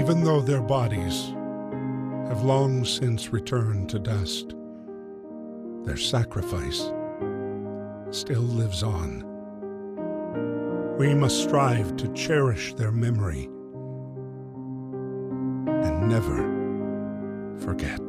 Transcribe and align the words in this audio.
even 0.00 0.24
though 0.24 0.40
their 0.40 0.62
bodies 0.62 1.34
have 2.28 2.42
long 2.42 2.86
since 2.86 3.34
returned 3.34 3.86
to 3.90 3.98
dust, 3.98 4.54
their 5.84 5.98
sacrifice 5.98 6.90
still 8.10 8.40
lives 8.40 8.82
on. 8.82 9.22
We 10.96 11.14
must 11.14 11.42
strive 11.42 11.98
to 11.98 12.08
cherish 12.14 12.72
their 12.76 12.92
memory 12.92 13.44
and 15.84 16.08
never 16.08 17.58
forget. 17.58 17.99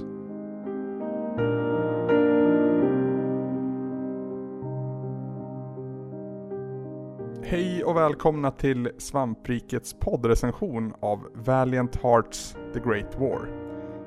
Välkomna 8.01 8.51
till 8.51 8.89
Svamprikets 8.97 9.93
poddrecension 9.99 10.93
av 10.99 11.27
Valiant 11.33 11.95
Hearts 12.03 12.55
The 12.73 12.79
Great 12.79 13.19
War. 13.19 13.47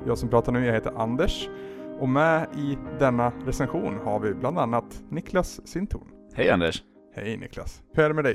Jag 0.07 0.19
som 0.19 0.29
pratar 0.29 0.53
nu, 0.53 0.67
jag 0.67 0.73
heter 0.75 0.93
Anders 0.97 1.49
och 2.01 2.09
med 2.09 2.47
i 2.57 2.79
denna 2.99 3.33
recension 3.47 3.99
har 4.05 4.21
vi 4.21 4.35
bland 4.35 4.59
annat 4.59 5.03
Niklas 5.09 5.61
Sintorn. 5.69 6.09
Hej 6.35 6.51
Anders! 6.51 6.83
Hej 7.15 7.37
Niklas! 7.37 7.83
Hur 7.93 8.05
är 8.05 8.09
det 8.09 8.15
med 8.15 8.25
dig? 8.25 8.35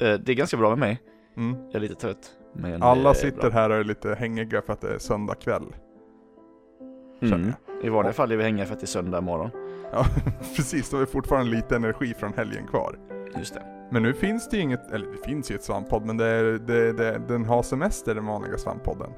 Eh, 0.00 0.14
Det 0.20 0.32
är 0.32 0.34
ganska 0.36 0.56
bra 0.56 0.68
med 0.68 0.78
mig. 0.78 1.00
Mm. 1.36 1.56
Jag 1.66 1.74
är 1.74 1.80
lite 1.80 1.94
trött. 1.94 2.30
Men 2.54 2.82
Alla 2.82 3.10
är 3.10 3.14
sitter 3.14 3.40
bra. 3.40 3.50
här 3.50 3.70
och 3.70 3.76
är 3.76 3.84
lite 3.84 4.14
hängiga 4.14 4.62
för 4.62 4.72
att 4.72 4.80
det 4.80 4.94
är 4.94 4.98
söndag 4.98 5.34
kväll. 5.34 5.74
Mm. 7.22 7.52
I 7.82 7.88
vanliga 7.88 8.12
fall 8.12 8.32
är 8.32 8.36
vi 8.36 8.42
hänga 8.42 8.66
för 8.66 8.72
att 8.74 8.80
det 8.80 8.84
är 8.84 8.88
söndag 8.88 9.20
morgon. 9.20 9.50
Ja, 9.92 10.04
precis. 10.56 10.90
Då 10.90 10.96
har 10.96 11.00
vi 11.00 11.06
fortfarande 11.12 11.50
lite 11.50 11.76
energi 11.76 12.14
från 12.14 12.32
helgen 12.32 12.66
kvar. 12.66 12.98
Just 13.38 13.54
det. 13.54 13.62
Men 13.90 14.02
nu 14.02 14.14
finns 14.14 14.48
det 14.48 14.56
ju 14.56 14.62
inget, 14.62 14.90
eller 14.90 15.06
det 15.06 15.18
finns 15.24 15.50
ju 15.50 15.54
ett 15.54 15.62
svamppodd, 15.64 16.06
men 16.06 16.16
det 16.16 16.26
är, 16.26 16.44
det, 16.44 16.92
det, 16.92 17.20
den 17.28 17.44
har 17.44 17.62
semester 17.62 18.14
den 18.14 18.26
vanliga 18.26 18.58
svamppodden. 18.58 19.10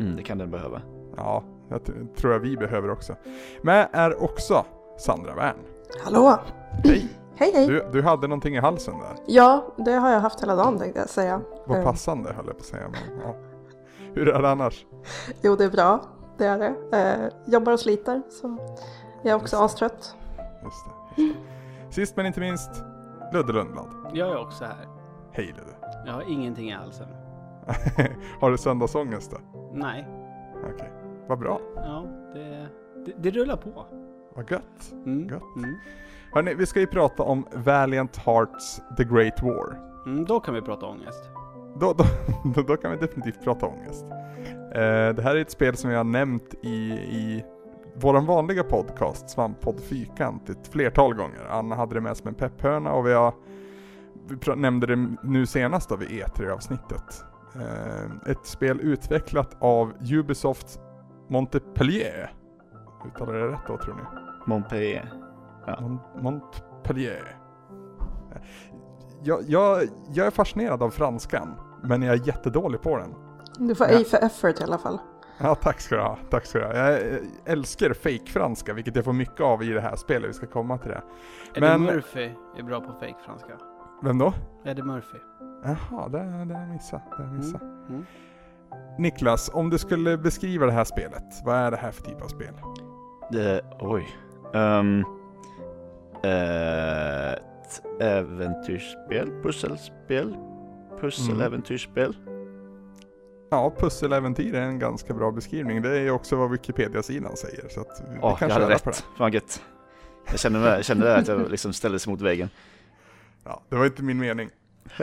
Mm, 0.00 0.16
det 0.16 0.22
kan 0.22 0.38
den 0.38 0.50
behöva. 0.50 0.82
Ja, 1.16 1.44
det 1.68 2.16
tror 2.16 2.32
jag 2.32 2.40
vi 2.40 2.56
behöver 2.56 2.90
också. 2.90 3.16
Men 3.62 3.86
är 3.92 4.22
också 4.22 4.64
Sandra 4.98 5.34
Wern. 5.34 5.56
Hallå! 6.04 6.38
Hej! 6.84 7.08
Hej 7.38 7.52
hej! 7.54 7.66
Du, 7.66 7.88
du 7.92 8.02
hade 8.02 8.28
någonting 8.28 8.56
i 8.56 8.60
halsen 8.60 8.94
där. 8.98 9.16
Ja, 9.26 9.74
det 9.76 9.92
har 9.92 10.10
jag 10.10 10.20
haft 10.20 10.42
hela 10.42 10.56
dagen 10.56 10.78
tänkte 10.78 11.00
jag 11.00 11.08
säga. 11.08 11.40
Vad 11.66 11.78
Eh, 11.78 11.84
passande 11.84 12.32
höll 12.32 12.46
jag 12.46 12.56
på 12.56 12.60
att 12.60 12.66
säga. 12.66 12.88
Men, 12.88 13.20
ja. 13.22 13.34
Hur 14.14 14.28
är 14.28 14.42
det 14.42 14.50
annars? 14.50 14.86
Jo, 15.42 15.56
det 15.56 15.64
är 15.64 15.70
bra. 15.70 16.04
Det 16.38 16.46
är 16.46 16.58
det. 16.58 16.96
Eh, 16.98 17.52
jobbar 17.52 17.72
och 17.72 17.80
sliter, 17.80 18.22
så 18.30 18.56
jag 19.22 19.30
är 19.32 19.36
också 19.36 19.56
astrött. 19.56 20.16
Just 20.64 20.84
det, 21.16 21.22
just 21.22 21.36
det. 21.88 21.94
Sist 21.94 22.16
men 22.16 22.26
inte 22.26 22.40
minst, 22.40 22.70
Ludde 23.32 23.52
Lundblad. 23.52 23.86
Jag 24.12 24.28
är 24.28 24.36
också 24.36 24.64
här. 24.64 24.86
Hej 25.32 25.46
Ludde. 25.46 25.76
Jag 26.06 26.12
har 26.12 26.30
ingenting 26.30 26.68
i 26.68 26.72
halsen. 26.72 27.08
har 28.40 28.50
du 28.50 28.58
söndagsångest 28.58 29.30
då? 29.30 29.60
Nej. 29.72 30.08
Okej, 30.74 30.92
vad 31.28 31.38
bra. 31.38 31.60
Ja, 31.76 32.06
det, 32.34 32.68
det, 33.06 33.12
det 33.18 33.30
rullar 33.30 33.56
på. 33.56 33.86
Vad 34.34 34.50
gött. 34.50 34.92
Mm. 34.92 35.28
Gött. 35.28 35.56
Mm. 35.56 35.76
Hörni, 36.32 36.54
vi 36.54 36.66
ska 36.66 36.80
ju 36.80 36.86
prata 36.86 37.22
om 37.22 37.46
Valiant 37.52 38.16
Hearts 38.16 38.82
The 38.96 39.04
Great 39.04 39.42
War. 39.42 39.78
Mm, 40.06 40.24
då 40.24 40.40
kan 40.40 40.54
vi 40.54 40.62
prata 40.62 40.86
ångest. 40.86 41.30
Då, 41.80 41.92
då, 41.92 42.04
då, 42.54 42.62
då 42.66 42.76
kan 42.76 42.90
vi 42.90 42.96
definitivt 42.96 43.44
prata 43.44 43.66
ångest. 43.66 44.04
Eh, 44.74 45.14
det 45.14 45.22
här 45.22 45.36
är 45.36 45.40
ett 45.40 45.50
spel 45.50 45.76
som 45.76 45.90
jag 45.90 45.98
har 45.98 46.04
nämnt 46.04 46.54
i, 46.62 46.92
i 46.92 47.44
våran 48.00 48.26
vanliga 48.26 48.62
podcast, 48.64 49.30
Svamppodd 49.30 49.80
Fyrkant, 49.80 50.48
ett 50.50 50.68
flertal 50.68 51.14
gånger. 51.14 51.46
Anna 51.50 51.74
hade 51.76 51.94
det 51.94 52.00
med 52.00 52.16
som 52.16 52.28
en 52.28 52.34
pepphörna 52.34 52.92
och 52.92 53.06
vi, 53.06 53.12
har, 53.12 53.34
vi 54.28 54.54
nämnde 54.56 54.86
det 54.86 55.08
nu 55.22 55.46
senast 55.46 55.88
då 55.88 55.96
vid 55.96 56.08
E3-avsnittet. 56.08 57.24
Eh, 57.54 58.30
ett 58.30 58.46
spel 58.46 58.80
utvecklat 58.80 59.56
av 59.58 59.92
Ubisoft 60.12 60.80
Montpellier. 61.28 62.32
Uttalar 63.06 63.34
jag 63.34 63.48
det 63.48 63.52
rätt 63.54 63.66
då 63.66 63.78
tror 63.78 63.94
ni? 63.94 64.02
Montpellier. 64.46 65.12
Ja. 65.66 65.76
Mon- 65.80 66.22
Montpellier. 66.22 67.36
Jag, 69.22 69.40
jag, 69.46 69.82
jag 70.12 70.26
är 70.26 70.30
fascinerad 70.30 70.82
av 70.82 70.90
franskan, 70.90 71.54
men 71.82 72.02
jag 72.02 72.14
är 72.14 72.26
jättedålig 72.26 72.82
på 72.82 72.96
den. 72.96 73.14
Du 73.68 73.74
får 73.74 73.86
Ja. 73.90 74.00
A 74.00 74.04
för 74.10 74.16
effort 74.26 74.60
i 74.60 74.64
alla 74.64 74.78
fall. 74.78 74.98
Ja, 75.38 75.54
tack 75.54 75.80
ska 75.80 75.94
du 75.96 76.02
ha. 76.02 76.18
Tack 76.30 76.46
ska 76.46 76.58
du 76.58 76.64
ha. 76.64 76.74
Jag 76.74 76.92
eh, 76.94 77.18
älskar 77.44 77.92
fake-franska, 77.94 78.72
vilket 78.72 78.96
jag 78.96 79.04
får 79.04 79.12
mycket 79.12 79.40
av 79.40 79.62
i 79.62 79.68
det 79.68 79.80
här 79.80 79.96
spelet. 79.96 80.28
Vi 80.28 80.32
ska 80.32 80.46
komma 80.46 80.78
till 80.78 80.90
det. 80.90 81.02
Eddie 81.54 81.60
Men- 81.60 81.82
Murphy 81.82 82.30
är 82.58 82.62
bra 82.62 82.80
på 82.80 82.92
fake 82.92 83.16
franska. 83.26 83.52
Vem 84.02 84.18
då? 84.18 84.32
Eddie 84.64 84.82
Murphy. 84.82 85.18
Jaha, 85.64 86.08
det, 86.08 86.18
det 86.18 86.54
har 86.54 86.60
jag 86.62 86.70
missat. 86.70 87.02
Det 87.10 87.16
har 87.16 87.24
jag 87.24 87.32
missat. 87.32 87.62
Mm. 87.62 88.04
Niklas, 88.98 89.50
om 89.54 89.70
du 89.70 89.78
skulle 89.78 90.18
beskriva 90.18 90.66
det 90.66 90.72
här 90.72 90.84
spelet, 90.84 91.24
vad 91.44 91.56
är 91.56 91.70
det 91.70 91.76
här 91.76 91.90
för 91.90 92.02
typ 92.02 92.22
av 92.22 92.28
spel? 92.28 92.54
Det, 93.32 93.60
oj. 93.80 94.06
Um, 94.54 95.04
ett 96.22 97.82
äventyrsspel, 98.00 99.30
pusselspel, 99.42 100.36
pusseläventyrsspel. 101.00 102.16
Ja, 103.50 103.74
pusseläventyr 103.78 104.54
är 104.54 104.62
en 104.62 104.78
ganska 104.78 105.14
bra 105.14 105.30
beskrivning. 105.30 105.82
Det 105.82 105.98
är 105.98 106.10
också 106.10 106.36
vad 106.36 106.50
Wikipedia-sidan 106.50 107.36
säger. 107.36 107.68
Så 107.68 107.80
att 107.80 108.02
vi 108.14 108.20
kan 108.20 108.36
jag 108.40 108.50
hade 108.50 108.78
på 108.78 108.90
rätt. 108.90 109.04
Fan 109.18 109.32
gött. 109.32 109.62
Jag 110.30 110.38
kände, 110.38 110.58
mig, 110.58 110.68
jag 110.68 110.84
kände 110.84 111.16
att 111.16 111.28
jag 111.28 111.50
liksom 111.50 111.72
ställdes 111.72 112.06
mot 112.06 112.20
väggen. 112.20 112.48
Ja, 113.44 113.62
det 113.68 113.76
var 113.76 113.86
inte 113.86 114.02
min 114.02 114.18
mening. 114.18 114.50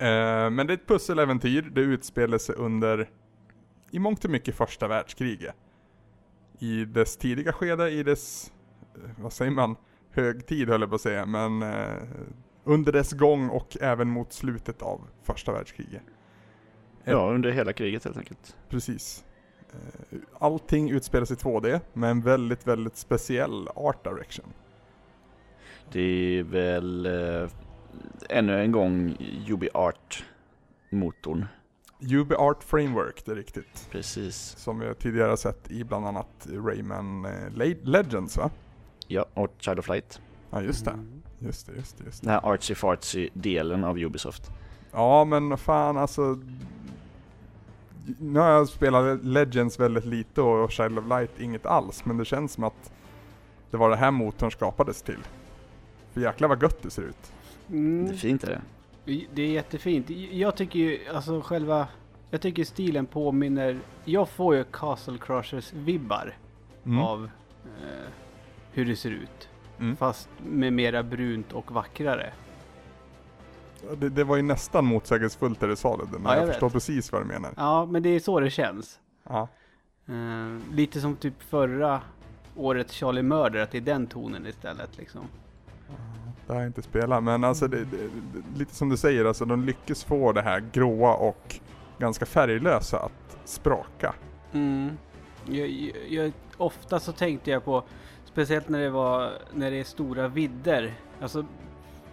Eh, 0.00 0.50
men 0.50 0.66
det 0.66 0.72
är 0.72 0.74
ett 0.74 0.86
pusseläventyr. 0.86 1.62
Det 1.62 1.80
utspelar 1.80 2.38
sig 2.38 2.54
under, 2.54 3.08
i 3.90 3.98
mångt 3.98 4.24
och 4.24 4.30
mycket, 4.30 4.54
första 4.54 4.88
världskriget. 4.88 5.54
I 6.58 6.84
dess 6.84 7.16
tidiga 7.16 7.52
skede, 7.52 7.90
i 7.90 8.02
dess, 8.02 8.52
eh, 8.94 9.10
vad 9.22 9.32
säger 9.32 9.50
man, 9.50 9.76
högtid 10.10 10.68
höll 10.68 10.80
jag 10.80 10.90
på 10.90 10.94
att 10.94 11.00
säga, 11.00 11.26
men 11.26 11.62
eh, 11.62 12.02
under 12.64 12.92
dess 12.92 13.12
gång 13.12 13.48
och 13.48 13.76
även 13.80 14.08
mot 14.08 14.32
slutet 14.32 14.82
av 14.82 15.00
första 15.22 15.52
världskriget. 15.52 16.02
Ja, 17.04 17.30
under 17.34 17.50
hela 17.50 17.72
kriget 17.72 18.04
helt 18.04 18.16
enkelt. 18.16 18.56
Precis. 18.68 19.24
Eh, 19.72 20.18
Allting 20.38 20.90
utspelas 20.90 21.30
i 21.30 21.34
2D, 21.34 21.80
med 21.92 22.10
en 22.10 22.20
väldigt, 22.20 22.66
väldigt 22.66 22.96
speciell 22.96 23.68
art 23.74 24.04
direction. 24.04 24.46
Det 25.92 26.00
är 26.38 26.42
väl 26.42 27.06
eh, 27.06 27.48
ännu 28.28 28.60
en 28.60 28.72
gång 28.72 29.16
UbiArt-motorn. 29.48 31.44
UB 32.00 32.32
Art 32.32 32.64
Framework, 32.64 33.22
det 33.24 33.32
är 33.32 33.36
riktigt. 33.36 33.88
Precis. 33.90 34.36
Som 34.36 34.78
vi 34.78 34.94
tidigare 34.94 35.28
har 35.28 35.36
sett 35.36 35.70
i 35.70 35.84
bland 35.84 36.06
annat 36.06 36.46
Rayman 36.50 37.24
eh, 37.24 37.50
Le- 37.54 37.76
Legends 37.82 38.36
va? 38.36 38.50
Ja, 39.06 39.26
och 39.34 39.54
Child 39.58 39.78
of 39.78 39.88
Light. 39.88 40.20
Ja 40.50 40.62
just 40.62 40.84
det, 40.84 40.90
Mm. 40.90 41.22
just 41.38 41.66
det, 41.66 41.72
just 41.76 41.98
det, 41.98 42.04
just 42.04 42.20
det. 42.22 42.26
Den 42.26 42.34
här 42.34 42.40
artsy-fartsy-delen 42.56 43.84
av 43.86 43.98
Ubisoft. 43.98 44.50
Ja 44.92 45.24
men 45.24 45.56
fan 45.58 45.96
alltså. 45.96 46.38
Nu 48.18 48.40
har 48.40 48.50
jag 48.50 48.68
spelat 48.68 49.24
Legends 49.24 49.80
väldigt 49.80 50.04
lite 50.04 50.40
och 50.40 50.70
Child 50.72 50.98
of 50.98 51.08
Light 51.08 51.40
inget 51.40 51.66
alls, 51.66 52.04
men 52.04 52.16
det 52.16 52.24
känns 52.24 52.52
som 52.52 52.64
att 52.64 52.92
det 53.70 53.76
var 53.76 53.90
det 53.90 53.96
här 53.96 54.10
motorn 54.10 54.50
skapades 54.50 55.02
till. 55.02 55.18
För 56.12 56.20
jäklar 56.20 56.48
vad 56.48 56.62
gött 56.62 56.82
det 56.82 56.90
ser 56.90 57.02
ut. 57.02 57.32
Mm. 57.70 58.06
Det 58.06 58.12
är 58.12 58.16
fint 58.16 58.44
är 58.44 58.48
det. 59.04 59.26
Det 59.34 59.42
är 59.42 59.46
jättefint. 59.50 60.10
Jag 60.32 60.56
tycker 60.56 60.78
ju, 60.78 60.98
alltså 61.14 61.40
själva, 61.40 61.88
jag 62.30 62.40
tycker 62.40 62.64
stilen 62.64 63.06
påminner, 63.06 63.78
jag 64.04 64.28
får 64.28 64.54
ju 64.56 64.64
Castle 64.64 65.18
Crushers 65.18 65.72
vibbar 65.72 66.36
Mm. 66.84 66.98
av 66.98 67.24
eh, 67.64 68.08
hur 68.72 68.84
det 68.84 68.96
ser 68.96 69.10
ut. 69.10 69.48
Mm. 69.80 69.96
Fast 69.96 70.28
med 70.46 70.72
mera 70.72 71.02
brunt 71.02 71.52
och 71.52 71.72
vackrare. 71.72 72.32
Det, 73.98 74.08
det 74.08 74.24
var 74.24 74.36
ju 74.36 74.42
nästan 74.42 74.84
motsägelsefullt 74.84 75.60
det 75.60 75.66
du 75.66 75.76
sa 75.76 75.96
det, 75.96 76.04
men 76.18 76.22
Ja, 76.22 76.28
jag 76.34 76.42
jag, 76.42 76.46
vet. 76.46 76.54
förstår 76.54 76.70
precis 76.70 77.12
vad 77.12 77.22
du 77.22 77.26
menar. 77.26 77.50
Ja, 77.56 77.86
men 77.86 78.02
det 78.02 78.08
är 78.08 78.20
så 78.20 78.40
det 78.40 78.50
känns. 78.50 79.00
Ja. 79.28 79.48
Eh, 80.08 80.74
lite 80.74 81.00
som 81.00 81.16
typ 81.16 81.42
förra 81.42 82.00
årets 82.56 82.92
Charlie 82.94 83.22
Murder, 83.22 83.60
att 83.60 83.70
det 83.70 83.78
är 83.78 83.82
den 83.82 84.06
tonen 84.06 84.46
istället 84.46 84.98
liksom. 84.98 85.20
Det 86.46 86.52
har 86.52 86.60
jag 86.60 86.68
inte 86.68 86.82
spelat, 86.82 87.22
men 87.22 87.44
alltså 87.44 87.68
det, 87.68 87.84
det, 87.84 88.10
lite 88.58 88.74
som 88.74 88.88
du 88.88 88.96
säger, 88.96 89.24
alltså 89.24 89.44
de 89.44 89.64
lyckas 89.64 90.04
få 90.04 90.32
det 90.32 90.42
här 90.42 90.64
gråa 90.72 91.14
och 91.14 91.60
ganska 91.98 92.26
färglösa 92.26 92.98
att 92.98 93.38
spraka. 93.44 94.14
Mm. 94.52 94.90
Jag, 95.44 95.68
jag, 95.68 95.96
jag, 96.08 96.32
ofta 96.56 97.00
så 97.00 97.12
tänkte 97.12 97.50
jag 97.50 97.64
på, 97.64 97.82
speciellt 98.24 98.68
när 98.68 98.80
det 98.80 98.90
var, 98.90 99.32
när 99.54 99.70
det 99.70 99.80
är 99.80 99.84
stora 99.84 100.28
vidder. 100.28 100.94
Alltså, 101.20 101.44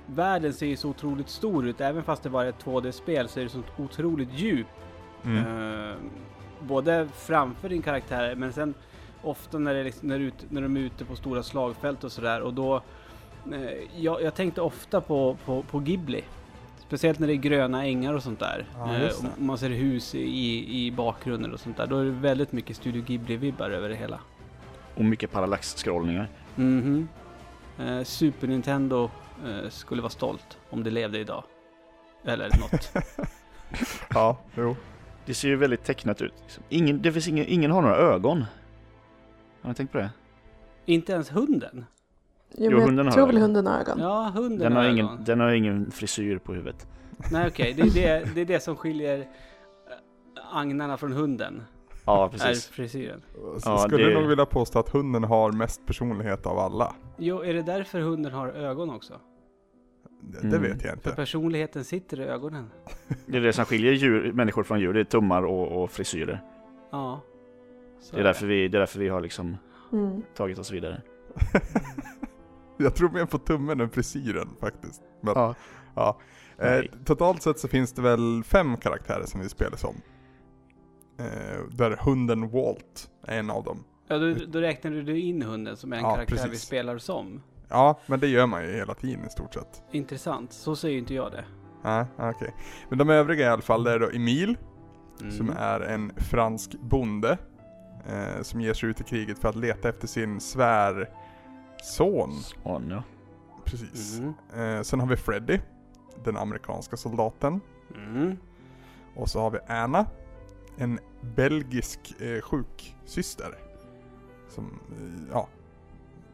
världen 0.06 0.54
ser 0.54 0.66
ju 0.66 0.78
så 0.78 0.90
otroligt 0.90 1.30
stor 1.30 1.68
ut, 1.68 1.81
även 1.81 2.04
fast 2.04 2.24
det 2.24 2.30
var 2.30 2.46
ett 2.46 2.66
2D-spel 2.66 3.28
så 3.30 3.40
är 3.40 3.44
det 3.44 3.50
så 3.50 3.62
otroligt 3.78 4.30
djup. 4.34 4.68
Eh, 5.25 5.96
både 6.60 7.07
framför 7.16 7.69
din 7.69 7.81
karaktär, 7.81 8.36
men 8.36 8.54
sen 8.54 8.74
ofta 9.22 9.60
när, 9.60 9.74
det 9.74 9.84
liksom, 9.84 10.07
när, 10.07 10.19
ut, 10.19 10.46
när 10.50 10.62
de 10.62 10.78
är 10.78 10.81
ute 10.81 11.06
på 11.06 11.16
stora 11.16 11.44
slagfält 11.44 12.04
och 12.04 12.12
sådär. 12.12 12.42
Och 12.42 12.54
då, 12.54 12.75
eh, 13.54 13.62
jag, 13.98 14.22
jag 14.22 14.36
tänkte 14.36 14.62
ofta 14.62 15.02
på, 15.02 15.38
på, 15.46 15.63
på 15.63 15.80
Ghibli. 15.80 16.24
Speciellt 16.78 17.19
när 17.19 17.28
det 17.28 17.34
är 17.34 17.36
gröna 17.36 17.86
ängar 17.86 18.13
och 18.13 18.24
sånt 18.24 18.40
där. 18.40 18.66
Ja, 18.78 18.86
det. 18.86 19.07
och 19.07 19.42
man 19.42 19.57
ser 19.57 19.69
hus 19.69 20.16
i, 20.16 20.86
i 20.86 20.92
bakgrunden 20.92 21.54
och 21.54 21.60
sånt 21.60 21.78
där. 21.78 21.88
Då 21.88 21.98
är 21.98 22.06
det 22.06 22.12
väldigt 22.12 22.52
mycket 22.52 22.75
Studio 22.78 23.04
Ghibli-vibbar 23.04 23.69
över 23.69 23.90
det 23.90 23.96
hela. 23.96 24.19
Och 24.96 25.06
mycket 25.06 25.31
parallax-scrollningar. 25.31 26.30
Mhm. 26.56 27.07
Eh, 27.80 28.04
Super 28.04 28.48
Nintendo 28.48 29.10
skulle 29.70 30.02
vara 30.02 30.10
stolt 30.10 30.58
om 30.70 30.84
det 30.84 30.92
levde 30.92 31.20
idag. 31.20 31.44
Eller 32.26 32.46
något. 32.60 32.92
Ja, 34.14 34.38
jo. 34.56 34.76
Det 35.26 35.34
ser 35.34 35.48
ju 35.48 35.56
väldigt 35.56 35.84
tecknat 35.84 36.22
ut. 36.22 36.34
liksom. 36.42 36.64
Ingen, 36.70 37.02
det 37.02 37.12
finns 37.12 37.28
ingen, 37.28 37.46
ingen 37.48 37.72
har 37.72 37.82
några 37.82 37.96
ögon. 37.98 38.46
Har 39.62 39.70
ni 39.70 39.76
tänkt 39.76 39.92
på 39.92 39.98
det? 39.98 40.10
Inte 40.86 41.12
ens 41.14 41.32
hunden. 41.36 41.86
Jo, 42.58 42.72
Jo, 42.72 42.80
hunden 42.80 42.98
jag 42.98 43.04
har 43.06 43.12
tror 43.12 43.28
väl 43.28 43.38
hunden 43.38 43.68
har 43.68 43.80
ögon. 43.80 44.00
Ja, 44.00 44.32
hunden 44.36 44.60
Den 44.60 44.74
har, 44.76 44.84
har 44.84 44.90
ingen, 44.90 45.06
ögon. 45.06 45.24
den 45.24 45.40
har 45.40 45.52
ingen 45.52 45.92
frisyr 45.92 46.38
på 46.38 46.54
huvudet. 46.54 46.88
Nej 47.31 47.48
okej, 47.48 47.74
det, 47.74 47.81
är 47.81 47.86
det, 48.20 48.30
det 48.36 48.42
är 48.42 48.46
det 48.46 48.60
som 48.60 48.76
skiljer 48.76 49.20
eh, 49.20 49.26
agnarna 50.58 50.98
från 50.98 51.12
hunden. 51.14 51.64
Ja, 52.06 52.26
Är 52.26 52.30
precis. 52.30 52.68
frisyren. 52.68 53.22
Så 53.34 53.70
Ja, 53.70 53.78
skulle 53.78 54.08
det- 54.08 54.14
nog 54.20 54.28
vilja 54.30 54.46
påstå 54.46 54.80
att 54.80 54.90
hunden 54.90 55.24
har 55.24 55.52
mest 55.52 55.86
personlighet 55.86 56.46
av 56.46 56.60
alla. 56.60 56.94
Jo, 57.18 57.40
är 57.44 57.54
det 57.54 57.62
därför 57.62 58.00
hunden 58.00 58.32
har 58.32 58.48
ögon 58.48 58.90
också? 58.90 59.20
Det, 60.22 60.38
Mm. 60.40 60.52
det 60.52 60.58
vet 60.58 60.70
jag 60.84 60.90
För 60.92 60.94
inte. 61.10 61.12
personligheten 61.12 61.84
sitter 61.84 62.20
i 62.20 62.24
ögonen. 62.24 62.70
Det 63.26 63.38
är 63.38 63.42
det 63.42 63.54
som 63.54 63.66
skiljer 63.66 63.94
djur, 63.94 64.32
människor 64.34 64.64
från 64.64 64.80
djur. 64.80 64.94
Det 64.94 65.00
är 65.00 65.04
tummar 65.04 65.44
och, 65.44 65.84
och 65.84 65.92
frisyrer. 65.92 66.42
Ja. 66.92 67.22
Så 68.00 68.16
Det 68.16 68.22
är, 68.22 68.24
därför 68.24 68.48
vi, 68.48 68.68
det 68.68 68.78
är 68.78 68.80
därför 68.80 69.00
vi 69.00 69.08
har 69.10 69.22
liksom 69.22 69.58
Mm. 69.92 70.22
tagit 70.36 70.60
oss 70.60 70.72
vidare. 70.72 71.02
Jag 72.78 72.96
tror 72.96 73.10
mer 73.10 73.26
på 73.26 73.38
tummen 73.38 73.82
än 73.82 73.90
frisyren 73.90 74.48
faktiskt. 74.60 75.02
Men, 75.22 75.34
Ja. 75.36 75.56
ja. 75.96 76.18
Eh, 76.58 76.66
Nej. 76.72 76.92
totalt 77.06 77.42
sett 77.42 77.60
så 77.60 77.68
finns 77.68 77.94
det 77.94 78.02
väl 78.02 78.44
fem 78.46 78.78
karaktärer 78.78 79.26
som 79.26 79.42
vi 79.42 79.50
spelar 79.50 79.78
som. 79.78 79.96
Eh, 81.20 81.62
där 81.72 81.98
hunden 82.02 82.50
Walt 82.50 83.10
är 83.28 83.40
en 83.40 83.50
av 83.50 83.64
dem. 83.64 83.84
Ja, 84.07 84.18
då, 84.18 84.34
då 84.48 84.60
räknar 84.60 84.92
du 84.92 85.19
in 85.19 85.42
hunden 85.42 85.78
som 85.78 85.94
en 85.94 86.00
Ja, 86.00 86.13
karaktär 86.16 86.36
vi 86.36 86.42
precis. 86.50 86.62
spelar 86.62 86.98
som. 86.98 87.42
Ja, 87.69 88.00
men 88.06 88.19
det 88.19 88.28
gör 88.28 88.46
man 88.46 88.63
ju 88.66 88.72
hela 88.75 88.94
tiden 88.94 89.25
i 89.25 89.30
stort 89.30 89.54
sett. 89.54 89.84
Intressant, 89.92 90.54
så 90.54 90.75
säger 90.75 90.94
ju 90.94 91.00
inte 91.00 91.13
jag 91.13 91.31
det. 91.31 91.46
Ja, 91.84 92.07
okej. 92.18 92.54
Men 92.90 92.98
de 92.98 93.10
övriga 93.10 93.46
i 93.46 93.50
alla 93.50 93.62
fall, 93.62 93.84
det 93.84 93.92
är 93.92 94.00
då 94.00 94.10
Emil, 94.10 94.57
Mm. 95.22 95.31
som 95.31 95.50
är 95.57 95.80
en 95.80 96.12
fransk 96.18 96.72
bonde. 96.81 97.38
Eh, 98.07 98.42
som 98.42 98.62
ger 98.62 98.74
sig 98.74 98.90
ut 98.90 99.02
i 99.02 99.04
kriget 99.04 99.40
för 99.40 99.50
att 99.50 99.56
leta 99.56 99.90
efter 99.90 100.07
sin 100.07 100.40
svärson. 100.40 102.31
Åh, 102.63 102.81
ja. 102.90 103.04
Precis. 103.66 104.19
Mm. 104.19 104.34
Eh, 104.78 104.81
sen 104.81 105.00
har 105.00 105.07
vi 105.07 105.16
Freddy, 105.16 105.60
den 106.24 106.38
amerikanska 106.38 106.98
soldaten. 106.98 107.62
Mm. 107.96 108.38
Och 109.16 109.30
så 109.30 109.40
har 109.40 109.52
vi 109.52 109.57
Anna, 109.68 110.06
en 110.78 111.00
belgisk 111.36 112.22
eh, 112.22 112.42
sjuksyster. 112.42 113.57
Som, 114.50 114.80
eh, 114.92 115.24
ja, 115.31 115.47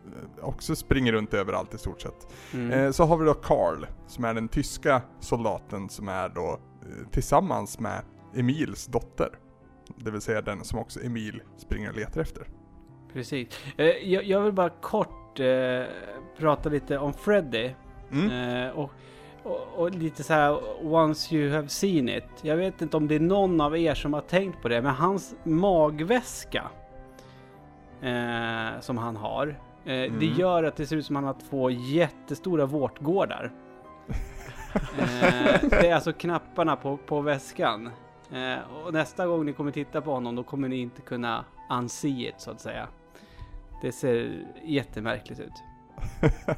eh, 0.06 0.48
också 0.48 0.76
springer 0.76 1.12
runt 1.12 1.34
överallt 1.34 1.74
i 1.74 1.78
stort 1.78 2.02
sett. 2.02 2.28
Mm. 2.54 2.72
Eh, 2.72 2.92
så 2.92 3.04
har 3.04 3.18
vi 3.18 3.26
då 3.26 3.34
Carl, 3.34 3.86
som 4.08 4.26
är 4.26 4.34
den 4.34 4.48
tyska 4.48 5.02
soldaten 5.20 5.90
som 5.90 6.08
är 6.10 6.30
då 6.30 6.60
eh, 6.82 7.08
tillsammans 7.12 7.80
med 7.80 8.02
Emils 8.36 8.86
dotter. 8.86 9.30
Det 9.98 10.12
vill 10.12 10.22
säga 10.22 10.42
den 10.42 10.64
som 10.64 10.80
också 10.80 11.04
Emil 11.04 11.42
springer 11.58 11.90
och 11.90 11.96
letar 11.96 12.22
efter. 12.22 12.48
Precis. 13.14 13.48
Eh, 13.78 13.86
jag, 13.86 14.24
jag 14.24 14.42
vill 14.42 14.54
bara 14.54 14.70
kort 14.70 15.40
eh, 15.40 15.84
prata 16.38 16.70
lite 16.70 16.98
om 16.98 17.14
Freddy. 17.14 17.70
Mm. 18.12 18.72
Och, 18.76 18.92
och, 19.44 19.68
och 19.76 19.92
lite 19.92 20.24
så 20.24 20.34
här 20.34 20.60
once 20.86 21.36
you 21.36 21.54
have 21.54 21.70
seen 21.70 22.10
it. 22.10 22.24
Jag 22.42 22.58
vet 22.58 22.82
inte 22.82 22.98
om 22.98 23.08
det 23.08 23.16
är 23.16 23.20
någon 23.20 23.62
av 23.62 23.78
er 23.78 23.94
som 23.94 24.14
har 24.14 24.22
tänkt 24.22 24.62
på 24.62 24.70
det, 24.70 24.82
men 24.82 24.96
hans 24.96 25.36
magväska 25.44 26.70
eh, 28.02 28.80
som 28.80 28.98
han 28.98 29.16
har. 29.16 29.48
Eh, 29.48 29.56
Det 29.86 30.06
Mm. 30.08 30.34
gör 30.34 30.64
att 30.64 30.76
det 30.76 30.86
ser 30.88 30.96
ut 30.96 31.06
som 31.06 31.16
att 31.16 31.24
han 31.24 31.34
har 31.36 31.50
två 31.50 31.70
jättestora 31.70 32.66
vårtgårdar. 32.66 33.52
eh, 35.00 35.70
det 35.70 35.88
är 35.90 35.96
alltså 35.96 36.14
knapparna 36.14 36.76
på, 36.76 36.98
på 36.98 37.22
väskan. 37.22 37.90
Eh, 38.32 38.58
och 38.86 38.94
nästa 38.94 39.28
gång 39.28 39.46
ni 39.46 39.54
kommer 39.54 39.72
titta 39.72 40.02
på 40.02 40.12
honom 40.12 40.36
då 40.36 40.44
kommer 40.44 40.68
ni 40.70 40.76
inte 40.82 41.02
kunna 41.02 41.46
unsee 41.72 42.30
it 42.30 42.36
så 42.38 42.52
att 42.52 42.62
säga. 42.62 42.88
Det 43.82 43.92
ser 43.92 44.46
jättemärkligt 44.64 45.40
ut. 45.40 45.54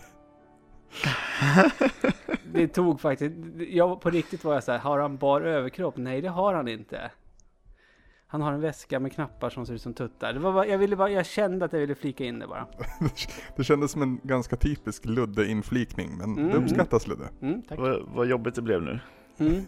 Det 2.54 2.68
tog 2.68 3.01
faktiskt, 3.01 3.36
jag 3.69 4.01
på 4.01 4.10
riktigt 4.10 4.44
var 4.44 4.54
jag 4.54 4.63
så 4.63 4.72
här, 4.72 4.80
har 4.80 5.00
han 5.00 5.18
bara 5.18 5.44
överkropp? 5.50 5.98
Nej 5.98 6.22
det 6.22 6.28
har 6.30 6.54
han 6.54 6.68
inte. 6.68 7.12
Han 8.33 8.41
har 8.41 8.53
en 8.53 8.62
väska 8.62 9.00
med 9.00 9.12
knappar 9.13 9.50
som 9.50 9.65
ser 9.65 9.74
ut 9.74 9.81
som 9.81 9.94
tuttar. 9.94 10.33
Det 10.33 10.39
var 10.39 10.53
bara, 10.53 10.65
jag, 10.68 10.77
ville 10.77 10.95
bara, 10.95 11.09
jag 11.09 11.25
kände 11.25 11.65
att 11.65 11.74
jag 11.74 11.80
ville 11.80 11.95
flika 11.95 12.24
in 12.25 12.39
det 12.39 12.47
bara. 12.47 12.68
det 13.56 13.63
kändes 13.63 13.91
som 13.91 14.01
en 14.01 14.19
ganska 14.24 14.56
typisk 14.56 15.06
Ludde-inflikning, 15.06 16.18
men 16.18 16.38
Mm. 16.38 16.50
det 16.50 16.57
uppskattas 16.57 17.07
Ludde. 17.07 17.30
Mm. 17.41 17.62
Vad, 17.77 18.01
vad 18.15 18.25
jobbigt 18.27 18.56
det 18.56 18.62
blev 18.62 18.81
nu. 18.81 19.00
Mm, 19.38 19.53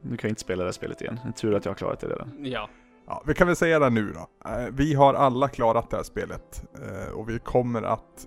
Nu 0.00 0.16
kan 0.16 0.28
jag 0.28 0.32
inte 0.32 0.40
spela 0.40 0.62
det 0.62 0.66
här 0.68 0.72
spelet 0.72 1.00
igen. 1.02 1.18
Tur 1.36 1.54
att 1.54 1.64
jag 1.64 1.70
har 1.72 1.76
klarat 1.76 2.00
det 2.00 2.06
redan. 2.06 2.32
ja. 2.44 2.68
Ja, 3.06 3.22
vi 3.26 3.34
kan 3.34 3.46
väl 3.46 3.56
säga 3.56 3.78
det 3.78 3.90
nu 3.90 4.12
då. 4.12 4.50
Eh, 4.50 4.66
Vi 4.72 4.94
har 4.94 5.14
alla 5.14 5.48
klarat 5.48 5.90
det 5.90 5.96
här 5.96 6.04
spelet 6.04 6.64
eh, 6.74 7.12
och 7.18 7.28
vi 7.28 7.38
kommer 7.38 7.82
att... 7.82 8.26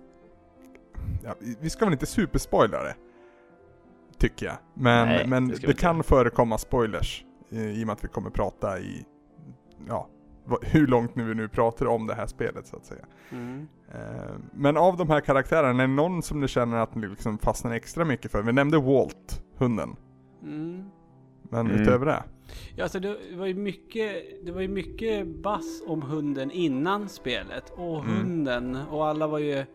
Ja, 1.23 1.35
vi- 1.61 1.69
ska 1.69 1.85
väl 1.85 1.91
inte 1.93 2.05
superspoila 2.05 2.83
det. 2.83 2.95
Tycker 4.17 4.45
jag. 4.45 4.55
Men, 4.73 5.07
Nej, 5.07 5.27
men 5.27 5.47
det 5.47 5.55
det, 5.67 5.79
kan 5.79 6.03
förekomma 6.03 6.57
spoilers. 6.57 7.23
eh, 7.51 7.79
I 7.79 7.83
och 7.83 7.87
med 7.87 7.93
att 7.93 8.03
vi 8.03 8.07
kommer 8.07 8.29
prata 8.29 8.79
i... 8.79 9.05
Ja, 9.87 10.07
hur 10.61 10.87
långt 10.87 11.15
nu 11.15 11.23
vi 11.23 11.35
nu 11.35 11.47
pratar 11.47 11.85
om 11.85 12.07
det 12.07 12.13
här 12.15 12.25
spelet 12.27 12.67
så 12.67 12.75
att 12.75 12.85
säga. 12.85 13.05
Mm. 13.31 13.67
Eh, 13.91 14.33
Men 14.53 14.77
av 14.77 14.97
de 14.97 15.09
här 15.09 15.21
karaktärerna, 15.21 15.83
är 15.83 15.87
det 15.87 15.93
någon 15.93 16.21
som 16.23 16.39
ni 16.39 16.47
känner 16.47 16.77
att 16.77 16.95
ni 16.95 17.07
liksom 17.07 17.37
fastnar 17.37 17.71
extra 17.71 18.05
mycket 18.05 18.31
för? 18.31 18.41
Vi 18.41 18.53
nämnde 18.53 18.77
Walt, 18.77 19.43
hunden. 19.57 19.95
Mm. 20.43 20.83
Men 21.43 21.67
Mm. 21.67 21.81
utöver 21.81 22.05
det? 22.05 22.23
Ja, 22.75 22.83
alltså 22.83 22.99
det 22.99 23.17
var 23.35 23.45
ju 23.45 23.53
mycket, 23.53 24.23
det 24.45 24.51
var 24.51 24.61
ju 24.61 24.67
mycket 24.67 25.27
bass 25.27 25.81
om 25.87 26.01
hunden 26.01 26.51
innan 26.51 27.09
spelet. 27.09 27.69
Och 27.75 27.99
Mm. 28.05 28.15
hunden. 28.17 28.75
Och 28.91 29.07
alla 29.07 29.27
var 29.27 29.39
ju 29.39 29.65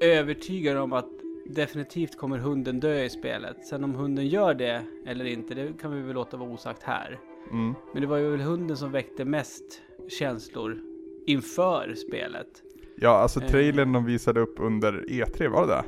övertygade 0.00 0.80
om 0.80 0.92
att 0.92 1.08
definitivt 1.46 2.18
kommer 2.18 2.38
hunden 2.38 2.80
dö 2.80 3.02
i 3.04 3.10
spelet. 3.10 3.66
Sen 3.66 3.84
om 3.84 3.94
hunden 3.94 4.26
gör 4.28 4.54
det 4.54 4.82
eller 5.06 5.24
inte, 5.24 5.54
det 5.54 5.72
kan 5.80 5.92
vi 5.92 6.02
väl 6.02 6.14
låta 6.14 6.36
vara 6.36 6.50
osagt 6.50 6.82
här. 6.82 7.18
Mm. 7.50 7.74
Men 7.92 8.00
det 8.02 8.06
var 8.08 8.16
ju 8.16 8.30
väl 8.30 8.40
hunden 8.40 8.76
som 8.76 8.92
väckte 8.92 9.24
mest 9.24 9.80
känslor 10.08 10.78
inför 11.26 11.94
spelet. 11.94 12.62
Ja, 12.96 13.08
alltså 13.10 13.40
Eh. 13.40 13.46
trailern 13.50 13.92
de 13.92 14.04
visade 14.04 14.40
upp 14.40 14.54
under 14.60 14.92
E3, 15.08 15.48
var 15.48 15.66
det 15.66 15.72
det? 15.72 15.84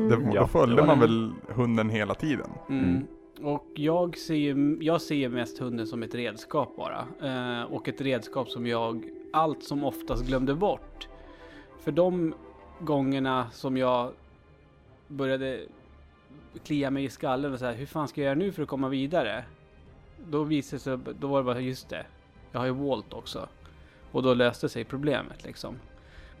Mm. 0.00 0.08
det 0.08 0.34
Ja, 0.34 0.40
då 0.40 0.46
följde 0.46 0.76
det 0.76 0.80
var 0.82 0.86
man 0.96 0.98
det. 1.00 1.06
väl 1.06 1.32
hunden 1.56 1.90
hela 1.90 2.14
tiden? 2.14 2.50
Mm. 2.68 2.84
Mm. 2.84 3.06
Och 3.42 3.66
jag 3.74 4.16
ser, 4.18 4.34
ju, 4.34 4.78
jag 4.80 5.00
ser 5.00 5.14
ju 5.14 5.28
mest 5.28 5.58
hunden 5.58 5.86
som 5.86 6.02
ett 6.02 6.14
redskap 6.14 6.76
bara. 6.76 7.04
Eh, 7.22 7.62
och 7.72 7.88
ett 7.88 8.00
redskap 8.00 8.50
som 8.50 8.66
jag 8.66 9.04
allt 9.32 9.62
som 9.64 9.84
oftast 9.84 10.24
glömde 10.26 10.54
bort. 10.54 11.08
För 11.80 11.92
de 11.92 12.34
gångerna 12.80 13.50
som 13.50 13.76
jag 13.76 14.10
började 15.08 15.60
klia 16.64 16.90
mig 16.90 17.04
i 17.04 17.08
skallen 17.08 17.52
och 17.52 17.58
säga 17.58 17.72
hur 17.72 17.86
fan 17.86 18.08
ska 18.08 18.20
jag 18.20 18.26
göra 18.26 18.34
nu 18.38 18.52
för 18.52 18.62
att 18.62 18.68
komma 18.68 18.88
vidare? 18.88 19.44
Då 20.30 20.42
visade 20.44 20.80
sig, 20.80 20.98
då 21.20 21.26
var 21.26 21.38
det 21.38 21.44
bara 21.44 21.60
just 21.60 21.88
det. 21.88 22.06
Jag 22.52 22.60
har 22.60 22.66
ju 22.66 22.72
Walt 22.72 23.12
också. 23.12 23.48
Och 24.12 24.22
då 24.22 24.34
löste 24.34 24.68
sig 24.68 24.84
problemet 24.84 25.44
liksom. 25.44 25.74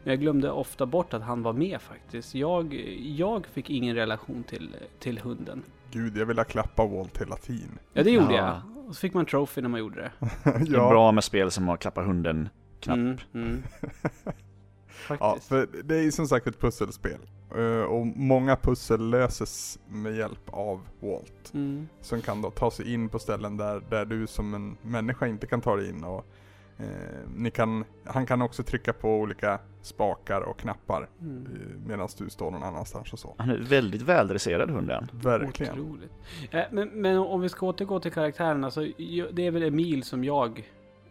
Men 0.02 0.10
jag 0.10 0.20
glömde 0.20 0.50
ofta 0.50 0.86
bort 0.86 1.14
att 1.14 1.22
han 1.22 1.42
var 1.42 1.52
med 1.52 1.80
faktiskt. 1.80 2.34
Jag, 2.34 2.74
jag 3.00 3.46
fick 3.46 3.70
ingen 3.70 3.96
relation 3.96 4.44
till, 4.44 4.76
till 4.98 5.18
hunden. 5.18 5.62
Gud, 5.90 6.16
jag 6.16 6.26
ville 6.26 6.44
klappa 6.44 6.86
Walt 6.86 7.20
hela 7.20 7.36
tiden. 7.36 7.78
Ja 7.92 8.02
det 8.02 8.10
gjorde 8.10 8.34
Ja. 8.34 8.62
jag. 8.74 8.86
Och 8.88 8.94
så 8.96 9.00
fick 9.00 9.14
man 9.14 9.26
trophy 9.26 9.60
när 9.62 9.68
man 9.68 9.80
gjorde 9.80 10.00
det. 10.00 10.10
Det 10.44 10.50
är 10.50 10.72
ja, 10.74 10.88
bra 10.88 11.12
med 11.12 11.24
spel 11.24 11.50
som 11.50 11.68
har 11.68 11.76
klappa 11.76 12.02
hunden-knapp. 12.02 12.96
Mm, 12.96 13.18
mm. 13.34 13.62
Ja, 15.20 15.36
för 15.40 15.68
det 15.84 15.96
är 15.98 16.10
som 16.10 16.26
sagt 16.28 16.46
ett 16.46 16.60
pusselspel. 16.60 17.18
Eh, 17.56 17.82
Och 17.82 18.06
många 18.06 18.56
pussel 18.56 19.10
löses 19.10 19.78
med 19.88 20.16
hjälp 20.16 20.40
av 20.50 20.80
Walt. 21.00 21.50
Mm. 21.54 21.88
Som 22.00 22.20
kan 22.20 22.42
då 22.42 22.50
ta 22.50 22.70
sig 22.70 22.92
in 22.94 23.08
på 23.08 23.18
ställen 23.18 23.56
där, 23.56 23.82
där 23.90 24.04
du 24.04 24.26
som 24.26 24.54
en 24.54 24.76
människa 24.82 25.26
inte 25.26 25.46
kan 25.46 25.60
ta 25.60 25.76
dig 25.76 25.88
in. 25.90 26.04
Och, 26.04 26.26
eh, 26.78 26.86
ni 27.36 27.50
kan, 27.50 27.84
han 28.04 28.26
kan 28.26 28.42
också 28.42 28.62
trycka 28.62 28.92
på 28.92 29.16
olika 29.16 29.58
spakar 29.82 30.40
och 30.40 30.58
knappar 30.58 31.08
Mm. 31.20 31.46
eh, 31.46 31.86
medan 31.86 32.08
du 32.18 32.30
står 32.30 32.50
någon 32.50 32.62
annanstans 32.62 33.12
och 33.12 33.18
så. 33.18 33.34
Han 33.38 33.50
är 33.50 33.58
väldigt 33.58 34.02
väldresserad 34.02 34.70
hunden. 34.70 35.08
Verkligen. 35.12 35.80
Otroligt. 35.80 36.12
Eh, 36.50 36.62
men, 36.70 36.88
men 36.88 37.18
om 37.18 37.40
vi 37.40 37.48
ska 37.48 37.66
återgå 37.66 38.00
till 38.00 38.12
karaktärerna 38.12 38.70
så 38.70 38.80
det 39.32 39.46
är 39.46 39.50
väl 39.50 39.62
Emil 39.62 40.02
som 40.02 40.24
jag 40.24 40.58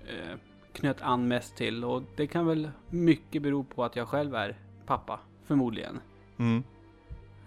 eh, 0.08 0.38
knöt 0.74 1.02
an 1.02 1.28
mest 1.28 1.56
till. 1.56 1.86
Och 1.86 2.04
det 2.16 2.28
kan 2.28 2.46
väl 2.48 2.72
mycket 2.90 3.42
bero 3.42 3.64
på 3.64 3.84
att 3.84 3.96
jag 3.96 4.08
själv 4.08 4.36
är 4.36 4.56
pappa. 4.86 5.20
Förmodligen. 5.46 6.00
Mm. 6.38 6.64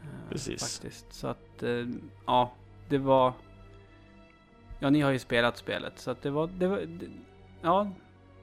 Eh, 0.03 0.31
Precis. 0.31 0.63
Faktiskt. 0.63 1.13
Så 1.13 1.27
att, 1.27 1.63
eh, 1.63 1.87
ja, 2.27 2.53
det 2.89 2.99
var... 2.99 3.33
Ja, 4.79 4.91
ni 4.91 5.01
har 5.01 5.11
ju 5.11 5.19
spelat 5.19 5.57
spelet. 5.57 5.99
Så 5.99 6.11
att 6.11 6.23
det 6.23 6.31
var... 6.31 6.47
Det 6.47 6.67
var 6.67 6.79
det, 6.79 7.07
ja, 7.63 7.91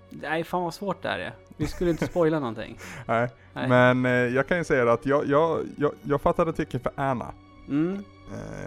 nej 0.10 0.44
fan 0.44 0.64
vad 0.64 0.74
svårt 0.74 1.02
det 1.02 1.10
här 1.10 1.20
är. 1.20 1.34
Vi 1.58 1.68
skulle 1.68 1.90
inte 1.90 2.08
spoila 2.08 2.40
någonting. 2.40 2.78
Nej. 3.08 3.30
Nej. 3.54 3.70
Men 3.70 4.06
eh, 4.06 4.12
jag 4.12 4.48
kan 4.48 4.58
ju 4.58 4.64
säga 4.64 4.92
att 4.92 5.06
jag, 5.06 5.28
jag, 5.28 5.66
jag, 5.78 5.92
jag 6.04 6.22
fattade 6.22 6.54
tycke 6.54 6.80
för 6.80 6.92
Anna. 6.96 7.34
Mm, 7.70 8.04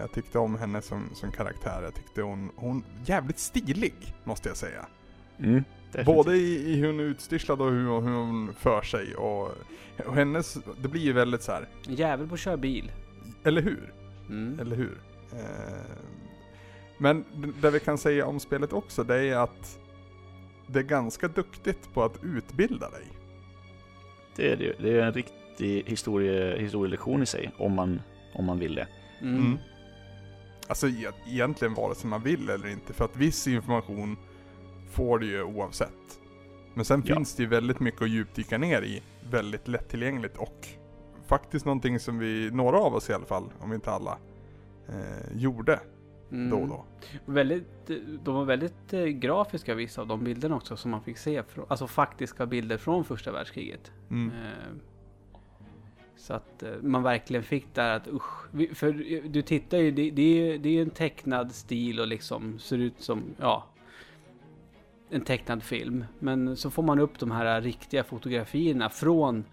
jag 0.01 0.13
tyckte 0.13 0.39
om 0.39 0.59
henne 0.59 0.83
som, 0.83 1.11
som 1.15 1.33
karaktär. 1.33 1.83
Jag 1.83 1.95
tyckte 1.95 2.23
hon, 2.23 2.51
hon 2.57 2.85
jävligt 3.05 3.39
stilig, 3.39 3.95
måste 4.25 4.49
jag 4.49 4.57
säga. 4.57 4.87
Mm, 5.39 5.65
definitivt. 5.93 6.07
Både 6.17 6.37
i, 6.37 6.73
i 6.73 6.77
hur 6.77 6.87
hon 6.87 7.01
är 7.01 7.05
utstyrslad 7.05 7.61
och 7.61 7.71
hur, 7.71 8.01
hur 8.01 8.15
hon 8.15 8.55
för 8.55 8.83
sig. 8.83 9.15
Och, 9.15 9.51
och 10.07 10.15
hennes, 10.15 10.59
det 10.83 10.89
blir 10.89 11.03
ju 11.03 11.13
väldigt 11.13 11.43
så 11.43 11.53
här, 11.53 11.69
en 11.89 11.95
jävel 11.95 12.29
på 12.29 12.35
att 12.35 12.41
köra 12.41 12.57
bil. 12.57 12.93
eller 13.45 13.63
hur? 13.63 13.93
Mm. 14.29 14.61
Eller 14.61 14.77
hur? 14.77 14.99
Eh, 15.33 15.39
men 16.99 17.25
det 17.61 17.71
vi 17.71 17.81
kan 17.81 17.99
säga 17.99 18.27
om 18.27 18.41
spelet 18.41 18.73
också, 18.73 19.05
det 19.05 19.17
är 19.17 19.37
att 19.37 19.79
det 20.67 20.79
är 20.79 20.83
ganska 20.83 21.29
duktigt 21.29 21.95
på 21.95 22.03
att 22.05 22.25
utbilda 22.25 22.91
dig. 22.91 23.05
Det 24.37 24.53
är 24.53 24.57
det 24.57 24.65
ju. 24.65 24.75
Det 24.81 24.91
är 24.91 25.03
en 25.03 25.13
riktig 25.13 25.85
historie, 25.87 26.59
historielektion 26.59 27.23
i 27.23 27.27
sig, 27.27 27.51
om 27.59 27.73
man, 27.73 28.03
om 28.35 28.45
man 28.45 28.59
vill 28.59 28.75
det. 28.75 28.89
Mm. 29.21 29.59
Alltså 30.69 30.89
e- 30.89 31.13
egentligen 31.27 31.75
vare 31.75 31.95
sig 31.95 32.11
man 32.11 32.23
vill 32.23 32.51
eller 32.51 32.69
inte, 32.69 32.93
för 32.93 33.05
att 33.05 33.17
viss 33.17 33.47
information 33.47 34.17
får 34.91 35.19
du 35.19 35.27
ju 35.27 35.43
oavsett. 35.43 36.21
Men 36.75 36.85
sen 36.85 37.03
Ja. 37.07 37.15
finns 37.15 37.35
det 37.35 37.43
ju 37.43 37.49
väldigt 37.49 37.81
mycket 37.81 38.03
att 38.03 38.11
djupdyka 38.11 38.59
ner 38.59 38.83
i, 38.83 39.03
väldigt 39.31 39.69
lättillgängligt 39.69 40.37
och 40.37 40.69
faktiskt 41.27 41.65
någonting 41.67 42.01
som 42.01 42.19
vi, 42.19 42.51
några 42.51 42.79
av 42.79 42.95
oss 42.95 43.11
i 43.11 43.13
alla 43.13 43.27
fall, 43.27 43.45
om 43.61 43.73
inte 43.73 43.91
alla, 43.91 44.19
eh, 44.89 45.37
gjorde 45.37 45.81
Mm. 46.33 46.51
då 46.51 46.57
och 46.57 46.69
då. 46.69 46.85
Väldigt, 47.33 47.87
de 48.25 48.35
var 48.35 48.45
väldigt 48.45 48.93
eh, 48.93 49.05
grafiska 49.05 49.75
vissa 49.75 50.01
av 50.01 50.07
de 50.07 50.25
bilderna 50.25 50.57
också 50.57 50.77
som 50.77 50.91
man 50.91 51.03
fick 51.03 51.19
se. 51.19 51.43
Från, 51.43 51.65
alltså 51.69 51.87
faktiska 51.87 52.47
bilder 52.47 52.77
från 52.79 53.05
första 53.05 53.33
världskriget. 53.33 53.93
Mm. 54.11 54.29
Eh, 54.31 54.75
Så 56.17 56.33
att 56.35 56.63
eh, 56.63 56.71
man 56.83 57.03
verkligen 57.03 57.43
fick 57.43 57.75
där 57.75 57.91
att 57.97 58.09
usch. 58.09 58.47
För 58.75 59.13
eh, 59.13 59.23
du 59.31 59.43
tittar 59.43 59.79
ju, 59.79 59.91
det, 59.91 60.11
det 60.11 60.23
är 60.23 60.53
ju 60.53 60.59
det 60.59 60.79
är 60.79 60.83
en 60.83 60.91
tecknad 60.91 61.53
stil 61.53 62.01
och 62.01 62.07
liksom 62.07 62.59
ser 62.59 62.79
ut 62.79 62.95
som, 63.01 63.23
ja. 63.41 63.65
En 65.11 65.21
tecknad 65.21 65.63
film. 65.63 66.05
Men 66.19 66.57
så 66.57 66.71
får 66.71 66.83
man 66.83 66.99
upp 66.99 67.19
de 67.19 67.31
här 67.31 67.61
riktiga 67.61 68.05
fotografierna 68.05 68.89
från, 68.91 69.45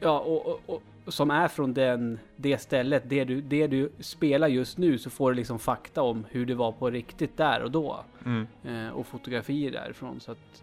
ja 0.00 0.18
och, 0.18 0.46
och, 0.46 0.82
och 1.04 1.14
som 1.14 1.30
är 1.30 1.48
från 1.48 1.74
den, 1.74 2.18
det 2.36 2.58
stället, 2.58 3.02
det 3.06 3.24
du, 3.24 3.40
det 3.40 3.66
du 3.66 3.92
spelar 4.00 4.48
just 4.48 4.78
nu 4.78 4.98
så 4.98 5.10
får 5.10 5.30
du 5.30 5.36
liksom 5.36 5.58
fakta 5.58 6.02
om 6.02 6.26
hur 6.30 6.46
det 6.46 6.54
var 6.54 6.72
på 6.72 6.90
riktigt 6.90 7.36
där 7.36 7.62
och 7.62 7.70
då. 7.70 8.04
Mm. 8.24 8.46
Eh, 8.64 8.88
och 8.92 9.06
fotografier 9.06 9.72
därifrån. 9.72 10.20
Så 10.20 10.32
att 10.32 10.62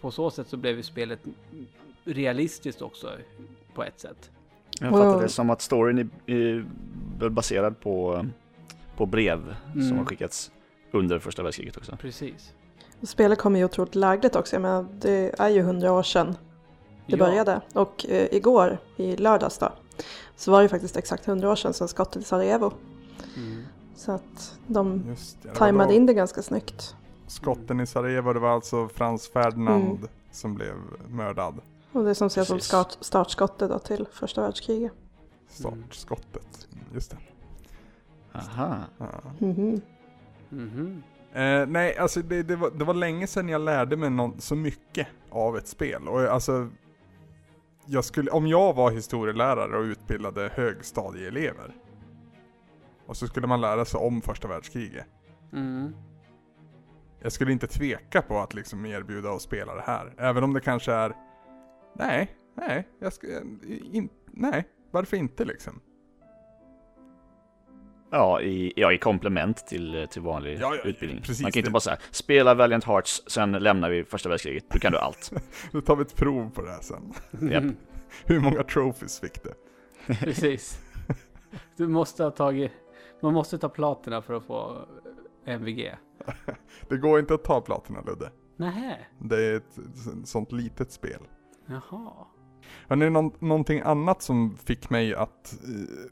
på 0.00 0.10
så 0.10 0.30
sätt 0.30 0.48
så 0.48 0.56
blev 0.56 0.76
ju 0.76 0.82
spelet 0.82 1.20
realistiskt 2.04 2.82
också 2.82 3.10
på 3.74 3.84
ett 3.84 4.00
sätt. 4.00 4.30
Jag 4.80 4.90
fattar 4.90 5.22
det 5.22 5.28
som 5.28 5.50
att 5.50 5.60
storyn 5.60 6.10
är, 6.26 7.28
baserad 7.28 7.80
på, 7.80 8.26
på 8.96 9.06
brev 9.06 9.54
som 9.72 9.80
Mm. 9.80 9.98
har 9.98 10.04
skickats 10.04 10.50
under 10.90 11.18
första 11.18 11.42
världskriget 11.42 11.76
också. 11.76 11.96
Precis. 11.96 12.54
Spelet 13.02 13.38
kommer 13.38 13.58
ju 13.58 13.64
otroligt 13.64 13.94
lägligt 13.94 14.36
också. 14.36 14.56
Jag 14.56 14.62
menar, 14.62 14.86
det 14.98 15.34
är 15.40 15.48
ju 15.48 15.62
hundra 15.62 15.92
år 15.92 16.02
sedan 16.02 16.36
det 17.06 17.16
började. 17.16 17.60
Och 17.72 18.06
eh, 18.08 18.28
igår, 18.36 18.78
i 18.96 19.16
lördags 19.16 19.58
då, 19.58 19.72
så 20.36 20.50
var 20.50 20.62
det 20.62 20.68
faktiskt 20.68 20.96
exakt 20.96 21.26
hundra 21.26 21.50
år 21.50 21.56
sedan 21.56 21.72
som 21.74 21.88
skottet 21.88 22.22
i 22.22 22.24
Sarajevo. 22.24 22.72
Mm. 23.36 23.62
Så 23.96 24.12
att 24.12 24.58
de 24.66 25.16
det. 25.42 25.54
tajmade 25.54 25.90
då 25.90 25.94
in 25.96 26.06
det 26.06 26.14
ganska 26.14 26.42
snyggt. 26.42 26.94
Skotten 27.26 27.80
i 27.80 27.86
Sarajevo, 27.86 28.32
det 28.32 28.40
var 28.40 28.50
alltså 28.50 28.88
Frans 28.88 29.28
Ferdinand 29.28 29.84
Mm. 29.84 30.08
som 30.32 30.54
blev 30.54 30.74
mördad. 31.08 31.54
Och 31.92 32.04
det 32.04 32.14
som 32.14 32.26
ses 32.26 32.48
som 32.48 32.60
start, 32.60 32.96
startskottet 33.00 33.70
då 33.70 33.78
till 33.78 34.06
första 34.12 34.40
världskriget. 34.40 34.92
Startskottet. 35.48 36.68
Mm, 36.72 36.84
Just 36.94 37.10
det. 37.10 37.16
Aha. 38.32 38.76
Ja. 38.98 39.06
Mhm. 39.38 39.80
Mhm. 40.48 41.02
Eh, 41.32 41.66
nej, 41.66 41.96
alltså 41.96 42.22
det, 42.22 42.42
det, 42.42 42.56
var, 42.56 42.70
det 42.70 42.84
var 42.84 42.94
länge 42.94 43.26
sedan 43.26 43.48
jag 43.48 43.60
lärde 43.60 43.96
mig 43.96 44.10
någon, 44.10 44.40
så 44.40 44.54
mycket 44.54 45.08
av 45.30 45.56
ett 45.56 45.68
spel. 45.68 46.08
Och 46.08 46.20
alltså, 46.20 46.68
jag 47.86 48.04
skulle, 48.04 48.30
om 48.30 48.46
jag 48.46 48.74
var 48.74 48.90
historielärare 48.90 49.78
och 49.78 49.84
utbildade 49.84 50.50
högstadieelever 50.54 51.74
och 53.06 53.16
så 53.16 53.26
skulle 53.26 53.46
man 53.46 53.60
lära 53.60 53.84
sig 53.84 54.00
om 54.00 54.20
första 54.20 54.48
världskriget. 54.48 55.06
Mm. 55.52 55.94
Jag 57.20 57.32
skulle 57.32 57.52
inte 57.52 57.66
tveka 57.66 58.22
på 58.22 58.38
att 58.38 58.54
liksom 58.54 58.86
erbjuda 58.86 59.30
att 59.30 59.42
spela 59.42 59.74
det 59.74 59.82
här. 59.86 60.14
Även 60.18 60.44
om 60.44 60.52
det 60.52 60.60
kanske 60.60 60.92
är, 60.92 61.14
nej, 61.96 62.36
nej, 62.54 62.88
jag 62.98 63.12
ska, 63.12 63.26
in, 63.92 64.08
nej, 64.26 64.68
varför 64.90 65.16
inte 65.16 65.44
liksom? 65.44 65.80
Ja, 68.10 68.40
i, 68.40 68.72
ja, 68.76 68.92
i 68.92 68.98
komplement 68.98 69.66
till, 69.66 70.06
till 70.10 70.22
vanlig 70.22 70.58
Ja, 70.60 70.74
ja, 70.74 70.82
utbildning. 70.90 71.20
precis, 71.22 71.42
Man 71.42 71.52
kan 71.52 71.58
inte 71.60 71.68
det- 71.68 71.72
bara 71.72 71.80
säga 71.80 71.96
spela 72.10 72.54
Valiant 72.54 72.84
Hearts, 72.84 73.22
sen 73.26 73.52
lämnar 73.52 73.90
vi 73.90 74.04
första 74.04 74.28
världskriget. 74.28 74.64
Då 74.70 74.78
kan 74.78 74.92
du 74.92 74.98
allt. 74.98 75.32
Då 75.72 75.80
tar 75.80 75.96
vi 75.96 76.02
ett 76.02 76.16
prov 76.16 76.50
på 76.50 76.62
det 76.62 76.70
här 76.70 76.80
sen. 76.80 77.12
Japp. 77.50 77.64
Hur 78.24 78.40
många 78.40 78.62
trophies 78.62 79.20
fick 79.20 79.42
du? 79.42 79.54
Precis. 80.14 80.80
Du 81.76 81.88
måste 81.88 82.24
ha 82.24 82.30
tagit, 82.30 82.72
man 83.22 83.32
måste 83.34 83.58
ta 83.58 83.68
platerna 83.68 84.22
för 84.22 84.34
att 84.34 84.44
få 84.44 84.88
MVG. 85.46 85.94
Det 86.88 86.96
går 86.96 87.18
inte 87.18 87.34
att 87.34 87.44
ta 87.44 87.60
platina 87.60 88.00
Ludde. 88.00 88.30
Nähä, 88.56 88.98
Det 89.18 89.44
är 89.44 89.56
ett 89.56 89.78
sånt 90.24 90.52
litet 90.52 90.92
spel. 90.92 91.20
jaha. 91.66 92.12
Är 92.88 92.96
någon, 92.96 93.32
någonting 93.38 93.80
annat 93.80 94.22
som 94.22 94.56
fick 94.56 94.90
mig 94.90 95.14
att 95.14 95.52
eh, 95.52 96.10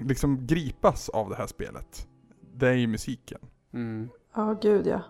liksom 0.00 0.46
gripas 0.46 1.08
av 1.08 1.30
det 1.30 1.36
här 1.36 1.46
spelet. 1.46 2.08
Det 2.54 2.68
är 2.68 2.74
ju 2.74 2.86
musiken. 2.86 3.38
Mm. 3.74 4.08
Ja, 4.34 4.58
gud 4.62 4.86
ja. 4.86 5.00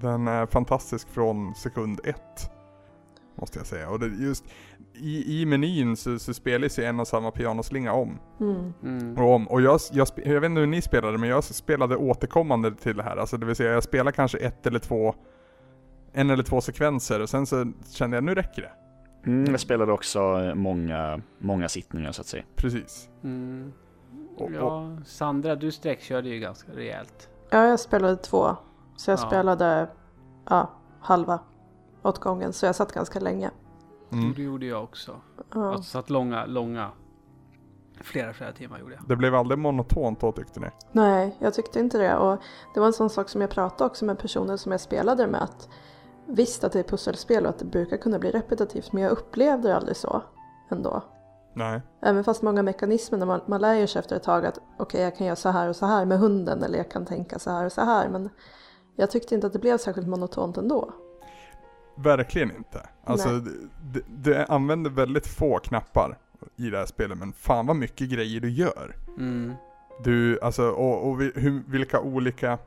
Den 0.00 0.28
är 0.28 0.46
fantastisk 0.46 1.08
från 1.08 1.54
sekund 1.54 2.00
ett. 2.04 2.50
Måste 3.34 3.58
jag 3.58 3.66
säga. 3.66 3.90
Och 3.90 3.98
det, 4.00 4.06
just 4.06 4.44
i, 4.94 5.40
i 5.40 5.46
menyn 5.46 5.96
så, 5.96 6.18
så 6.18 6.34
spelas 6.34 6.78
ju 6.78 6.84
en 6.84 7.00
och 7.00 7.08
samma 7.08 7.30
pianoslinga 7.30 7.92
om 7.92 8.18
Mm. 8.40 8.72
Mm. 8.82 9.18
och 9.18 9.34
om. 9.34 9.48
Och 9.48 9.62
jag, 9.62 9.80
jag, 9.92 10.08
jag 10.16 10.40
vet 10.40 10.50
inte 10.50 10.60
hur 10.60 10.66
ni 10.66 10.82
spelade 10.82 11.18
men 11.18 11.28
jag 11.28 11.44
spelade 11.44 11.96
återkommande 11.96 12.74
till 12.74 12.96
det 12.96 13.02
här. 13.02 13.16
Alltså 13.16 13.36
det 13.36 13.46
vill 13.46 13.56
säga 13.56 13.72
jag 13.72 13.82
spelar 13.82 14.12
kanske 14.12 14.38
ett 14.38 14.66
eller 14.66 14.78
två 14.78 15.14
en 16.12 16.30
eller 16.30 16.42
två 16.42 16.60
sekvenser 16.60 17.20
och 17.20 17.28
sen 17.30 17.46
så 17.46 17.72
kände 17.90 18.16
jag 18.16 18.24
nu 18.24 18.34
räcker 18.34 18.62
det. 18.62 18.72
Mm, 19.26 19.50
jag 19.50 19.60
spelade 19.60 19.92
också 19.92 20.52
många, 20.54 21.20
många 21.38 21.68
sittningar 21.68 22.12
så 22.12 22.20
att 22.20 22.26
säga. 22.26 22.42
Precis. 22.56 23.08
Mm. 23.24 23.72
Och, 24.36 24.50
Ja, 24.52 24.96
Sandra, 25.04 25.56
du 25.56 25.70
sträckkörde 25.72 26.28
ju 26.28 26.38
ganska 26.40 26.72
rejält. 26.72 27.28
Ja, 27.50 27.66
jag 27.66 27.80
spelade 27.80 28.16
två. 28.16 28.56
Så 28.96 29.10
jag 29.10 29.18
Ja. 29.18 29.26
spelade 29.26 29.88
ja, 30.48 30.70
halva 31.00 31.40
åt 32.02 32.18
gången. 32.18 32.52
Så 32.52 32.66
jag 32.66 32.74
satt 32.76 32.92
ganska 32.92 33.20
länge. 33.20 33.50
mm. 34.12 34.32
Det 34.36 34.42
gjorde 34.42 34.66
jag 34.66 34.84
också. 34.84 35.16
Ja. 35.54 35.68
Alltså 35.74 35.82
satt 35.90 36.10
långa, 36.10 36.46
långa, 36.46 36.90
flera, 38.00 38.32
flera 38.32 38.52
timmar 38.52 38.78
gjorde 38.78 38.94
jag. 38.94 39.08
Det 39.08 39.16
blev 39.16 39.34
aldrig 39.34 39.58
monotont 39.58 40.20
då 40.20 40.32
tyckte 40.32 40.60
ni? 40.60 40.66
Nej, 40.92 41.36
jag 41.38 41.54
tyckte 41.54 41.80
inte 41.80 41.98
det. 41.98 42.16
Och 42.16 42.40
det 42.74 42.80
var 42.80 42.86
en 42.86 42.92
sån 42.92 43.10
sak 43.10 43.28
som 43.28 43.40
jag 43.40 43.50
pratade 43.50 43.90
också 43.90 44.04
med 44.04 44.18
personer 44.18 44.56
som 44.56 44.72
jag 44.72 44.80
spelade 44.80 45.26
med. 45.26 45.42
Att 45.42 45.68
visst 46.34 46.64
att 46.64 46.72
det 46.72 46.78
är 46.78 46.82
pusselspel 46.82 47.44
och 47.44 47.50
att 47.50 47.58
det 47.58 47.64
brukar 47.64 47.96
kunna 47.96 48.18
bli 48.18 48.30
repetitivt. 48.30 48.92
Men 48.92 49.02
jag 49.02 49.12
upplevde 49.12 49.68
det 49.68 49.76
aldrig 49.76 49.96
så 49.96 50.22
ändå. 50.70 51.02
Nej. 51.54 51.80
Även 52.02 52.24
fast 52.24 52.42
många 52.42 52.62
mekanismer, 52.62 53.18
när 53.18 53.26
man, 53.26 53.40
man 53.46 53.60
lär 53.60 53.86
sig 53.86 53.98
efter 54.00 54.16
ett 54.16 54.22
tag 54.22 54.46
att 54.46 54.58
okej, 54.78 55.02
jag 55.02 55.16
kan 55.16 55.26
göra 55.26 55.36
så 55.36 55.48
här 55.48 55.68
och 55.68 55.76
så 55.76 55.86
här 55.86 56.04
med 56.04 56.18
hunden. 56.18 56.62
Eller 56.62 56.78
jag 56.78 56.90
kan 56.90 57.06
tänka 57.06 57.38
så 57.38 57.50
här 57.50 57.64
och 57.64 57.72
så 57.72 57.80
här. 57.80 58.08
Men 58.08 58.30
jag 58.96 59.10
tyckte 59.10 59.34
inte 59.34 59.46
att 59.46 59.52
det 59.52 59.58
blev 59.58 59.78
särskilt 59.78 60.08
monotont 60.08 60.56
ändå. 60.56 60.92
Verkligen 61.96 62.56
inte. 62.56 62.88
Alltså, 63.04 63.28
det 64.08 64.44
använder 64.46 64.90
väldigt 64.90 65.26
få 65.26 65.58
knappar 65.58 66.18
i 66.56 66.70
det 66.70 66.78
här 66.78 66.86
spelet, 66.86 67.18
men 67.18 67.32
fan 67.32 67.66
vad 67.66 67.76
mycket 67.76 68.08
grejer 68.08 68.40
du 68.40 68.50
gör. 68.50 68.96
Mm. 69.18 69.52
Du, 70.04 70.40
alltså, 70.40 70.70
och, 70.70 71.08
och 71.08 71.20
vi- 71.20 71.32
hur, 71.34 71.62
vilka 71.66 72.00
olika 72.00 72.58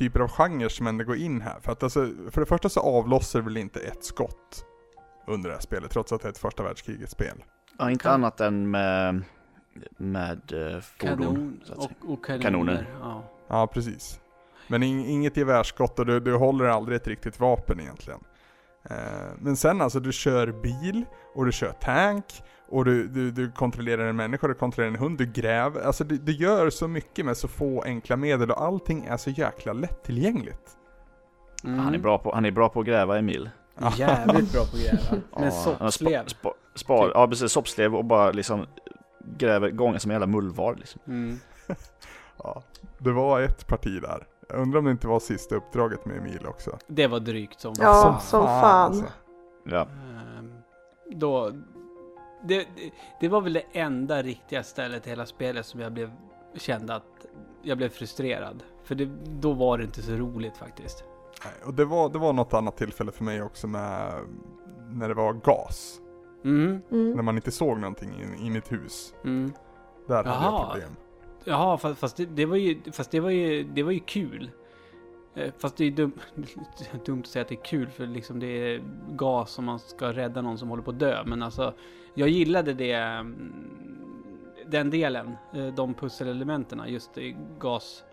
typer 0.00 0.20
av 0.20 0.28
genrer 0.30 0.68
som 0.68 0.86
ändå 0.86 1.04
går 1.04 1.16
in 1.16 1.40
här. 1.40 1.60
För 1.60 1.72
att 1.72 1.82
alltså, 1.82 2.08
för 2.30 2.40
det 2.40 2.46
första 2.46 2.68
så 2.68 2.80
avlossar 2.80 3.40
väl 3.40 3.56
inte 3.56 3.80
ett 3.80 4.04
skott 4.04 4.64
under 5.26 5.48
det 5.48 5.54
här 5.54 5.62
spelet, 5.62 5.90
trots 5.90 6.12
att 6.12 6.22
det 6.22 6.28
är 6.28 6.30
ett 6.30 6.38
första 6.38 6.62
världskrigets 6.62 7.12
spel. 7.12 7.44
Ja, 7.78 7.90
inte 7.90 8.02
Kan- 8.02 8.12
annat 8.14 8.40
än 8.40 8.70
med, 8.70 9.22
med 9.96 10.52
eh, 10.52 10.80
fordon. 10.80 11.18
Kanon 11.18 11.60
så 11.64 11.72
att 11.72 11.82
säga. 11.82 11.94
och, 12.02 12.12
och 12.12 12.24
kanoner. 12.24 12.42
Kanoner. 12.42 12.86
Ja. 13.00 13.22
Ja, 13.48 13.66
precis. 13.66 14.20
Men 14.68 14.82
in, 14.82 15.04
inget 15.04 15.36
gevärsskott 15.36 15.98
och 15.98 16.06
du, 16.06 16.20
du 16.20 16.34
håller 16.36 16.64
aldrig 16.64 16.96
ett 16.96 17.08
riktigt 17.08 17.40
vapen 17.40 17.80
egentligen. 17.80 18.20
Eh, 18.84 18.96
men 19.38 19.56
sen 19.56 19.80
alltså, 19.80 20.00
du 20.00 20.12
kör 20.12 20.46
bil 20.52 21.04
och 21.34 21.46
du 21.46 21.52
kör 21.52 21.72
tank 21.72 22.42
och 22.68 22.84
du, 22.84 23.08
du, 23.08 23.30
du 23.30 23.52
kontrollerar 23.52 24.06
en 24.06 24.16
människa, 24.16 24.48
du 24.48 24.54
kontrollerar 24.54 24.94
en 24.94 25.00
hund, 25.00 25.18
du 25.18 25.26
gräver. 25.26 25.80
Alltså 25.80 26.04
du, 26.04 26.16
du 26.16 26.32
gör 26.32 26.70
så 26.70 26.88
mycket 26.88 27.26
med 27.26 27.36
så 27.36 27.48
få 27.48 27.82
enkla 27.82 28.16
medel 28.16 28.50
och 28.50 28.62
allting 28.62 29.04
är 29.04 29.16
så 29.16 29.30
jäkla 29.30 29.72
lättillgängligt. 29.72 30.76
Mm. 31.64 31.78
Han, 31.78 31.94
är 31.94 31.98
bra 31.98 32.18
på, 32.18 32.34
han 32.34 32.44
är 32.44 32.50
bra 32.50 32.68
på 32.68 32.80
att 32.80 32.86
gräva, 32.86 33.18
Emil. 33.18 33.50
Jävligt 33.96 34.52
bra 34.52 34.64
på 34.64 34.76
att 34.76 34.82
gräva. 34.82 35.22
Med 35.36 35.46
Ja, 35.46 35.50
soppslev. 35.50 36.26
Spa, 36.26 36.38
spa, 36.40 36.52
spar, 36.74 37.12
ja, 37.14 37.28
precis. 37.28 37.52
Soppslev 37.52 37.96
och 37.96 38.04
bara 38.04 38.30
liksom 38.30 38.66
gräver 39.24 39.70
gångar 39.70 39.98
som 39.98 40.10
en 40.10 40.14
jävla 40.14 40.26
mullvar. 40.26 40.74
Liksom. 40.74 41.00
Mm. 41.06 41.40
Ja, 42.42 42.62
det 42.98 43.12
var 43.12 43.40
ett 43.40 43.66
parti 43.66 44.00
där. 44.02 44.26
Jag 44.50 44.60
undrar 44.62 44.78
om 44.78 44.84
det 44.84 44.90
inte 44.90 45.06
var 45.08 45.20
sista 45.20 45.54
uppdraget 45.56 46.04
med 46.06 46.16
Emil 46.16 46.46
också. 46.46 46.78
Det 46.86 47.06
var 47.06 47.20
drygt 47.20 47.60
som 47.60 47.74
Ja, 47.78 47.94
Som 48.02 48.20
som 48.20 48.46
fan, 48.46 48.60
fan. 48.60 48.86
alltså. 48.92 49.04
Ja. 49.64 49.80
Ehm, 50.38 50.52
Då, 51.10 51.50
det, 52.42 52.56
det, 52.58 52.66
det 53.20 53.28
var 53.28 53.40
väl 53.40 53.52
det 53.52 53.62
enda 53.72 54.22
riktiga 54.22 54.62
stället 54.62 55.06
i 55.06 55.10
hela 55.10 55.26
spelet 55.26 55.66
som 55.66 55.80
jag 55.80 55.92
blev, 55.92 56.10
kände 56.54 56.94
att 56.94 57.26
jag 57.62 57.78
blev 57.78 57.88
frustrerad. 57.88 58.62
För 58.84 58.94
det, 58.94 59.08
då 59.40 59.52
var 59.52 59.78
det 59.78 59.84
inte 59.84 60.02
så 60.02 60.12
roligt 60.12 60.56
faktiskt. 60.56 61.04
Nej, 61.44 61.52
Och 61.66 61.74
det 61.74 61.84
var, 61.84 62.08
det 62.08 62.18
var 62.18 62.32
något 62.32 62.54
annat 62.54 62.76
tillfälle 62.76 63.12
för 63.12 63.24
mig 63.24 63.42
också 63.42 63.66
med 63.66 64.12
när 64.88 65.08
det 65.08 65.14
var 65.14 65.32
gas. 65.32 66.00
Mm, 66.44 66.82
När 66.88 66.96
Mm. 67.12 67.24
man 67.24 67.36
inte 67.36 67.50
såg 67.50 67.78
någonting 67.80 68.14
in, 68.22 68.46
in 68.46 68.54
i 68.54 68.58
ett 68.58 68.72
hus. 68.72 69.14
mm. 69.24 69.52
Där 70.08 70.24
hade 70.24 70.30
jag 70.46 70.70
problem. 70.70 70.96
Jaha, 71.44 71.78
fast, 71.78 72.00
fast, 72.00 72.16
det, 72.16 72.26
det 72.26 72.46
var 72.46 72.56
ju, 72.56 72.80
fast 72.92 73.10
det 73.10 73.20
var 73.20 73.30
ju, 73.30 73.64
det 73.64 73.82
var 73.82 73.92
ju 73.92 74.00
kul. 74.00 74.50
Eh, 75.34 75.52
Fast 75.58 75.76
det 75.76 75.84
är 75.84 75.90
dum, 75.90 76.12
dumt 77.04 77.20
att 77.20 77.26
säga 77.26 77.42
att 77.42 77.48
det 77.48 77.54
är 77.54 77.64
kul 77.64 77.88
för 77.90 78.06
liksom 78.06 78.40
det 78.40 78.46
är 78.46 78.82
gas 79.10 79.50
som 79.50 79.64
man 79.64 79.78
ska 79.78 80.12
rädda 80.12 80.42
någon 80.42 80.58
som 80.58 80.68
håller 80.68 80.82
på 80.82 80.90
att 80.90 80.98
dö. 80.98 81.22
Men 81.26 81.42
alltså, 81.42 81.74
jag 82.14 82.28
gillade 82.28 82.74
det, 82.74 82.92
mm, 82.92 83.64
den 84.66 84.90
delen, 84.90 85.36
eh, 85.54 85.66
de 85.66 85.94
pusselelementen, 85.94 86.82
just 86.86 87.10
gas, 87.58 88.04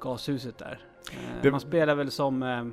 gashuset 0.00 0.58
där. 0.58 0.86
Eh, 1.12 1.18
Det- 1.42 1.50
Man 1.50 1.60
spelar 1.60 1.94
väl 1.94 2.10
som, 2.10 2.72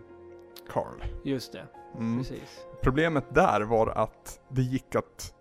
Carl. 0.70 1.04
just 1.24 1.52
det, 1.52 1.64
Mm. 1.98 2.18
precis. 2.18 2.66
Problemet 2.82 3.26
där 3.36 3.62
var 3.62 3.88
att 3.88 4.40
det 4.50 4.62
gick 4.62 4.96
att, 4.96 5.34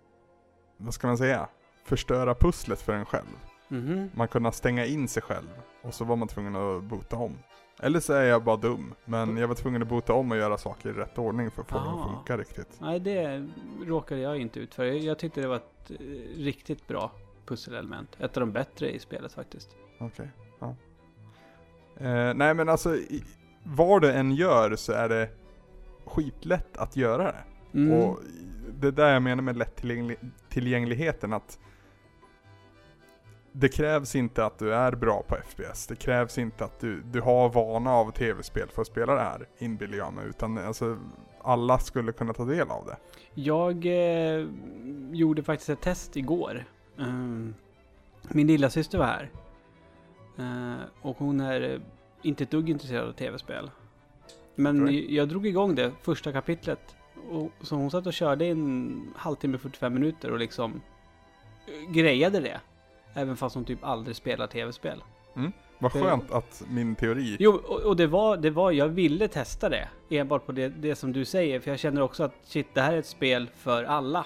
vad 0.77 0.93
ska 0.93 1.07
man 1.07 1.17
säga, 1.17 1.47
förstöra 1.85 2.35
pusslet 2.35 2.81
för 2.81 2.93
en 2.93 3.05
själv. 3.05 3.27
Mhm. 3.71 4.09
Man 4.13 4.27
kunde 4.27 4.51
stänga 4.51 4.85
in 4.85 5.07
sig 5.07 5.23
själv 5.23 5.47
och 5.81 5.93
så 5.93 6.05
var 6.05 6.15
man 6.15 6.27
tvungen 6.27 6.55
att 6.55 6.83
bota 6.83 7.15
om. 7.17 7.37
Eller 7.79 7.99
så 7.99 8.13
är 8.13 8.23
jag 8.23 8.43
bara 8.43 8.57
dum, 8.57 8.93
men 9.05 9.37
jag 9.37 9.47
var 9.47 9.55
tvungen 9.55 9.81
att 9.81 9.87
bota 9.87 10.13
om 10.13 10.31
och 10.31 10.37
göra 10.37 10.57
saker 10.57 10.89
i 10.89 10.93
rätt 10.93 11.17
ordning 11.17 11.51
för 11.51 11.61
att 11.61 11.67
få 11.69 11.77
det 11.77 11.83
Ah. 11.83 12.03
att 12.05 12.11
funka 12.15 12.37
riktigt. 12.37 12.77
Nej, 12.81 12.99
det 12.99 13.47
råkade 13.85 14.21
jag 14.21 14.37
inte 14.37 14.59
ut 14.59 14.73
för. 14.75 14.83
Jag, 14.85 15.19
tyckte 15.19 15.41
det 15.41 15.47
var 15.47 15.55
ett 15.55 15.91
eh, 15.91 15.95
riktigt 16.37 16.87
bra 16.87 17.11
pusselelement. 17.45 18.17
Ett 18.19 18.37
av 18.37 18.41
de 18.41 18.51
bättre 18.51 18.91
i 18.95 18.99
spelet 18.99 19.33
faktiskt. 19.33 19.69
Okej, 19.99 20.31
ja. 20.59 20.75
Eh, 21.97 22.33
nej 22.33 22.53
men 22.53 22.69
alltså, 22.69 22.95
i, 22.95 23.23
vad 23.63 24.01
det 24.01 24.13
än 24.13 24.31
gör 24.31 24.75
så 24.75 24.91
är 24.93 25.09
det 25.09 25.29
skitlätt 26.05 26.77
att 26.77 26.97
göra 26.97 27.23
det. 27.23 27.43
Mm. 27.79 27.93
Och 27.99 28.19
det 28.79 28.87
är 28.87 28.91
där 28.91 29.13
jag 29.13 29.21
menar 29.21 29.43
med 29.43 29.57
lättillgängligheten 29.57 31.33
att 31.33 31.59
det 33.51 33.69
krävs 33.69 34.15
inte 34.15 34.45
att 34.45 34.59
du 34.59 34.73
är 34.73 34.91
bra 34.91 35.23
på 35.27 35.35
FPS. 35.35 35.87
Det 35.87 35.95
krävs 35.95 36.37
inte 36.37 36.65
att 36.65 36.79
du, 36.79 37.01
du 37.01 37.21
har 37.21 37.49
vana 37.49 37.91
av 37.91 38.11
tv-spel 38.11 38.69
för 38.73 38.81
att 38.81 38.87
spela 38.87 39.13
det 39.15 39.21
här, 39.21 39.47
inbillar 39.57 39.97
jag 39.97 40.13
mig. 40.13 40.27
Utan 40.27 40.57
alltså, 40.57 40.97
alla 41.41 41.79
skulle 41.79 42.11
kunna 42.11 42.33
ta 42.33 42.45
del 42.45 42.69
av 42.69 42.85
det. 42.85 42.97
Jag 43.33 43.85
eh, 43.85 44.47
gjorde 45.11 45.43
faktiskt 45.43 45.69
ett 45.69 45.81
test 45.81 46.17
igår. 46.17 46.65
Ehm, 46.99 47.53
min 48.21 48.47
lilla 48.47 48.69
syster 48.69 48.97
var 48.97 49.05
här. 49.05 49.31
Eh, 50.37 50.81
och 51.01 51.17
hon 51.17 51.39
är 51.39 51.61
eh, 51.61 51.79
inte 52.21 52.43
ett 52.43 52.51
dugg 52.51 52.69
intresserad 52.69 53.07
av 53.07 53.13
tv-spel. 53.13 53.71
Men 54.55 54.83
Okej. 54.83 55.15
jag 55.15 55.29
drog 55.29 55.47
igång 55.47 55.75
det 55.75 55.91
första 56.01 56.31
kapitlet. 56.31 56.95
Och, 57.29 57.51
så 57.61 57.75
hon 57.75 57.91
satt 57.91 58.07
och 58.07 58.13
körde 58.13 58.45
i 58.45 58.49
en 58.49 59.13
halvtimme, 59.15 59.57
45 59.57 59.93
minuter 59.93 60.31
och 60.31 60.39
liksom 60.39 60.81
eh, 61.67 61.91
grejade 61.91 62.39
det. 62.39 62.61
Även 63.13 63.37
fast 63.37 63.55
hon 63.55 63.65
typ 63.65 63.83
aldrig 63.83 64.15
spelar 64.15 64.47
tv-spel. 64.47 65.03
Vad 65.79 65.93
Det- 65.93 66.01
skönt 66.01 66.31
att 66.31 66.63
min 66.69 66.95
teori... 66.95 67.37
Jo, 67.39 67.51
och, 67.51 67.79
och 67.81 67.95
det, 67.95 68.07
var, 68.07 68.37
det 68.37 68.49
var, 68.49 68.71
jag 68.71 68.87
ville 68.87 69.27
testa 69.27 69.69
det. 69.69 69.89
Enbart 70.09 70.45
på 70.45 70.51
det, 70.51 70.69
det 70.69 70.95
som 70.95 71.13
du 71.13 71.25
säger. 71.25 71.59
För 71.59 71.71
jag 71.71 71.79
känner 71.79 72.01
också 72.01 72.23
att 72.23 72.33
shit, 72.43 72.67
det 72.73 72.81
här 72.81 72.93
är 72.93 72.97
ett 72.97 73.05
spel 73.05 73.49
för 73.55 73.83
alla. 73.83 74.25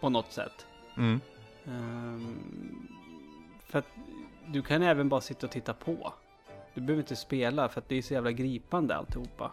På 0.00 0.08
något 0.08 0.32
sätt. 0.32 0.66
Mm. 0.96 1.20
Ehm, 1.66 2.88
för 3.66 3.78
att 3.78 3.86
du 4.46 4.62
kan 4.62 4.82
även 4.82 5.08
bara 5.08 5.20
sitta 5.20 5.46
och 5.46 5.52
titta 5.52 5.74
på. 5.74 6.12
Du 6.74 6.80
behöver 6.80 7.02
inte 7.02 7.16
spela 7.16 7.68
för 7.68 7.80
att 7.80 7.88
det 7.88 7.98
är 7.98 8.02
så 8.02 8.14
jävla 8.14 8.32
gripande 8.32 8.96
alltihopa. 8.96 9.50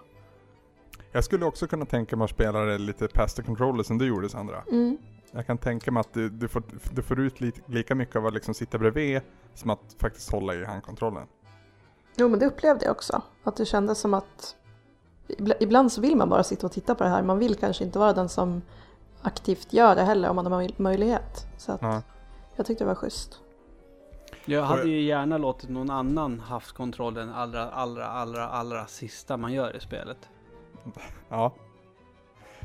Jag 1.11 1.23
skulle 1.23 1.45
också 1.45 1.67
kunna 1.67 1.85
tänka 1.85 2.15
mig 2.15 2.25
att 2.25 2.31
spela 2.31 2.59
det 2.59 2.77
lite 2.77 3.07
past 3.07 3.37
the 3.37 3.43
controller 3.43 3.83
som 3.83 3.97
du 3.97 4.07
gjorde 4.07 4.29
Sandra. 4.29 4.63
Mm. 4.71 4.97
Jag 5.31 5.47
kan 5.47 5.57
tänka 5.57 5.91
mig 5.91 6.01
att 6.01 6.13
du, 6.13 6.29
du, 6.29 6.47
får, 6.47 6.63
du 6.91 7.01
får 7.01 7.19
ut 7.19 7.35
lika 7.67 7.95
mycket 7.95 8.15
av 8.15 8.25
att 8.25 8.33
liksom 8.33 8.53
sitta 8.53 8.77
bredvid 8.77 9.21
som 9.53 9.69
att 9.69 9.95
faktiskt 9.99 10.31
hålla 10.31 10.53
i 10.55 10.65
handkontrollen. 10.65 11.27
Jo, 12.15 12.29
men 12.29 12.39
det 12.39 12.45
upplevde 12.45 12.85
jag 12.85 12.91
också. 12.91 13.21
Att 13.43 13.55
det 13.55 13.65
kändes 13.65 13.99
som 13.99 14.13
att 14.13 14.55
ibla- 15.27 15.55
ibland 15.59 15.91
så 15.91 16.01
vill 16.01 16.15
man 16.15 16.29
bara 16.29 16.43
sitta 16.43 16.65
och 16.67 16.71
titta 16.73 16.95
på 16.95 17.03
det 17.03 17.09
här. 17.09 17.23
Man 17.23 17.39
vill 17.39 17.55
kanske 17.55 17.83
inte 17.83 17.99
vara 17.99 18.13
den 18.13 18.29
som 18.29 18.61
aktivt 19.21 19.73
gör 19.73 19.95
det 19.95 20.03
heller 20.03 20.29
om 20.29 20.35
man 20.35 20.45
har 20.45 20.61
möj- 20.61 20.73
möjlighet. 20.77 21.47
Så 21.57 21.71
att 21.71 21.81
Ja. 21.81 22.01
jag 22.55 22.65
tyckte 22.65 22.83
det 22.83 22.87
var 22.87 22.95
schysst. 22.95 23.39
Jag 24.45 24.63
hade 24.63 24.89
ju 24.89 25.01
gärna 25.01 25.37
låtit 25.37 25.69
någon 25.69 25.89
annan 25.89 26.39
haft 26.39 26.71
kontrollen 26.71 27.29
allra, 27.33 27.69
allra, 27.69 28.05
allra, 28.07 28.47
allra 28.49 28.85
sista 28.87 29.37
man 29.37 29.53
gör 29.53 29.75
i 29.75 29.79
spelet. 29.79 30.17
ja. 31.29 31.53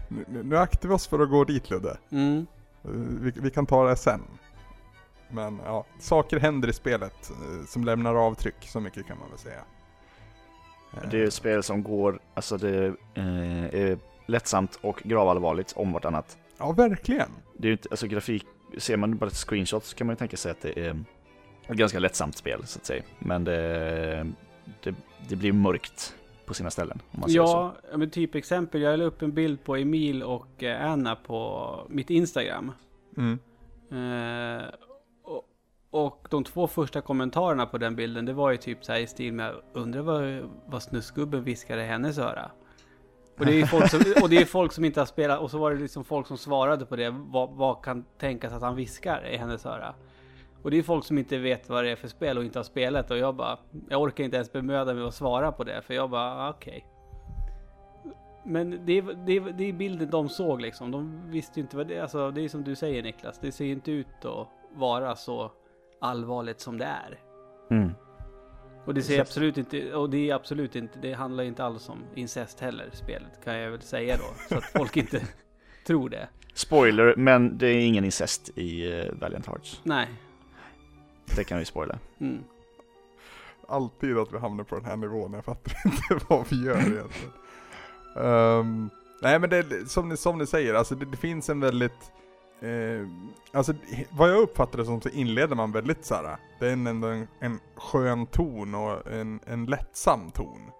Nu, 0.09 0.24
nu- 0.29 0.42
nu 0.42 0.57
aktar 0.59 0.88
vi 0.88 0.94
oss 0.94 1.07
för 1.07 1.18
att 1.20 1.31
gå 1.31 1.44
dit 1.44 1.70
Ludde. 1.70 1.98
Mm. 2.11 2.46
Eh, 2.87 2.92
Vi, 2.94 3.33
vi 3.37 3.51
kan 3.51 3.66
ta 3.66 3.88
det 3.88 3.96
sen. 3.96 4.22
Men 5.31 5.61
ja, 5.64 5.85
saker 5.99 6.40
händer 6.40 6.68
i 6.68 6.72
spelet 6.72 7.31
eh, 7.31 7.66
som 7.66 7.85
lämnar 7.85 8.14
avtryck, 8.14 8.55
så 8.61 8.81
mycket 8.81 9.07
kan 9.07 9.18
man 9.18 9.31
väl 9.31 9.38
säga. 9.38 9.61
Eh, 10.92 11.09
Det 11.11 11.20
är 11.20 11.25
ett 11.25 11.35
spel 11.35 11.62
som 11.62 11.83
går, 11.83 12.20
alltså 12.35 12.57
det 12.57 12.87
eh, 13.14 13.64
är 13.75 13.99
lättsamt 14.27 14.79
och 14.83 15.01
gravallvarligt 15.05 15.72
om 15.77 15.92
vartannat. 15.92 16.38
Ja, 16.59 16.72
verkligen. 16.72 17.31
Det 17.57 17.66
är 17.66 17.70
ju 17.70 17.72
inte, 17.72 17.88
alltså 17.90 18.07
grafik, 18.07 18.46
ser 18.79 18.96
man 18.96 19.16
bara 19.16 19.27
ett 19.27 19.37
screenshot 19.49 19.85
så 19.85 19.96
kan 19.96 20.07
man 20.07 20.14
ju 20.14 20.18
tänka 20.18 20.37
sig 20.37 20.51
att 20.51 20.61
det 20.61 20.79
är 20.87 21.05
ett 21.68 21.77
ganska 21.77 21.99
lättsamt 21.99 22.37
spel 22.37 22.66
så 22.66 22.79
att 22.79 22.87
säga. 22.87 23.03
Men 23.18 23.44
det, 23.44 24.27
det, 24.83 24.94
det 25.29 25.37
blir 25.37 25.53
mörkt 25.53 26.14
på 26.46 26.54
sina 26.54 26.70
ställen 26.70 27.02
om 27.11 27.20
man 27.20 27.28
säger 27.28 27.46
så. 27.46 27.52
Ja, 27.52 27.74
ja, 27.90 27.96
men 27.96 28.11
typ 28.11 28.35
exempel. 28.35 28.80
Jag 28.80 28.98
la 28.98 29.04
upp 29.04 29.22
en 29.22 29.32
bild 29.32 29.64
på 29.64 29.76
Emil 29.76 30.22
och 30.22 30.62
eh, 30.62 30.90
Anna 30.90 31.16
på 31.16 31.80
mitt 31.88 32.11
Instagram. 32.11 32.72
Mm. 33.16 33.38
Eh, 33.90 34.64
och, 35.22 35.44
och 35.90 36.26
de 36.30 36.44
två 36.44 36.66
första 36.66 37.00
kommentarerna 37.00 37.66
på 37.66 37.78
den 37.78 37.96
bilden, 37.96 38.24
det 38.24 38.32
var 38.32 38.50
ju 38.50 38.56
typ 38.56 38.85
så 38.85 38.92
här 38.92 39.00
i 39.00 39.06
stil 39.06 39.32
med 39.32 39.54
undrar 39.72 40.00
vad, 40.00 40.50
vad 40.66 40.82
snusgubben 40.82 41.44
viskar 41.44 41.78
i 41.78 41.85
hennes 41.85 42.18
öra. 42.18 42.50
Och 43.38 43.46
det 43.46 43.52
är 43.52 43.56
ju 43.56 43.66
folk 43.66 43.90
som, 43.90 44.00
och 44.22 44.30
det 44.30 44.37
är 44.37 44.44
folk 44.44 44.72
som 44.72 44.85
inte 44.85 45.00
har 45.00 45.06
spelat, 45.06 45.40
och 45.40 45.50
så 45.50 45.59
var 45.59 45.74
det 45.74 45.80
liksom 45.80 46.04
folk 46.04 46.26
som 46.26 46.38
svarade 46.38 46.87
på 46.87 46.96
det. 46.96 47.11
Vad, 47.11 47.50
vad 47.50 47.85
kan 47.85 48.04
tänkas 48.18 48.52
att 48.52 48.62
han 48.62 48.76
viskar 48.76 49.26
i 49.26 49.37
hennes 49.37 49.66
öra? 49.66 49.94
Och 50.66 50.70
det 50.70 50.79
är 50.79 50.83
folk 50.83 51.05
som 51.05 51.18
inte 51.18 51.38
vet 51.38 51.68
vad 51.68 51.85
det 51.85 51.90
är 51.90 51.96
för 51.96 52.09
spel 52.09 52.38
och 52.38 52.44
inte 52.44 52.59
har 52.59 52.64
spelat 52.64 53.11
och 53.11 53.18
jag 53.18 53.35
bara, 53.35 53.59
jag 53.88 54.02
orkar 54.02 54.24
inte 54.24 54.37
ens 54.37 54.52
bemöda 54.52 54.94
mig 54.94 55.05
att 55.05 55.14
svara 55.14 55.52
på 55.52 55.64
det 55.64 55.83
för 55.83 55.94
jag 55.94 56.11
bara, 56.11 56.46
ah, 56.46 56.50
okej. 56.50 56.87
Men 58.44 58.87
det 58.87 58.98
är, 58.98 59.02
det, 59.02 59.52
det 59.52 59.64
är 59.64 59.72
bilden 59.72 60.11
de 60.11 60.29
såg 60.29 60.61
liksom. 60.61 60.90
De 60.90 61.31
visste 61.31 61.61
ju 61.61 61.62
inte 61.62 61.76
vad 61.76 61.88
det 61.88 61.94
är. 61.94 62.02
Alltså, 62.02 62.31
det 62.31 62.40
är 62.40 62.48
som 62.48 62.64
du 62.64 62.74
säger 62.74 63.02
Niklas. 63.02 63.38
Det 63.40 63.52
ser 63.52 63.64
ju 63.64 63.72
inte 63.72 63.90
ut 63.90 64.24
att 64.24 64.48
vara 64.74 65.16
så 65.16 65.52
allvarligt 66.00 66.61
som 66.61 66.79
det 66.79 66.85
är. 66.85 67.18
Mm. 67.70 67.90
Och 68.85 68.94
det 68.94 69.02
ser 69.02 69.20
absolut 69.20 69.59
inte, 69.59 69.94
och 69.94 70.11
det 70.11 70.31
är 70.31 70.35
absolut 70.35 70.76
inte, 70.76 70.98
det 70.98 71.12
handlar 71.12 71.44
inte 71.44 71.64
alls 71.64 71.88
om 71.88 72.05
incest 72.14 72.61
heller, 72.61 72.90
spelet 72.92 73.44
kan 73.44 73.59
jag 73.59 73.70
väl 73.70 73.81
säga 73.81 74.16
då. 74.16 74.35
Så 74.48 74.59
att 74.59 74.64
folk 74.64 74.96
inte 74.96 75.22
tror 75.87 76.09
det. 76.09 76.29
Spoiler, 76.55 77.14
men 77.16 77.59
det 77.59 77.66
är 77.66 77.79
ingen 77.79 78.05
incest 78.05 78.59
i 78.59 78.92
uh, 78.92 79.12
Valiant 79.12 79.46
Hearts. 79.46 79.81
Nej. 79.85 80.09
Det 81.34 81.44
kan 81.44 81.58
vi 81.58 81.64
spoila. 81.64 81.98
Mm. 82.18 82.44
Alltid 83.68 84.18
att 84.18 84.32
vi 84.32 84.38
hamnar 84.38 84.64
på 84.64 84.74
den 84.74 84.84
här 84.84 84.96
nivån, 84.96 85.32
jag 85.32 85.44
fattar 85.44 85.72
inte 85.84 86.26
vad 86.28 86.48
vi 86.50 86.64
gör 86.64 86.76
egentligen. 86.76 87.32
Ehm, 88.16 88.90
nej 89.22 89.38
men 89.38 89.50
det 89.50 89.90
som 89.90 90.08
ni, 90.08 90.16
som 90.16 90.38
ni 90.38 90.46
säger, 90.46 90.74
alltså 90.74 90.94
det, 90.94 91.06
det 91.06 91.16
finns 91.16 91.48
en 91.48 91.60
väldigt 91.60 92.12
eh, 92.60 93.08
Alltså 93.52 93.74
vad 94.10 94.30
jag 94.30 94.38
uppfattar 94.38 94.78
det 94.78 94.84
som 94.84 95.00
så 95.00 95.08
inleder 95.08 95.56
man 95.56 95.72
väldigt 95.72 96.04
såhär 96.04 96.36
Det 96.60 96.68
är 96.68 96.72
ändå 96.72 97.08
en, 97.08 97.28
en 97.40 97.60
skön 97.76 98.26
ton 98.26 98.74
och 98.74 99.12
en, 99.12 99.40
en 99.46 99.66
lättsam 99.66 100.30
ton 100.30 100.70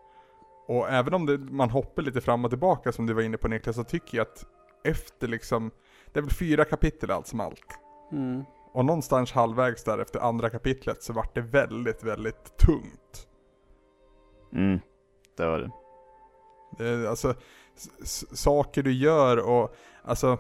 Och 0.67 0.91
även 0.91 1.15
om 1.15 1.27
det, 1.27 1.39
man 1.39 1.71
hoppar 1.71 2.03
lite 2.03 2.21
fram 2.21 2.45
och 2.45 2.51
tillbaka 2.51 2.93
som 2.93 3.07
du 3.07 3.13
var 3.13 3.23
inne 3.23 3.37
på 3.37 3.49
Niklas, 3.49 3.77
så 3.77 3.85
tycker 3.85 4.19
jag 4.19 4.27
att 4.27 4.45
efter 4.85 5.29
liksom, 5.29 5.71
det 6.13 6.21
är 6.21 6.23
väl 6.23 6.31
fyra 6.31 6.65
kapitel 6.65 7.11
allt 7.11 7.27
som 7.27 7.41
allt. 7.41 7.79
Mm. 8.13 8.45
Och 8.77 8.85
någonstans 8.85 9.33
halvvägs 9.33 9.85
där 9.85 9.99
efter 9.99 10.21
andra 10.21 10.51
kapitlet 10.51 11.03
så 11.03 11.13
vart 11.13 11.35
det 11.35 11.41
väldigt, 11.41 12.03
väldigt 12.03 12.57
tungt. 12.57 13.29
Mm, 14.53 14.81
det 15.37 15.47
var 15.47 15.59
det. 15.59 15.71
Det 16.79 17.11
alltså, 17.11 17.35
saker 18.33 18.83
du 18.83 18.93
gör 18.93 19.37
och 19.37 19.75
alltså, 20.03 20.39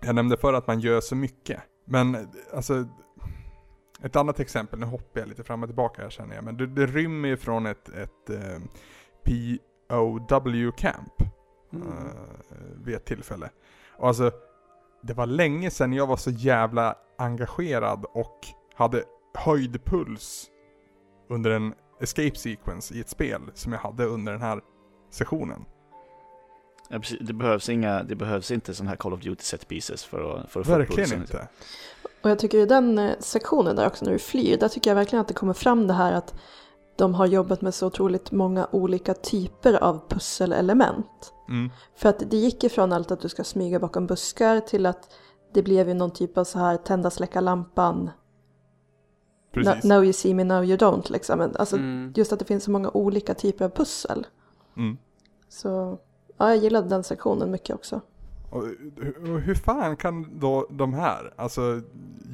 jag 0.00 0.14
nämnde 0.14 0.36
förr 0.36 0.52
att 0.52 0.66
man 0.66 0.80
gör 0.80 1.00
så 1.00 1.16
mycket. 1.16 1.62
Men 1.84 2.28
alltså, 2.52 2.86
ett 4.02 4.16
annat 4.16 4.40
exempel, 4.40 4.78
nu 4.78 4.86
hoppar 4.86 5.20
jag 5.20 5.28
lite 5.28 5.44
fram 5.44 5.62
och 5.62 5.68
tillbaka 5.68 6.02
här 6.02 6.10
känner 6.10 6.34
jag, 6.34 6.44
men 6.44 6.56
det, 6.56 6.66
det 6.66 6.86
rymmer 6.86 7.28
ju 7.28 7.36
från 7.36 7.66
ett, 7.66 7.88
ett 7.88 8.30
eh, 8.30 8.58
POW-camp 9.88 11.14
Mm. 11.72 11.88
eh, 11.88 12.84
vid 12.84 12.94
ett 12.94 13.04
tillfälle. 13.04 13.50
Och 13.96 14.08
alltså, 14.08 14.32
det 15.06 15.14
var 15.14 15.26
länge 15.26 15.70
sedan 15.70 15.92
jag 15.92 16.06
var 16.06 16.16
så 16.16 16.30
jävla 16.30 16.96
engagerad 17.18 18.04
och 18.12 18.46
hade 18.74 19.04
höjd 19.34 19.84
puls 19.84 20.46
under 21.30 21.50
en 21.50 21.74
escape 22.00 22.36
sequence 22.36 22.94
i 22.94 23.00
ett 23.00 23.08
spel 23.08 23.40
som 23.54 23.72
jag 23.72 23.80
hade 23.80 24.04
under 24.04 24.32
den 24.32 24.42
här 24.42 24.60
sessionen. 25.10 25.64
Ja, 26.88 26.98
precis. 26.98 27.18
Det, 27.20 27.32
behövs 27.32 27.68
inga, 27.68 28.02
det 28.02 28.14
behövs 28.14 28.50
inte 28.50 28.74
sådana 28.74 28.90
här 28.90 28.96
Call 28.96 29.12
of 29.12 29.20
Duty 29.20 29.42
set 29.42 29.68
pieces 29.68 30.04
för 30.04 30.38
att, 30.38 30.50
för 30.50 30.60
att 30.60 30.66
få 30.66 30.78
Verkligen 30.78 31.12
inte. 31.20 31.48
Och 32.22 32.30
jag 32.30 32.38
tycker 32.38 32.58
i 32.58 32.66
den 32.66 32.98
eh, 32.98 33.18
sektionen 33.18 33.76
där 33.76 33.86
också 33.86 34.04
när 34.04 34.12
du 34.12 34.18
flyr, 34.18 34.56
där 34.56 34.68
tycker 34.68 34.90
jag 34.90 34.94
verkligen 34.94 35.20
att 35.20 35.28
det 35.28 35.34
kommer 35.34 35.52
fram 35.52 35.86
det 35.86 35.94
här 35.94 36.12
att 36.12 36.34
de 36.96 37.14
har 37.14 37.26
jobbat 37.26 37.60
med 37.62 37.74
så 37.74 37.86
otroligt 37.86 38.32
många 38.32 38.68
olika 38.72 39.14
typer 39.14 39.82
av 39.84 40.08
pusselelement. 40.08 41.32
Mm. 41.48 41.70
För 41.96 42.08
att 42.08 42.30
det 42.30 42.36
gick 42.36 42.64
ifrån 42.64 42.92
allt 42.92 43.10
att 43.10 43.20
du 43.20 43.28
ska 43.28 43.44
smyga 43.44 43.78
bakom 43.78 44.06
buskar 44.06 44.60
till 44.60 44.86
att 44.86 45.10
det 45.52 45.62
blev 45.62 45.88
ju 45.88 45.94
någon 45.94 46.10
typ 46.10 46.38
av 46.38 46.44
så 46.44 46.58
här 46.58 46.76
tända 46.76 47.10
släcka 47.10 47.40
lampan, 47.40 48.10
Precis. 49.52 49.84
no, 49.84 49.88
now 49.88 50.04
you 50.04 50.12
see 50.12 50.34
me, 50.34 50.44
now 50.44 50.64
you 50.64 50.76
don't 50.76 51.12
liksom. 51.12 51.38
Men 51.38 51.56
Alltså 51.56 51.76
Mm. 51.76 52.12
just 52.16 52.32
att 52.32 52.38
det 52.38 52.44
finns 52.44 52.64
så 52.64 52.70
många 52.70 52.90
olika 52.90 53.34
typer 53.34 53.64
av 53.64 53.68
pussel. 53.68 54.26
Mm. 54.76 54.96
Så 55.48 55.98
ja, 56.38 56.48
jag 56.48 56.56
gillade 56.56 56.88
den 56.88 57.04
sektionen 57.04 57.50
mycket 57.50 57.74
också. 57.76 58.00
Och 58.50 58.62
hur 59.40 59.54
fan 59.54 59.96
kan 59.96 60.38
då 60.38 60.66
de 60.70 60.94
här, 60.94 61.34
alltså 61.36 61.80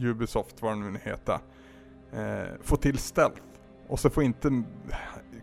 Ubisoft 0.05 0.62
vad 0.62 0.73
de 0.73 0.92
nu 0.92 0.99
heter, 1.03 1.38
eh, 2.12 2.49
få 2.62 2.77
till 2.77 2.99
stealth? 2.99 3.42
Och 3.90 4.00
så 4.00 4.11
får 4.11 4.22
inte 4.22 4.62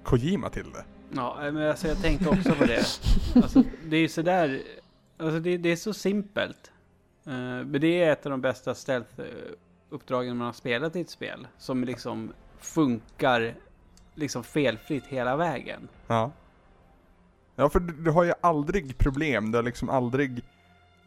Kojima 0.04 0.50
till 0.50 0.72
det. 0.72 0.86
Ja, 1.12 1.38
men 1.42 1.70
alltså 1.70 1.88
jag 1.88 2.02
tänkte 2.02 2.30
också 2.30 2.52
på 2.54 2.66
det. 2.66 2.86
Alltså, 3.36 3.64
det 3.86 3.96
är 3.96 4.02
ju 4.02 4.08
sådär, 4.08 4.62
alltså 5.18 5.40
det, 5.40 5.58
det 5.58 5.70
är 5.72 5.76
så 5.76 5.94
simpelt. 5.94 6.72
Eh, 7.26 7.34
men 7.66 7.82
det 7.82 8.04
är 8.04 8.12
ett 8.12 8.26
av 8.26 8.30
de 8.30 8.42
bästa 8.42 8.74
stealth-uppdragen 8.74 10.38
man 10.38 10.46
har 10.46 10.54
spelat 10.54 10.96
i 10.96 11.02
ett 11.02 11.10
spel. 11.10 11.48
Som 11.58 11.84
liksom 11.84 12.34
funkar 12.60 13.56
liksom 14.16 14.44
felfritt 14.44 15.06
hela 15.06 15.36
vägen. 15.36 15.88
Ja. 16.08 16.32
Ja, 17.56 17.70
för 17.70 17.80
du, 17.80 17.94
du 17.94 18.12
har 18.12 18.24
ju 18.24 18.34
aldrig 18.42 18.98
problem, 18.98 19.52
du 19.52 19.58
har 19.58 19.64
liksom 19.64 19.90
aldrig... 19.90 20.42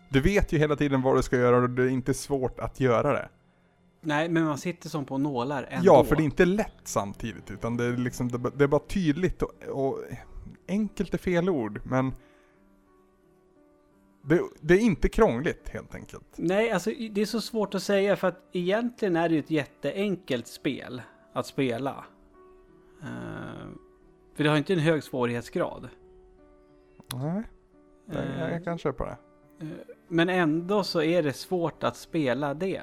Du 0.08 0.20
vet 0.20 0.52
ju 0.52 0.58
hela 0.58 0.76
tiden 0.76 1.02
vad 1.02 1.16
du 1.16 1.22
ska 1.22 1.36
göra 1.36 1.56
och 1.56 1.70
det 1.70 1.82
är 1.82 1.88
inte 1.88 2.14
svårt 2.14 2.60
att 2.60 2.80
göra 2.80 3.12
det. 3.12 3.28
Nej, 4.00 4.28
men 4.28 4.44
man 4.44 4.58
sitter 4.58 4.88
som 4.88 5.04
på 5.04 5.18
nålar 5.18 5.66
ändå. 5.70 5.86
Ja, 5.86 6.04
för 6.04 6.16
det 6.16 6.22
är 6.22 6.24
inte 6.24 6.44
lätt 6.44 6.80
samtidigt, 6.84 7.50
utan 7.50 7.76
det 7.76 7.84
är 7.84 7.96
liksom, 7.96 8.28
det, 8.28 8.64
är 8.64 8.68
bara 8.68 8.80
tydligt 8.88 9.42
och, 9.42 9.52
och 9.68 9.98
enkelt 10.68 11.14
är 11.14 11.18
fel 11.18 11.48
ord, 11.48 11.80
men 11.84 12.14
det, 14.22 14.40
det 14.60 14.74
är 14.74 14.80
inte 14.80 15.08
krångligt 15.08 15.68
helt 15.68 15.94
enkelt. 15.94 16.26
Nej, 16.36 16.70
alltså 16.70 16.90
det 17.10 17.20
är 17.20 17.26
så 17.26 17.40
svårt 17.40 17.74
att 17.74 17.82
säga 17.82 18.16
för 18.16 18.28
att 18.28 18.48
egentligen 18.52 19.16
är 19.16 19.28
det 19.28 19.34
ju 19.34 19.40
ett 19.40 19.50
jätteenkelt 19.50 20.46
spel 20.46 21.02
att 21.32 21.46
spela. 21.46 22.04
Eh, 23.02 23.68
för 24.34 24.44
det 24.44 24.50
har 24.50 24.56
inte 24.56 24.72
en 24.72 24.78
hög 24.78 25.04
svårighetsgrad. 25.04 25.88
Nej, 27.14 27.42
jag, 28.06 28.24
jag, 28.38 28.52
jag 28.52 28.64
kan 28.64 28.78
köpa 28.78 29.04
det. 29.04 29.16
Eh, 29.64 29.70
Men 30.08 30.28
ändå 30.28 30.84
så 30.84 31.02
är 31.02 31.22
det 31.22 31.32
svårt 31.32 31.84
att 31.84 31.96
spela 31.96 32.54
det. 32.54 32.82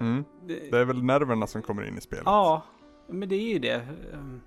Mm. 0.00 0.24
Det- 0.46 0.70
Det 0.70 0.78
är 0.78 0.84
väl 0.84 1.02
nerverna 1.02 1.46
som 1.46 1.62
kommer 1.62 1.88
in 1.88 1.98
i 1.98 2.00
spelet. 2.00 2.22
Ja, 2.26 2.62
men 3.08 3.28
det 3.28 3.36
är 3.36 3.52
ju 3.52 3.58
det. 3.58 3.86
Ehm, 4.12 4.40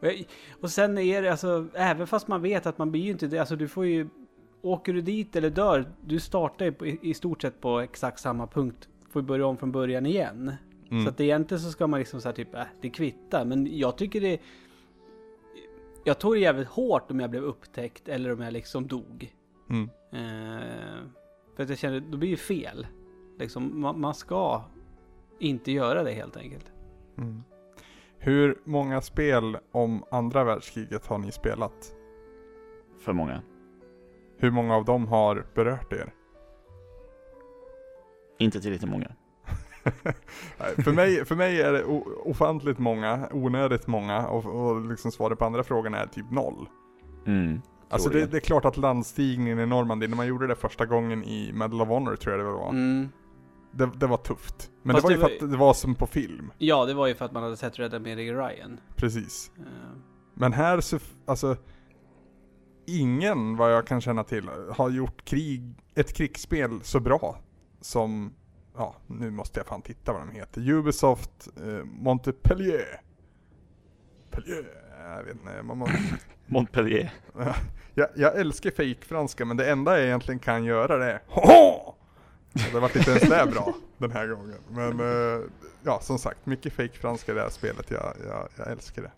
Och, 0.00 0.06
jag, 0.06 0.24
och 0.60 0.70
sen 0.70 0.98
är 0.98 1.22
det 1.22 1.30
alltså, 1.30 1.66
även 1.74 2.06
fast 2.06 2.28
man 2.28 2.42
vet 2.42 2.66
att 2.66 2.78
man 2.78 2.90
blir 2.90 3.00
ju 3.02 3.10
inte 3.10 3.26
det, 3.26 3.38
alltså 3.38 3.56
du 3.56 3.68
får 3.68 3.86
ju, 3.86 4.08
åker 4.62 4.92
du 4.92 5.00
dit 5.00 5.36
eller 5.36 5.50
dör, 5.50 5.84
du 6.04 6.20
startar 6.20 6.64
ju 6.64 6.72
på, 6.72 6.86
i, 6.86 6.98
i 7.02 7.14
stort 7.14 7.42
sett 7.42 7.60
på 7.60 7.80
exakt 7.80 8.20
samma 8.20 8.46
punkt, 8.46 8.88
får 9.10 9.22
ju 9.22 9.26
börja 9.28 9.46
om 9.46 9.56
från 9.56 9.72
början 9.72 10.06
igen. 10.06 10.52
Mm. 10.90 11.04
Så 11.04 11.10
att 11.10 11.20
egentligen 11.20 11.60
så 11.60 11.70
ska 11.70 11.86
man 11.86 12.00
liksom 12.00 12.20
så 12.20 12.28
här 12.28 12.34
typ, 12.36 12.54
äh, 12.54 12.62
det 12.80 12.90
kvittar, 12.90 13.44
men 13.44 13.78
jag 13.78 13.96
tycker 13.98 14.20
det, 14.20 14.40
jag 16.04 16.18
tog 16.18 16.34
det 16.34 16.38
jävligt 16.40 16.68
hårt 16.68 17.10
om 17.10 17.20
jag 17.20 17.30
blev 17.30 17.44
upptäckt 17.44 18.08
eller 18.08 18.32
om 18.32 18.40
jag 18.40 18.52
liksom 18.52 18.86
dog. 18.86 19.34
Mm. 19.70 19.90
Eh, 20.12 20.62
för 21.56 21.62
att 21.62 21.68
jag 21.68 21.78
kände, 21.78 22.00
då 22.00 22.16
blir 22.18 22.28
ju 22.28 22.36
fel. 22.36 22.86
Liksom, 23.38 23.80
man, 23.80 24.00
man 24.00 24.14
ska 24.14 24.62
inte 25.38 25.72
göra 25.72 26.02
det 26.02 26.12
helt 26.12 26.36
enkelt. 26.36 26.72
Mm. 27.18 27.42
Hur 28.18 28.58
många 28.64 29.00
spel 29.00 29.58
om 29.72 30.04
andra 30.10 30.44
världskriget 30.44 31.06
har 31.06 31.18
ni 31.18 31.32
spelat? 31.32 31.94
För 33.00 33.12
många. 33.12 33.42
Hur 34.38 34.50
många 34.50 34.76
av 34.76 34.84
dem 34.84 35.08
har 35.08 35.46
berört 35.54 35.92
er? 35.92 36.12
Inte 38.38 38.60
tillräckligt 38.60 38.90
många. 38.90 39.10
För, 40.84 40.92
mig, 40.92 41.24
för 41.24 41.34
mig 41.34 41.62
är 41.62 41.72
det 41.72 41.84
ofantligt 42.24 42.78
många, 42.78 43.28
onödigt 43.32 43.86
många 43.86 44.26
och, 44.26 44.46
och 44.46 44.80
liksom 44.80 45.12
svaret 45.12 45.38
på 45.38 45.44
andra 45.44 45.62
frågan 45.62 45.94
är 45.94 46.06
typ 46.06 46.30
noll. 46.30 46.68
Mm, 47.26 47.60
Alltså 47.88 48.08
det, 48.08 48.26
det 48.26 48.36
är 48.36 48.40
klart 48.40 48.64
att 48.64 48.76
landstigningen 48.76 49.58
i 49.58 49.66
Normandie, 49.66 50.08
när 50.08 50.16
man 50.16 50.26
gjorde 50.26 50.46
det 50.46 50.54
första 50.54 50.86
gången 50.86 51.24
i 51.24 51.52
Medal 51.52 51.80
of 51.80 51.88
Honor 51.88 52.16
tror 52.16 52.36
jag 52.36 52.46
det 52.46 52.52
var, 52.52 52.68
Mm. 52.68 53.08
Det, 53.76 53.90
det 53.96 54.06
var 54.06 54.16
tufft. 54.16 54.70
Men 54.82 54.94
Fast 54.96 55.08
det 55.08 55.16
var 55.16 55.28
ju 55.28 55.32
det 55.32 55.38
för 55.38 55.44
att 55.46 55.50
det 55.52 55.56
var 55.56 55.74
som 55.74 55.94
på 55.94 56.06
film, 56.06 56.52
Ja, 56.58 56.84
det 56.84 56.94
var 56.94 57.06
ju 57.06 57.14
för 57.14 57.24
att 57.24 57.32
man 57.32 57.42
hade 57.42 57.56
sett 57.56 57.78
Rädda 57.78 57.98
med 57.98 58.18
Ryan. 58.18 58.80
precis. 58.96 59.50
Eh, 59.58 59.62
Men 60.34 60.52
här 60.52 60.80
så, 60.80 60.98
alltså 61.26 61.56
Ingen 62.86 63.56
vad 63.56 63.72
jag 63.72 63.86
kan 63.86 64.00
känna 64.00 64.24
till 64.24 64.48
har 64.70 64.90
gjort 64.90 65.24
krig, 65.24 65.74
ett 65.94 66.12
krigsspel 66.12 66.80
så 66.82 67.00
bra 67.00 67.38
som, 67.80 68.34
ja 68.76 68.94
nu 69.06 69.30
måste 69.30 69.60
jag 69.60 69.66
fan 69.66 69.82
titta 69.82 70.12
vad 70.12 70.22
de 70.22 70.30
heter. 70.30 70.70
Ubisoft 70.70 71.48
eh, 71.66 71.84
Montpellier. 71.84 73.00
Pellier, 74.30 74.66
jag 75.16 75.24
vet 75.24 75.34
inte, 75.34 75.62
man 75.62 75.78
må, 75.78 75.88
Montpellier. 76.46 77.12
jag, 77.94 78.08
jag 78.16 78.36
älskar 78.40 78.70
fake-franska 78.70 79.44
men 79.44 79.56
det 79.56 79.70
enda 79.70 79.96
jag 79.98 80.06
egentligen 80.06 80.38
kan 80.38 80.64
göra 80.64 80.96
det 80.98 81.12
är! 81.12 81.20
Det 82.54 82.80
vart 82.80 82.96
inte 82.96 83.10
ens 83.10 83.22
det 83.22 83.50
bra 83.52 83.74
den 83.98 84.10
här 84.10 84.26
gången. 84.26 84.58
Men 84.70 85.00
eh, 85.00 85.40
ja, 85.82 86.00
som 86.00 86.18
sagt, 86.18 86.46
mycket 86.46 86.72
fake-franska 86.72 87.32
i 87.32 87.34
det 87.34 87.40
här 87.40 87.50
spelet. 87.50 87.90
Jag, 87.90 88.14
jag, 88.28 88.48
jag 88.56 88.70
älskar 88.70 89.02
det. 89.02 89.10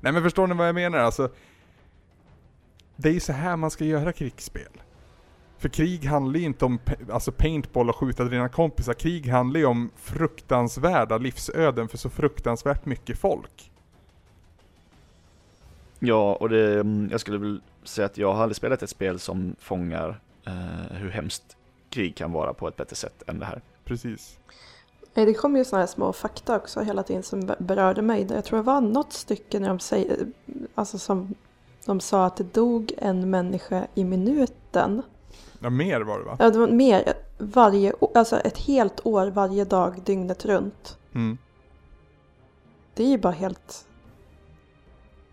Nej 0.00 0.12
men 0.12 0.22
förstår 0.22 0.46
ni 0.46 0.54
vad 0.54 0.68
jag 0.68 0.74
menar? 0.74 0.98
Alltså, 0.98 1.30
det 2.96 3.08
är 3.08 3.12
ju 3.12 3.20
så 3.20 3.32
här 3.32 3.56
man 3.56 3.70
ska 3.70 3.84
göra 3.84 4.12
krigsspel. 4.12 4.82
För 5.58 5.68
krig 5.68 6.04
handlar 6.04 6.40
ju 6.40 6.46
inte 6.46 6.64
om 6.64 6.78
alltså 7.10 7.32
paintball 7.32 7.88
och 7.88 7.96
skjuta 7.96 8.24
dina 8.24 8.48
kompisar. 8.48 8.94
Krig 8.94 9.28
handlar 9.28 9.60
ju 9.60 9.66
om 9.66 9.90
fruktansvärda 9.96 11.18
livsöden 11.18 11.88
för 11.88 11.98
så 11.98 12.10
fruktansvärt 12.10 12.86
mycket 12.86 13.18
folk. 13.18 13.72
Ja, 15.98 16.34
och 16.34 16.48
det, 16.48 16.80
mm, 16.80 17.08
jag 17.10 17.20
skulle 17.20 17.38
väl 17.38 17.60
säga 17.84 18.06
att 18.06 18.18
jag 18.18 18.34
har 18.34 18.42
aldrig 18.42 18.56
spelat 18.56 18.82
ett 18.82 18.90
spel 18.90 19.18
som 19.18 19.56
fångar 19.58 20.20
eh, 20.46 20.96
hur 20.96 21.10
hemskt 21.10 21.56
krig 21.96 22.16
kan 22.16 22.32
vara 22.32 22.54
på 22.54 22.68
ett 22.68 22.76
bättre 22.76 22.96
sätt 22.96 23.22
än 23.26 23.38
det 23.38 23.46
här. 23.46 23.62
Precis. 23.84 24.38
Det 25.14 25.34
kom 25.34 25.56
ju 25.56 25.64
sådana 25.64 25.82
här 25.82 25.86
små 25.86 26.12
fakta 26.12 26.56
också 26.56 26.80
hela 26.80 27.02
tiden 27.02 27.22
som 27.22 27.46
be- 27.46 27.56
berörde 27.58 28.02
mig. 28.02 28.26
Jag 28.30 28.44
tror 28.44 28.58
det 28.58 28.62
var 28.62 28.80
något 28.80 29.12
stycke 29.12 29.58
när 29.60 29.68
de 29.68 29.78
säger, 29.78 30.26
alltså 30.74 30.98
som 30.98 31.34
de 31.84 32.00
sa 32.00 32.26
att 32.26 32.36
det 32.36 32.54
dog 32.54 32.92
en 32.98 33.30
människa 33.30 33.86
i 33.94 34.04
minuten. 34.04 35.02
Ja, 35.60 35.70
mer 35.70 36.00
var 36.00 36.18
det 36.18 36.24
va? 36.24 36.36
Ja, 36.40 36.50
det 36.50 36.58
var 36.58 36.68
mer 36.68 37.14
varje 37.38 37.92
år, 37.92 38.10
alltså 38.14 38.40
ett 38.40 38.58
helt 38.58 39.06
år 39.06 39.26
varje 39.26 39.64
dag 39.64 40.02
dygnet 40.04 40.44
runt. 40.44 40.98
Mm. 41.14 41.38
Det 42.94 43.04
är 43.04 43.08
ju 43.08 43.18
bara 43.18 43.32
helt, 43.32 43.86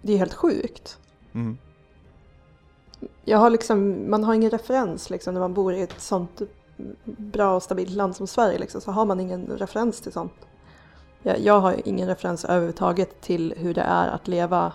det 0.01 0.13
är 0.13 0.17
helt 0.17 0.33
sjukt. 0.33 0.99
Mm. 1.33 1.57
Jag 3.25 3.37
har 3.37 3.49
liksom, 3.49 4.09
man 4.09 4.23
har 4.23 4.33
ingen 4.33 4.49
referens 4.49 5.09
liksom 5.09 5.33
när 5.33 5.41
man 5.41 5.53
bor 5.53 5.73
i 5.73 5.81
ett 5.81 6.01
sånt 6.01 6.41
bra 7.05 7.55
och 7.55 7.63
stabilt 7.63 7.91
land 7.91 8.15
som 8.15 8.27
Sverige 8.27 8.59
liksom, 8.59 8.81
så 8.81 8.91
har 8.91 9.05
man 9.05 9.19
ingen 9.19 9.47
referens 9.47 10.01
till 10.01 10.11
sånt. 10.11 10.47
jag, 11.21 11.39
jag 11.39 11.59
har 11.59 11.75
ingen 11.85 12.07
referens 12.07 12.45
överhuvudtaget 12.45 13.21
till 13.21 13.53
hur 13.57 13.73
det 13.73 13.81
är 13.81 14.07
att 14.07 14.27
leva 14.27 14.73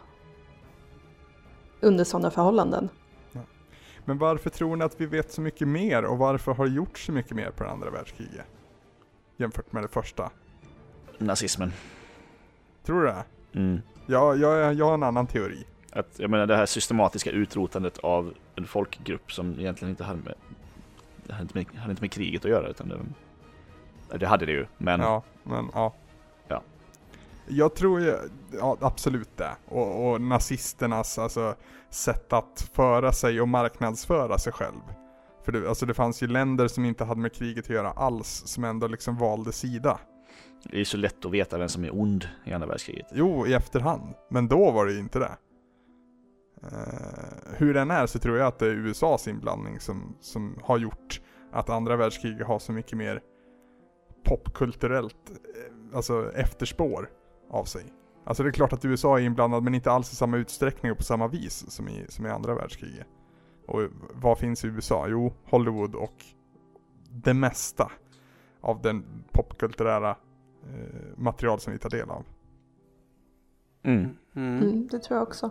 under 1.81 2.05
sådana 2.05 2.31
förhållanden. 2.31 2.89
Men 4.05 4.19
varför 4.19 4.51
tror 4.51 4.77
ni 4.77 4.85
att 4.85 5.01
vi 5.01 5.07
vet 5.07 5.33
så 5.33 5.41
mycket 5.41 5.69
mer 5.69 6.05
och 6.05 6.19
varför 6.19 6.55
har 6.55 6.67
det 6.67 6.73
gjorts 6.73 7.07
så 7.07 7.13
mycket 7.13 7.33
mer 7.33 7.51
på 7.51 7.65
det 7.65 7.71
andra 7.71 7.91
världskriget? 7.91 8.47
Jämfört 9.37 9.73
med 9.73 9.83
det 9.83 9.89
första. 9.89 10.31
Nazismen. 11.19 11.73
Tror 12.85 13.01
du 13.01 13.07
det? 13.07 13.25
Mm. 13.53 13.81
Ja, 14.07 14.35
jag, 14.35 14.75
jag 14.75 14.87
har 14.87 14.95
en 14.95 15.03
annan 15.03 15.27
teori. 15.27 15.67
Att, 15.99 16.19
jag 16.19 16.31
menar 16.31 16.47
det 16.47 16.57
här 16.57 16.67
systematiska 16.67 17.31
utrotandet 17.31 17.99
av 17.99 18.35
en 18.55 18.67
folkgrupp 18.67 19.33
som 19.33 19.61
egentligen 19.61 19.91
inte 19.91 20.05
hade 20.05 20.23
med, 20.23 20.35
hade 21.31 21.43
inte 21.43 21.59
med, 21.59 21.67
hade 21.77 21.91
inte 21.91 22.03
med 22.03 22.13
kriget 22.13 22.45
att 22.45 22.51
göra. 22.51 22.69
Utan 22.69 22.89
det, 22.89 24.19
det 24.19 24.27
hade 24.27 24.47
det 24.47 24.53
ju, 24.53 24.67
men 24.79 25.01
Ja, 25.01 25.23
men 25.43 25.71
ja. 25.75 25.95
Ja. 26.49 26.63
Jag 27.49 27.75
tror 27.75 28.01
ju, 28.01 28.17
ja 28.61 28.77
absolut 28.81 29.37
det. 29.37 29.51
Och, 29.69 30.13
och 30.13 30.21
nazisternas 30.21 31.19
alltså, 31.19 31.55
sätt 31.91 32.33
att 32.33 32.71
föra 32.73 33.13
sig 33.13 33.41
och 33.41 33.49
marknadsföra 33.49 34.39
sig 34.39 34.53
själv. 34.53 34.81
För 35.45 35.53
det, 35.53 35.69
alltså, 35.69 35.87
det 35.87 35.95
fanns 35.95 36.23
ju 36.23 36.27
länder 36.27 36.69
som 36.69 36.85
inte 36.85 37.05
hade 37.05 37.21
med 37.21 37.33
kriget 37.33 37.65
att 37.65 37.71
göra 37.71 37.91
alls, 37.91 38.43
som 38.47 38.65
ändå 38.65 38.87
liksom 38.87 39.17
valde 39.17 39.53
sida. 39.53 39.99
det 40.65 40.77
är 40.77 40.79
ju 40.79 40.85
så 40.85 40.97
lätt 40.97 41.25
att 41.25 41.33
veta 41.33 41.59
vem 41.59 41.69
som 41.69 41.85
är 41.85 42.01
ond 42.01 42.29
i 42.45 42.53
andra 42.53 42.69
världskriget. 42.69 43.07
Jo, 43.13 43.47
i 43.47 43.55
efterhand. 43.55 44.15
Men 44.31 44.49
då 44.49 44.71
var 44.71 44.87
det 44.87 44.93
ju 44.93 44.99
inte 44.99 45.19
det. 45.19 45.37
Eh, 46.63 47.57
hur 47.57 47.75
den 47.75 47.91
är 47.91 48.07
så 48.07 48.19
tror 48.19 48.39
jag 48.39 48.47
att 48.47 48.59
det 48.59 48.67
är 48.67 48.71
USAs 48.71 49.29
inblandning 49.29 49.81
som, 49.81 50.17
som 50.21 50.59
har 50.63 50.79
gjort 50.79 51.21
att 51.53 51.71
andra 51.71 51.97
världskriget 51.97 52.47
har 52.47 52.59
så 52.59 52.73
mycket 52.73 52.99
mer 52.99 53.23
popkulturellt 54.25 55.31
eh, 55.31 55.97
alltså 55.97 56.33
efterspår 56.35 57.11
av 57.51 57.65
sig. 57.65 57.85
Alltså 58.25 58.43
det 58.43 58.49
är 58.49 58.53
klart 58.53 58.73
att 58.73 58.85
USA 58.85 59.19
är 59.19 59.23
inblandad 59.23 59.63
men 59.63 59.75
inte 59.75 59.91
alls 59.91 60.13
i 60.13 60.17
samma 60.17 60.37
utsträckning 60.37 60.93
och 60.93 60.99
på 60.99 61.05
samma 61.05 61.29
vis 61.29 61.71
som 61.71 61.89
i, 61.89 62.07
som 62.09 62.27
i 62.27 62.29
andra 62.29 62.55
världskriget. 62.55 63.07
Och 63.67 63.81
vad 64.15 64.39
finns 64.39 64.65
i 64.65 64.69
USA? 64.69 65.07
Jo, 65.09 65.33
Hollywood 65.45 65.95
och 65.95 66.25
det 67.11 67.35
mesta 67.35 67.93
av 68.61 68.83
den 68.83 69.25
popkulturära 69.33 70.11
eh, 70.11 71.17
material 71.17 71.61
som 71.61 71.73
vi 71.73 71.79
tar 71.79 71.91
del 71.91 72.11
av. 72.11 72.25
Mm. 73.83 74.17
Mm. 74.37 74.63
Mm, 74.63 74.87
det 74.87 74.99
tror 74.99 75.19
jag 75.19 75.29
också. 75.29 75.51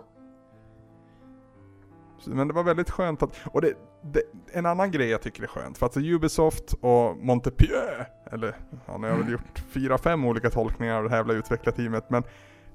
Men 2.26 2.48
det 2.48 2.54
var 2.54 2.62
väldigt 2.62 2.90
skönt 2.90 3.22
att, 3.22 3.40
och 3.44 3.60
det, 3.60 3.74
det, 4.02 4.22
en 4.52 4.66
annan 4.66 4.90
grej 4.90 5.08
jag 5.08 5.22
tycker 5.22 5.42
är 5.42 5.46
skönt, 5.46 5.78
för 5.78 5.86
att 5.86 5.92
så 5.92 6.00
Ubisoft 6.00 6.74
och 6.80 7.16
Montepie, 7.16 8.06
eller 8.32 8.56
ja, 8.86 8.98
nu 8.98 9.06
har 9.06 9.16
jag 9.16 9.22
väl 9.22 9.32
gjort 9.32 9.58
fyra, 9.68 9.98
fem 9.98 10.24
olika 10.24 10.50
tolkningar 10.50 10.96
av 10.96 11.04
det 11.04 11.10
här 11.10 11.16
jävla 11.16 11.34
utvecklarteamet, 11.34 12.10
men 12.10 12.22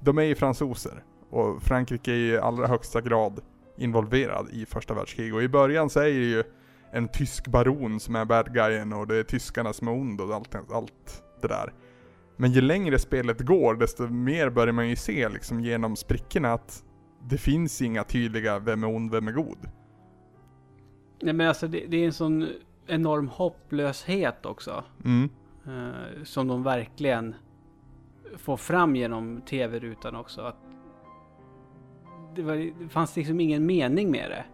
de 0.00 0.18
är 0.18 0.22
ju 0.22 0.34
fransoser. 0.34 1.04
Och 1.30 1.62
Frankrike 1.62 2.12
är 2.12 2.16
i 2.16 2.38
allra 2.38 2.66
högsta 2.66 3.00
grad 3.00 3.40
involverad 3.76 4.48
i 4.50 4.66
första 4.66 4.94
världskriget. 4.94 5.34
Och 5.34 5.42
i 5.42 5.48
början 5.48 5.90
så 5.90 6.00
är 6.00 6.04
det 6.04 6.10
ju 6.10 6.44
en 6.92 7.08
tysk 7.08 7.46
baron 7.46 8.00
som 8.00 8.16
är 8.16 8.24
bad 8.24 8.54
guyen 8.54 8.92
och 8.92 9.06
det 9.06 9.16
är 9.16 9.22
tyskarna 9.22 9.72
som 9.72 9.88
är 9.88 9.92
ond 9.92 10.20
och 10.20 10.34
allt, 10.34 10.54
allt 10.72 11.22
det 11.42 11.48
där. 11.48 11.72
Men 12.36 12.52
ju 12.52 12.60
längre 12.60 12.98
spelet 12.98 13.40
går, 13.40 13.74
desto 13.74 14.06
mer 14.06 14.50
börjar 14.50 14.72
man 14.72 14.88
ju 14.88 14.96
se 14.96 15.28
liksom 15.28 15.60
genom 15.60 15.96
sprickorna 15.96 16.52
att 16.52 16.84
det 17.28 17.38
finns 17.38 17.82
inga 17.82 18.04
tydliga 18.04 18.58
vem 18.58 18.84
är 18.84 18.96
ond, 18.96 19.10
vem 19.10 19.28
är 19.28 19.32
god. 19.32 19.58
Nej 21.22 21.34
men 21.34 21.48
alltså 21.48 21.68
det, 21.68 21.86
det 21.86 21.96
är 21.96 22.06
en 22.06 22.12
sån 22.12 22.48
enorm 22.86 23.28
hopplöshet 23.28 24.46
också. 24.46 24.84
Mm. 25.04 25.30
eh, 25.66 26.22
som 26.24 26.48
de 26.48 26.62
verkligen 26.62 27.34
får 28.36 28.56
fram 28.56 28.96
genom 28.96 29.40
tv-rutan 29.40 30.16
också. 30.16 30.40
Att 30.40 30.56
det, 32.36 32.42
var, 32.42 32.56
det 32.56 32.88
fanns 32.88 33.16
liksom 33.16 33.40
ingen 33.40 33.66
mening 33.66 34.10
med 34.10 34.30
det. 34.30 34.44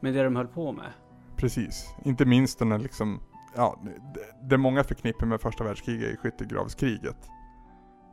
Med 0.00 0.14
det 0.14 0.22
de 0.22 0.36
höll 0.36 0.46
på 0.46 0.72
med. 0.72 0.92
Precis. 1.36 1.94
Inte 2.04 2.24
minst 2.24 2.58
den 2.58 2.72
här 2.72 2.78
liksom, 2.78 3.20
ja, 3.56 3.80
det, 4.14 4.48
det 4.48 4.58
många 4.58 4.84
förknippar 4.84 5.26
med 5.26 5.40
första 5.40 5.64
världskriget 5.64 6.12
är 6.12 6.16
skyttegravskriget. 6.16 7.28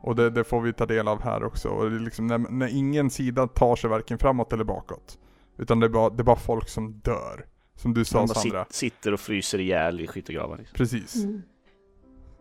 Och 0.02 0.16
det, 0.16 0.30
det 0.30 0.44
får 0.44 0.60
vi 0.60 0.72
ta 0.72 0.86
del 0.86 1.08
av 1.08 1.22
här 1.22 1.44
också. 1.44 1.68
Och 1.68 1.90
det 1.90 1.96
är 1.96 2.00
liksom 2.00 2.26
när, 2.26 2.38
när 2.38 2.76
ingen 2.76 3.10
sida 3.10 3.46
tar 3.46 3.76
sig 3.76 3.90
varken 3.90 4.18
framåt 4.18 4.52
eller 4.52 4.64
bakåt. 4.64 5.18
Utan 5.56 5.80
det 5.80 5.86
är 5.86 5.90
bara, 5.90 6.10
det 6.10 6.22
är 6.22 6.24
bara 6.24 6.36
folk 6.36 6.68
som 6.68 6.92
dör. 6.92 7.46
Som 7.74 7.94
du 7.94 8.04
sa 8.04 8.26
Sandra. 8.26 8.64
sit, 8.64 8.72
sitter 8.74 9.12
och 9.12 9.20
fryser 9.20 9.58
ihjäl 9.58 10.00
i 10.00 10.06
skyttegravar. 10.06 10.56
Liksom. 10.56 10.76
Precis. 10.76 11.24
Mm. 11.24 11.42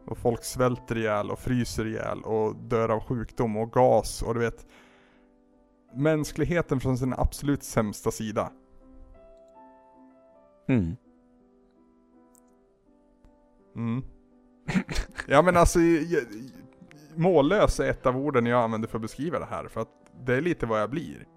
Och 0.06 0.18
folk 0.18 0.44
svälter 0.44 0.98
ihjäl 0.98 1.32
och 1.32 1.40
fryser 1.40 1.86
ihjäl 1.88 2.22
och 2.24 2.56
dör 2.56 2.90
av 2.90 3.00
sjukdom 3.00 3.58
och 3.58 3.72
gas 3.72 4.22
och 4.22 4.34
du 4.34 4.40
vet. 4.40 4.66
Mänskligheten 5.96 6.80
från 6.80 6.98
sin 6.98 7.14
absolut 7.14 7.64
sämsta 7.64 8.12
sida. 8.12 8.52
Mm. 10.70 10.96
Mm. 13.76 14.04
ja 15.28 15.42
men 15.42 15.58
alltså, 15.58 15.80
jag- 15.80 16.24
mållös 17.18 17.80
är 17.80 17.90
ett 17.90 18.06
av 18.06 18.18
orden 18.18 18.46
jag 18.46 18.64
använder 18.64 18.88
för 18.88 18.98
att 18.98 19.02
beskriva 19.02 19.40
det 19.40 19.46
här. 19.46 19.68
För 19.68 19.82
att 19.82 20.12
det 20.26 20.36
är 20.36 20.42
lite 20.42 20.66
vad 20.66 20.82
jag 20.82 20.90
blir. 20.90 21.28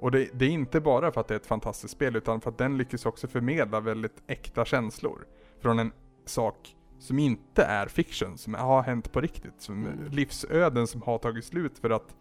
Och 0.00 0.10
det, 0.10 0.28
det 0.34 0.44
är 0.44 0.50
inte 0.50 0.80
bara 0.80 1.12
för 1.12 1.20
att 1.20 1.28
det 1.28 1.34
är 1.34 1.38
ett 1.38 1.46
fantastiskt 1.46 1.94
spel, 1.94 2.16
utan 2.16 2.40
för 2.40 2.50
att 2.50 2.58
den 2.58 2.78
lyckas 2.78 3.06
också 3.06 3.28
förmedla 3.28 3.80
väldigt 3.80 4.22
äkta 4.26 4.64
känslor. 4.64 5.26
Från 5.60 5.78
en 5.78 5.92
sak 6.24 6.76
som 6.98 7.18
inte 7.18 7.62
är 7.62 7.86
fiction, 7.86 8.38
som 8.38 8.54
har 8.54 8.82
hänt 8.82 9.12
på 9.12 9.20
riktigt. 9.20 9.54
Som 9.58 9.88
livsöden 10.10 10.86
som 10.86 11.02
har 11.02 11.18
tagit 11.18 11.44
slut 11.44 11.78
för 11.78 11.90
att... 11.90 12.16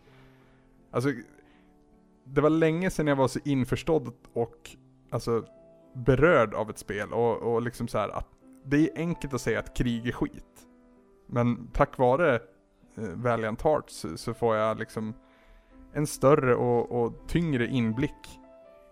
Alltså, 0.91 1.09
det 2.25 2.41
var 2.41 2.49
länge 2.49 2.89
sedan 2.89 3.07
jag 3.07 3.15
var 3.15 3.27
så 3.27 3.39
införstådd 3.45 4.13
och 4.33 4.69
alltså, 5.09 5.45
berörd 5.93 6.53
av 6.53 6.69
ett 6.69 6.77
spel. 6.77 7.13
Och, 7.13 7.37
och 7.37 7.61
liksom 7.61 7.87
så 7.87 7.97
här 7.97 8.09
att 8.09 8.27
det 8.65 8.77
är 8.77 8.89
enkelt 8.95 9.33
att 9.33 9.41
säga 9.41 9.59
att 9.59 9.77
krig 9.77 10.07
är 10.07 10.11
skit. 10.11 10.67
Men 11.27 11.67
tack 11.67 11.97
vare 11.97 12.39
Valiant 12.95 13.61
Hearts 13.61 13.95
så, 13.99 14.17
så 14.17 14.33
får 14.33 14.55
jag 14.55 14.79
liksom 14.79 15.13
en 15.93 16.07
större 16.07 16.55
och, 16.55 16.91
och 17.03 17.13
tyngre 17.27 17.67
inblick 17.67 18.39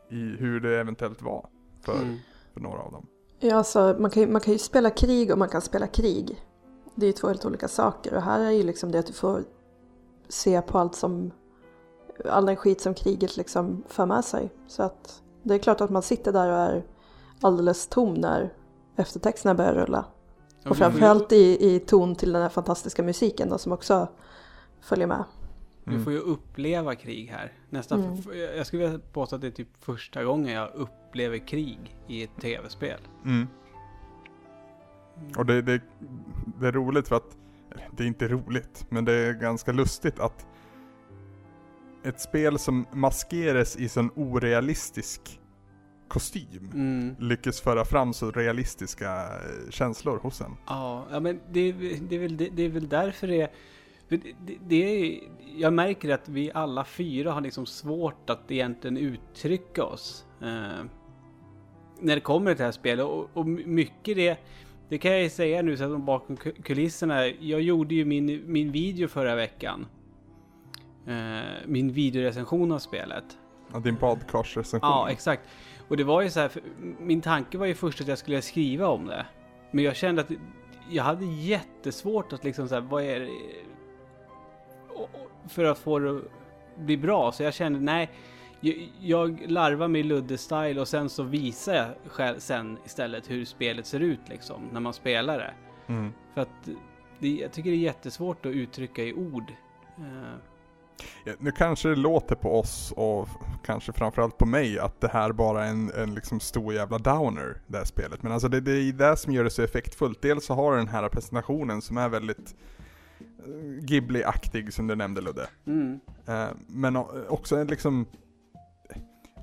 i 0.09 0.15
hur 0.39 0.59
det 0.59 0.79
eventuellt 0.79 1.21
var 1.21 1.49
för, 1.81 1.93
Mm. 1.95 2.17
för 2.53 2.59
några 2.61 2.79
av 2.81 2.91
dem. 2.91 3.07
Ja, 3.39 3.55
alltså, 3.55 3.95
man, 3.99 4.11
kan, 4.11 4.23
ju- 4.23 4.29
man 4.29 4.41
kan 4.41 4.53
ju 4.53 4.59
spela 4.59 4.89
krig 4.89 5.31
och 5.31 5.37
man 5.37 5.49
kan 5.49 5.61
spela 5.61 5.87
krig. 5.87 6.45
Det 6.95 7.05
är 7.05 7.07
ju 7.07 7.13
två 7.13 7.27
helt 7.27 7.45
olika 7.45 7.67
saker. 7.67 8.13
Och 8.15 8.21
här 8.21 8.39
är 8.39 8.51
ju 8.51 8.63
liksom 8.63 8.91
det 8.91 8.99
att 8.99 9.05
du 9.05 9.13
får 9.13 9.43
se 10.29 10.61
på 10.61 10.77
allt 10.77 10.95
som, 10.95 11.31
all 12.25 12.45
den 12.45 12.55
skit 12.55 12.81
som 12.81 12.93
kriget 12.93 13.37
liksom 13.37 13.83
för 13.87 14.05
med 14.05 14.25
sig. 14.25 14.49
Så 14.67 14.83
att 14.83 15.21
det 15.43 15.53
är 15.53 15.59
klart 15.59 15.81
att 15.81 15.89
man 15.89 16.01
sitter 16.01 16.31
där 16.33 16.49
och 16.51 16.57
är 16.57 16.83
alldeles 17.41 17.87
tom 17.87 18.13
när 18.13 18.53
eftertexterna 18.95 19.55
börjar 19.55 19.73
rulla. 19.73 20.05
Och 20.65 20.77
framförallt 20.77 21.31
i, 21.31 21.75
i 21.75 21.79
ton 21.79 22.15
till 22.15 22.31
den 22.33 22.41
här 22.41 22.49
fantastiska 22.49 23.03
musiken 23.03 23.49
då, 23.49 23.57
som 23.57 23.71
också 23.71 24.07
följer 24.81 25.07
med. 25.07 25.23
Du 25.83 25.91
Mm. 25.91 26.03
får 26.03 26.13
ju 26.13 26.19
uppleva 26.19 26.95
krig 26.95 27.27
här. 27.27 27.51
Nästan, 27.69 28.03
Mm. 28.03 28.17
jag 28.57 28.67
skulle 28.67 28.83
vilja 28.83 28.99
påstå 29.13 29.35
att 29.35 29.41
det 29.41 29.47
är 29.47 29.51
typ 29.51 29.67
första 29.79 30.23
gången 30.23 30.53
jag 30.53 30.69
upplever 30.75 31.47
krig 31.47 31.97
i 32.07 32.23
ett 32.23 32.41
tv-spel. 32.41 32.99
Mm. 33.25 33.47
Och 35.37 35.45
det, 35.45 35.61
det, 35.61 35.81
det 36.59 36.67
är 36.67 36.71
roligt 36.71 37.07
för 37.07 37.15
att, 37.15 37.37
det 37.97 38.03
är 38.03 38.07
inte 38.07 38.27
roligt, 38.27 38.85
men 38.89 39.05
det 39.05 39.13
är 39.13 39.33
ganska 39.33 39.71
lustigt 39.71 40.19
att 40.19 40.45
ett 42.03 42.21
spel 42.21 42.59
som 42.59 42.85
maskeras 42.93 43.75
i 43.75 43.89
sån 43.89 44.09
orealistisk 44.15 45.40
kostym 46.11 46.71
Mm. 46.73 47.15
lyckas 47.19 47.61
föra 47.61 47.85
fram 47.85 48.13
så 48.13 48.31
realistiska 48.31 49.15
eh, 49.23 49.69
känslor 49.69 50.17
hos 50.19 50.41
en. 50.41 50.55
Ja, 50.67 51.05
ja 51.11 51.19
men 51.19 51.39
det, 51.51 51.59
är- 51.59 51.99
det, 52.09 52.15
är 52.15 52.19
väl, 52.19 52.37
det, 52.37 52.49
det 52.49 52.63
är 52.63 52.69
väl 52.69 52.89
därför 52.89 53.27
det, 53.27 53.51
för 54.09 54.17
det, 54.17 54.57
det, 54.67 54.75
är... 54.75 55.19
Jag 55.57 55.73
märker 55.73 56.09
att 56.13 56.29
vi 56.29 56.51
alla 56.53 56.85
fyra 56.85 57.31
har 57.31 57.41
liksom 57.41 57.65
svårt 57.65 58.29
att 58.29 58.51
egentligen 58.51 58.97
uttrycka 58.97 59.83
oss. 59.83 60.25
Eh, 60.41 60.85
när 61.99 62.15
det 62.15 62.21
kommer 62.21 62.51
till 62.51 62.57
det 62.57 62.63
här 62.65 62.71
spelet. 62.71 63.05
Och, 63.05 63.29
och 63.33 63.47
mycket 63.47 64.15
det... 64.15 64.37
Det 64.89 64.97
kan 64.97 65.11
jag 65.11 65.23
ju 65.23 65.29
säga 65.29 65.61
nu 65.61 65.77
så 65.77 65.95
att 65.95 66.01
bakom 66.01 66.37
ku- 66.37 66.61
kulisserna. 66.61 67.27
Jag 67.27 67.61
gjorde 67.61 67.95
ju 67.95 68.05
min, 68.05 68.41
min 68.45 68.71
video 68.71 69.07
förra 69.07 69.35
veckan. 69.35 69.85
Eh, 71.07 71.39
min 71.65 71.91
videorecension 71.93 72.71
av 72.71 72.79
spelet. 72.79 73.23
Ja, 73.73 73.79
din 73.79 73.95
podcastrecension. 73.97 74.89
Ja, 74.89 75.09
exakt. 75.09 75.41
Och 75.91 75.97
det 75.97 76.03
var 76.03 76.21
ju 76.21 76.29
så 76.29 76.39
här, 76.39 76.51
min 76.99 77.21
tanke 77.21 77.57
var 77.57 77.65
ju 77.65 77.75
först 77.75 78.01
att 78.01 78.07
jag 78.07 78.17
skulle 78.17 78.41
skriva 78.41 78.87
om 78.87 79.05
det. 79.05 79.25
Men 79.71 79.83
jag 79.83 79.95
kände 79.95 80.21
att 80.21 80.31
jag 80.89 81.03
hade 81.03 81.25
jättesvårt 81.25 82.33
att 82.33 82.43
liksom 82.43 82.67
så 82.67 82.75
här, 82.75 82.81
vad 82.81 83.03
är 83.03 83.19
det? 83.19 83.29
För 85.47 85.63
att 85.63 85.77
få 85.77 85.99
det 85.99 86.17
att 86.17 86.23
bli 86.77 86.97
bra. 86.97 87.31
Så 87.31 87.43
jag 87.43 87.53
kände, 87.53 87.79
nej. 87.79 88.09
Jag, 88.99 89.43
larvar 89.47 89.87
mig 89.87 90.03
Ludde-style 90.03 90.79
och 90.79 90.87
sen 90.87 91.09
så 91.09 91.23
visar 91.23 91.73
jag 91.73 91.87
själv 92.05 92.39
sen 92.39 92.77
istället 92.85 93.31
hur 93.31 93.45
spelet 93.45 93.85
ser 93.85 93.99
ut 93.99 94.29
liksom, 94.29 94.61
när 94.71 94.79
man 94.79 94.93
spelar 94.93 95.37
det. 95.37 95.53
Mm. 95.93 96.13
För 96.33 96.41
att 96.41 96.69
det, 97.19 97.29
jag 97.29 97.51
tycker 97.51 97.69
det 97.69 97.75
är 97.75 97.79
jättesvårt 97.79 98.45
att 98.45 98.51
uttrycka 98.51 99.03
i 99.03 99.13
ord. 99.13 99.53
Eh, 101.25 101.33
nu 101.39 101.51
kanske 101.51 101.89
det 101.89 101.95
låter 101.95 102.35
på 102.35 102.59
oss 102.59 102.93
och 102.95 103.27
kanske 103.65 103.93
framförallt 103.93 104.37
på 104.37 104.45
mig 104.45 104.79
att 104.79 105.01
det 105.01 105.07
här 105.07 105.31
bara 105.31 105.65
är 105.65 105.69
en, 105.69 105.91
en 105.91 106.15
liksom 106.15 106.39
stor 106.39 106.73
jävla 106.73 106.97
downer, 106.97 107.61
det 107.67 107.77
här 107.77 107.85
spelet. 107.85 108.23
Men 108.23 108.31
alltså 108.31 108.47
det, 108.47 108.61
det 108.61 108.71
är 108.71 108.93
det 108.93 109.17
som 109.17 109.33
gör 109.33 109.43
det 109.43 109.49
så 109.49 109.61
effektfullt. 109.61 110.21
Dels 110.21 110.45
så 110.45 110.53
har 110.53 110.77
den 110.77 110.87
här 110.87 111.09
presentationen 111.09 111.81
som 111.81 111.97
är 111.97 112.09
väldigt 112.09 112.55
eh, 113.19 113.83
Ghibli-aktig 113.83 114.73
som 114.73 114.87
du 114.87 114.95
nämnde 114.95 115.21
Ludde. 115.21 115.47
mm. 115.67 115.99
Eh, 116.27 116.47
men 116.67 116.95
också 117.29 117.55
en 117.55 117.67
liksom 117.67 118.05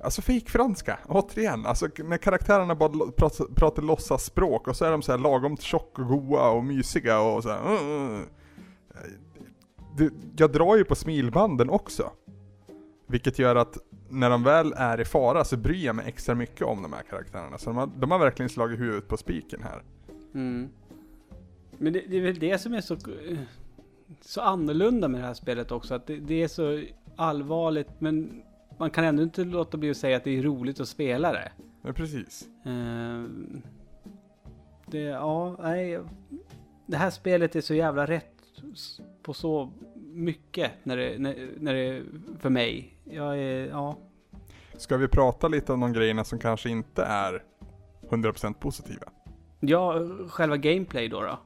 Alltså 0.03 0.21
fikfranska, 0.21 0.99
återigen. 1.07 1.65
Alltså 1.65 1.87
när 1.97 2.17
karaktärerna 2.17 2.75
bara 2.75 3.11
pratar, 3.17 3.45
pratar 3.55 3.81
låtsasspråk 3.83 4.67
och 4.67 4.75
så 4.75 4.85
är 4.85 4.91
de 4.91 5.01
så 5.01 5.11
här 5.11 5.19
lagom 5.19 5.57
tjock 5.57 5.99
och 5.99 6.07
goa 6.07 6.49
och 6.49 6.63
mysiga 6.63 7.19
och 7.19 7.43
så 7.43 7.49
här. 7.49 7.59
"Mm, 7.59 8.07
mm." 8.07 8.25
Det, 9.97 10.11
jag 10.37 10.51
drar 10.51 10.77
ju 10.77 10.83
på 10.83 10.95
smilbanden 10.95 11.69
också. 11.69 12.11
Vilket 13.07 13.39
gör 13.39 13.55
att 13.55 13.77
när 14.09 14.29
de 14.29 14.43
väl 14.43 14.73
är 14.77 15.01
i 15.01 15.05
fara 15.05 15.43
så 15.43 15.57
bryr 15.57 15.85
jag 15.85 15.95
mig 15.95 16.07
extra 16.07 16.35
mycket 16.35 16.61
om 16.61 16.81
de 16.81 16.93
här 16.93 17.03
karaktärerna. 17.09 17.57
Så 17.57 17.69
de 17.69 17.77
har, 17.77 17.89
de 17.97 18.11
har 18.11 18.19
verkligen 18.19 18.49
slagit 18.49 18.79
huvudet 18.79 19.07
på 19.07 19.17
spiken 19.17 19.63
här. 19.63 19.83
Mm. 20.33 20.69
Men 21.77 21.93
det, 21.93 22.03
det 22.07 22.17
är 22.17 22.21
väl 22.21 22.39
det 22.39 22.57
som 22.57 22.73
är 22.73 22.81
så, 22.81 22.97
så 24.21 24.41
annorlunda 24.41 25.07
med 25.07 25.21
det 25.21 25.27
här 25.27 25.33
spelet 25.33 25.71
också. 25.71 25.95
Att 25.95 26.07
det, 26.07 26.15
det 26.15 26.43
är 26.43 26.47
så 26.47 26.83
allvarligt 27.15 27.89
men 27.99 28.41
man 28.77 28.91
kan 28.91 29.03
ändå 29.03 29.23
inte 29.23 29.43
låta 29.43 29.77
bli 29.77 29.91
att 29.91 29.97
säga 29.97 30.17
att 30.17 30.23
det 30.23 30.37
är 30.37 30.43
roligt 30.43 30.79
att 30.79 30.87
spela 30.87 31.31
det. 31.31 31.51
Ja, 31.81 31.93
precis. 31.93 32.47
Eh, 32.65 33.23
det, 34.85 34.99
ja, 34.99 35.55
nej. 35.59 35.99
Det 36.85 36.97
här 36.97 37.09
spelet 37.09 37.55
är 37.55 37.61
så 37.61 37.73
jävla 37.73 38.05
rätt 38.05 38.33
på 39.29 39.33
så 39.33 39.71
mycket 39.95 40.71
när 40.83 40.97
det, 40.97 41.19
när, 41.19 41.49
när 41.57 41.73
det 41.73 42.03
för 42.39 42.49
mig. 42.49 42.93
Jag 43.03 43.37
är, 43.37 43.67
ja. 43.67 43.97
Ska 44.77 44.97
vi 44.97 45.07
prata 45.07 45.47
lite 45.47 45.73
om 45.73 45.79
de 45.79 45.93
grejerna 45.93 46.23
som 46.23 46.39
kanske 46.39 46.69
inte 46.69 47.03
är 47.03 47.43
100% 48.09 48.53
positiva? 48.53 49.07
Ja, 49.59 50.07
själva 50.29 50.57
gameplay 50.57 51.07
då 51.07 51.21
då. 51.21 51.39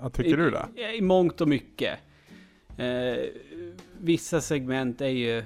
Ja, 0.00 0.10
tycker 0.10 0.36
du 0.36 0.50
det? 0.50 0.66
I, 0.76 0.98
I 0.98 1.00
mångt 1.00 1.40
och 1.40 1.48
mycket. 1.48 1.98
Eh, 2.76 3.24
vissa 3.98 4.40
segment 4.40 5.00
är 5.00 5.08
ju... 5.08 5.44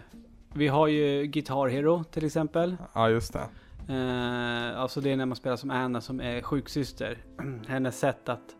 Vi 0.54 0.68
har 0.68 0.86
ju 0.86 1.26
Guitar 1.26 1.68
Hero 1.68 2.04
till 2.04 2.26
exempel. 2.26 2.76
Ja, 2.94 3.10
just 3.10 3.32
det. 3.32 3.48
Eh, 3.94 4.80
alltså 4.80 5.00
det 5.00 5.12
är 5.12 5.16
när 5.16 5.26
man 5.26 5.36
spelar 5.36 5.56
som 5.56 5.70
Anna 5.70 6.00
som 6.00 6.20
är 6.20 6.42
sjuksyster. 6.42 7.18
Hennes 7.66 7.98
sätt 7.98 8.28
att 8.28 8.56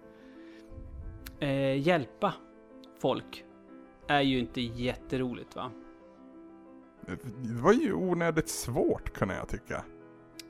eh, 1.40 1.78
hjälpa 1.80 2.34
folk 2.98 3.44
är 4.06 4.20
ju 4.20 4.38
inte 4.38 4.60
jätteroligt 4.60 5.56
va? 5.56 5.70
Det 7.42 7.54
var 7.62 7.72
ju 7.72 7.92
onödigt 7.92 8.48
svårt 8.48 9.12
kunde 9.12 9.34
jag 9.36 9.48
tycka. 9.48 9.84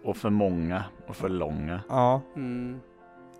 Och 0.04 0.16
för 0.16 0.30
många 0.30 0.84
och 1.06 1.16
för 1.16 1.28
långa. 1.28 1.80
Ja, 1.88 2.20
Mm. 2.36 2.80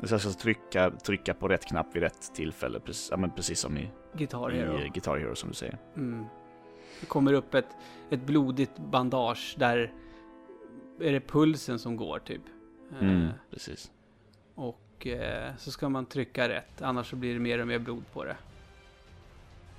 Så 0.03 0.15
jag 0.15 0.21
ska 0.21 0.31
trycka, 0.31 0.91
trycka 0.91 1.35
på 1.35 1.49
rätt 1.49 1.65
knapp 1.67 1.97
vid 1.97 2.03
rätt 2.03 2.35
tillfälle, 2.35 2.81
precis, 2.81 3.09
ja, 3.11 3.17
men 3.17 3.31
precis 3.31 3.61
som 3.61 3.77
i, 3.79 3.91
Guitar 4.15 4.53
i 4.53 4.57
Hero. 4.59 4.79
eh, 4.79 4.93
Guitar 4.93 5.17
Hero 5.19 5.35
som 5.35 5.49
du 5.49 5.55
säger. 5.55 5.79
Mm. 5.97 6.25
Det 7.01 7.07
kommer 7.07 7.33
upp 7.33 7.55
ett, 7.55 7.67
ett 8.11 8.23
blodigt 8.27 8.79
bandage 8.79 9.55
där 9.59 9.93
är 11.01 11.13
det 11.13 11.21
pulsen 11.21 11.79
som 11.79 11.97
går 11.97 12.19
typ. 12.19 12.43
Eh, 12.93 13.09
Mm, 13.09 13.29
precis. 13.51 13.93
Och 14.55 14.81
eh, 15.07 15.57
så 15.59 15.71
ska 15.71 15.89
man 15.89 16.07
trycka 16.07 16.49
rätt, 16.49 16.83
annars 16.83 17.11
så 17.11 17.17
blir 17.17 17.35
det 17.35 17.41
mer 17.41 17.59
och 17.59 17.67
mer 17.67 17.79
blod 17.79 18.05
på 18.13 18.25
det. 18.25 18.37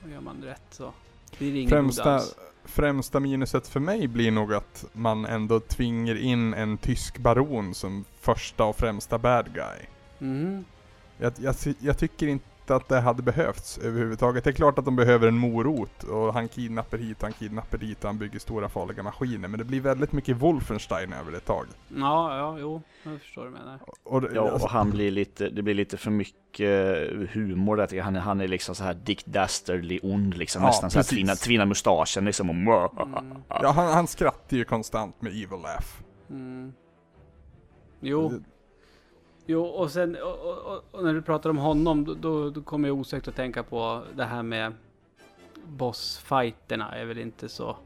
Och 0.04 0.10
gör 0.10 0.22
man 0.22 0.44
rätt 0.44 0.64
så 0.70 0.94
blir 1.38 1.54
det 1.54 1.58
blod 1.58 1.70
främsta, 1.70 2.14
alls. 2.14 2.36
främsta 2.66 3.20
minuset 3.20 3.68
för 3.68 3.80
mig 3.80 4.08
blir 4.08 4.32
nog 4.32 4.54
att 4.54 4.86
man 4.94 5.26
ändå 5.26 5.60
tvingar 5.60 6.16
in 6.16 6.54
en 6.54 6.78
tysk 6.78 7.18
baron 7.18 7.74
som 7.74 8.06
första 8.20 8.64
och 8.64 8.76
främsta 8.76 9.18
bad 9.18 9.54
guy. 9.54 9.80
Mhm. 10.20 10.66
Jag, 11.18 11.34
jag, 11.38 11.56
jag 11.80 11.98
tycker 11.98 12.28
inte 12.28 12.46
att 12.72 12.88
det 12.88 13.00
hade 13.00 13.22
behövts 13.24 13.78
överhuvudtaget. 13.78 14.44
Det 14.44 14.50
är 14.50 14.54
klart 14.54 14.80
att 14.80 14.86
de 14.86 14.96
behöver 14.96 15.28
en 15.28 15.38
morot 15.38 16.04
och 16.04 16.34
han 16.34 16.48
kidnappar 16.48 16.98
hit 16.98 17.18
och 17.18 17.24
han 17.24 17.34
kidnappar 17.34 17.78
dit 17.78 18.00
och 18.04 18.06
han 18.10 18.18
bygger 18.18 18.40
stora 18.40 18.70
farliga 18.70 19.04
maskiner. 19.04 19.48
Men 19.48 19.58
det 19.58 19.64
blir 19.66 19.82
väldigt 19.82 20.12
mycket 20.12 20.38
Wolfenstein 20.38 21.14
över 21.14 21.32
det 21.32 21.38
ett 21.38 21.46
tag. 21.46 21.66
Ja, 21.96 22.38
ja, 22.38 22.58
jo, 22.60 22.82
jag 23.04 23.20
förstår 23.22 23.42
vad 23.42 23.52
du 23.52 23.58
menar. 23.58 23.80
Och, 24.04 24.22
det- 24.22 24.30
Ja, 24.36 24.42
och 24.52 24.70
han 24.70 24.90
blir 24.92 25.12
lite, 25.12 25.50
det 25.50 25.62
blir 25.62 25.74
lite 25.74 25.98
för 25.98 26.12
mycket 26.12 27.30
humor 27.34 27.76
där. 27.78 27.86
tycker 27.88 27.98
jag. 27.98 28.04
Han, 28.04 28.16
är- 28.16 28.20
han 28.20 28.42
är 28.42 28.48
liksom 28.48 28.76
så 28.76 28.84
här 28.84 28.94
Dick 28.94 29.26
Dastardly 29.26 30.00
ond 30.04 30.38
liksom. 30.38 30.62
Ja, 30.62 30.68
nästan 30.68 30.90
så 30.92 30.98
här 30.98 31.04
precis. 31.04 31.16
tvinna, 31.18 31.36
tvinna 31.36 31.66
mustaschen 31.66 32.26
liksom 32.26 32.50
och 32.50 32.56
Mm. 32.56 33.38
ja, 33.50 33.72
han, 33.72 33.94
han 33.94 34.08
skrattar 34.08 34.58
ju 34.58 34.64
konstant 34.66 35.22
med 35.22 35.32
evil 35.32 35.50
laugh. 35.64 35.88
Mm. 36.30 36.74
Jo, 38.04 38.42
jo 39.46 39.62
och 39.64 39.92
sen 39.92 40.16
och, 40.16 40.40
och, 40.40 40.84
och, 40.92 41.04
när 41.04 41.14
du 41.14 41.22
pratar 41.22 41.50
om 41.50 41.58
honom 41.58 42.06
då, 42.06 42.14
då, 42.14 42.50
då 42.50 42.62
kommer 42.62 42.88
jag 42.88 42.98
osökt 42.98 43.28
att 43.28 43.36
tänka 43.36 43.64
på 43.64 44.04
det 44.16 44.26
här 44.26 44.44
med 44.44 44.74
bossfighterna 45.66 46.96
är 46.96 47.06
väl 47.06 47.18
inte 47.18 47.50
så 47.50 47.78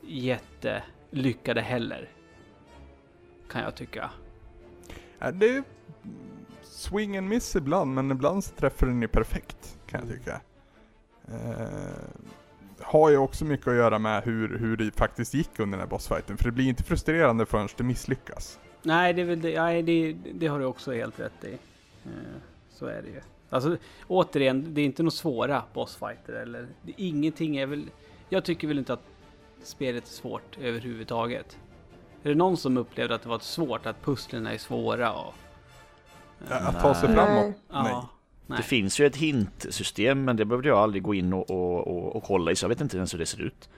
jättelyckade 0.00 1.60
heller. 1.60 2.08
Kan 3.48 3.62
jag 3.62 3.74
tycka. 3.74 4.10
Ja, 5.18 5.30
det 5.30 5.56
är 5.56 5.64
swing 6.62 7.16
and 7.16 7.28
miss 7.28 7.56
ibland, 7.56 7.94
men 7.94 8.10
ibland 8.10 8.44
så 8.44 8.54
träffar 8.54 8.86
den 8.86 9.02
ju 9.02 9.08
perfekt, 9.08 9.78
kan 9.86 10.00
jag 10.00 10.08
tycka. 10.08 10.40
Eh, 11.28 11.68
har 12.80 13.10
ju 13.10 13.16
också 13.16 13.44
mycket 13.44 13.68
att 13.68 13.74
göra 13.74 13.98
med 13.98 14.24
hur, 14.24 14.58
hur 14.58 14.76
det 14.76 14.92
faktiskt 14.96 15.34
gick 15.34 15.58
under 15.58 15.78
den 15.78 15.86
här 15.86 15.90
bossfighten, 15.90 16.36
för 16.36 16.44
det 16.44 16.52
blir 16.52 16.68
inte 16.68 16.82
frustrerande 16.82 17.46
förrän 17.46 17.68
det 17.76 17.84
misslyckas. 17.84 18.58
Nej, 18.84 19.12
det, 19.12 19.20
är 19.22 19.26
väl 19.26 19.40
det, 19.40 19.62
nej 19.62 19.82
det, 19.82 20.16
det 20.34 20.46
har 20.46 20.58
du 20.58 20.64
också 20.64 20.92
helt 20.92 21.20
rätt 21.20 21.44
i. 21.44 21.52
Eh, 22.04 22.10
Så 22.70 22.86
är 22.86 23.02
det 23.02 23.08
ju. 23.08 23.20
Alltså 23.50 23.76
återigen, 24.08 24.74
det 24.74 24.80
är 24.80 24.84
inte 24.84 25.02
några 25.02 25.10
svåra 25.10 25.62
bossfighter 25.74 26.32
eller 26.32 26.66
det, 26.82 26.92
ingenting 26.96 27.56
är 27.56 27.66
väl... 27.66 27.84
Jag 28.28 28.44
tycker 28.44 28.68
väl 28.68 28.78
inte 28.78 28.92
att 28.92 29.02
spelet 29.62 30.04
är 30.04 30.08
svårt 30.08 30.58
överhuvudtaget. 30.60 31.58
Är 32.22 32.28
det 32.28 32.34
någon 32.34 32.56
som 32.56 32.76
upplevde 32.76 33.14
att 33.14 33.22
det 33.22 33.28
var 33.28 33.38
svårt, 33.38 33.86
att 33.86 34.02
pusslen 34.04 34.46
är 34.46 34.58
svåra 34.58 35.12
och... 35.12 35.34
Eh, 36.50 36.68
Att 36.68 36.80
ta 36.80 36.94
sig 36.94 37.08
Nej. 37.08 37.16
framåt, 37.16 37.54
Ja, 37.70 37.82
nej. 37.82 37.94
nej. 38.46 38.56
Det 38.56 38.62
finns 38.62 39.00
ju 39.00 39.06
ett 39.06 39.16
hintsystem, 39.16 40.24
men 40.24 40.36
det 40.36 40.44
behövde 40.44 40.68
jag 40.68 40.78
aldrig 40.78 41.02
gå 41.02 41.14
in 41.14 41.32
och, 41.32 41.50
och, 41.50 41.86
och, 41.86 42.16
och 42.16 42.22
kolla 42.22 42.50
i, 42.52 42.56
så 42.56 42.64
jag 42.64 42.68
vet 42.68 42.80
inte 42.80 42.96
ens 42.96 43.14
hur 43.14 43.18
det 43.18 43.26
ser 43.26 43.42
ut. 43.42 43.68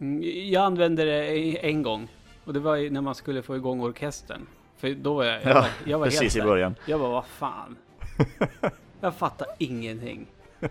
Mm, 0.00 0.20
Jag 0.52 0.64
använde 0.64 1.04
det 1.04 1.26
en 1.68 1.82
gång. 1.82 2.08
Och 2.44 2.52
det 2.52 2.60
var 2.60 2.76
ju 2.76 2.90
när 2.90 3.00
man 3.00 3.14
skulle 3.14 3.42
få 3.42 3.56
igång 3.56 3.80
orkestern. 3.80 4.46
För 4.76 4.94
då 4.94 5.14
var 5.14 5.24
jag, 5.24 5.42
jag, 5.42 5.50
Ja, 5.50 5.54
var, 5.54 5.68
jag 5.84 5.98
var 5.98 6.06
Precis 6.06 6.20
helt 6.20 6.36
i 6.36 6.38
där. 6.38 6.46
början. 6.46 6.74
Jag 6.86 7.00
bara, 7.00 7.10
vad 7.10 7.24
fan. 7.26 7.76
Jag 9.00 9.14
fattar 9.14 9.46
ingenting. 9.58 10.26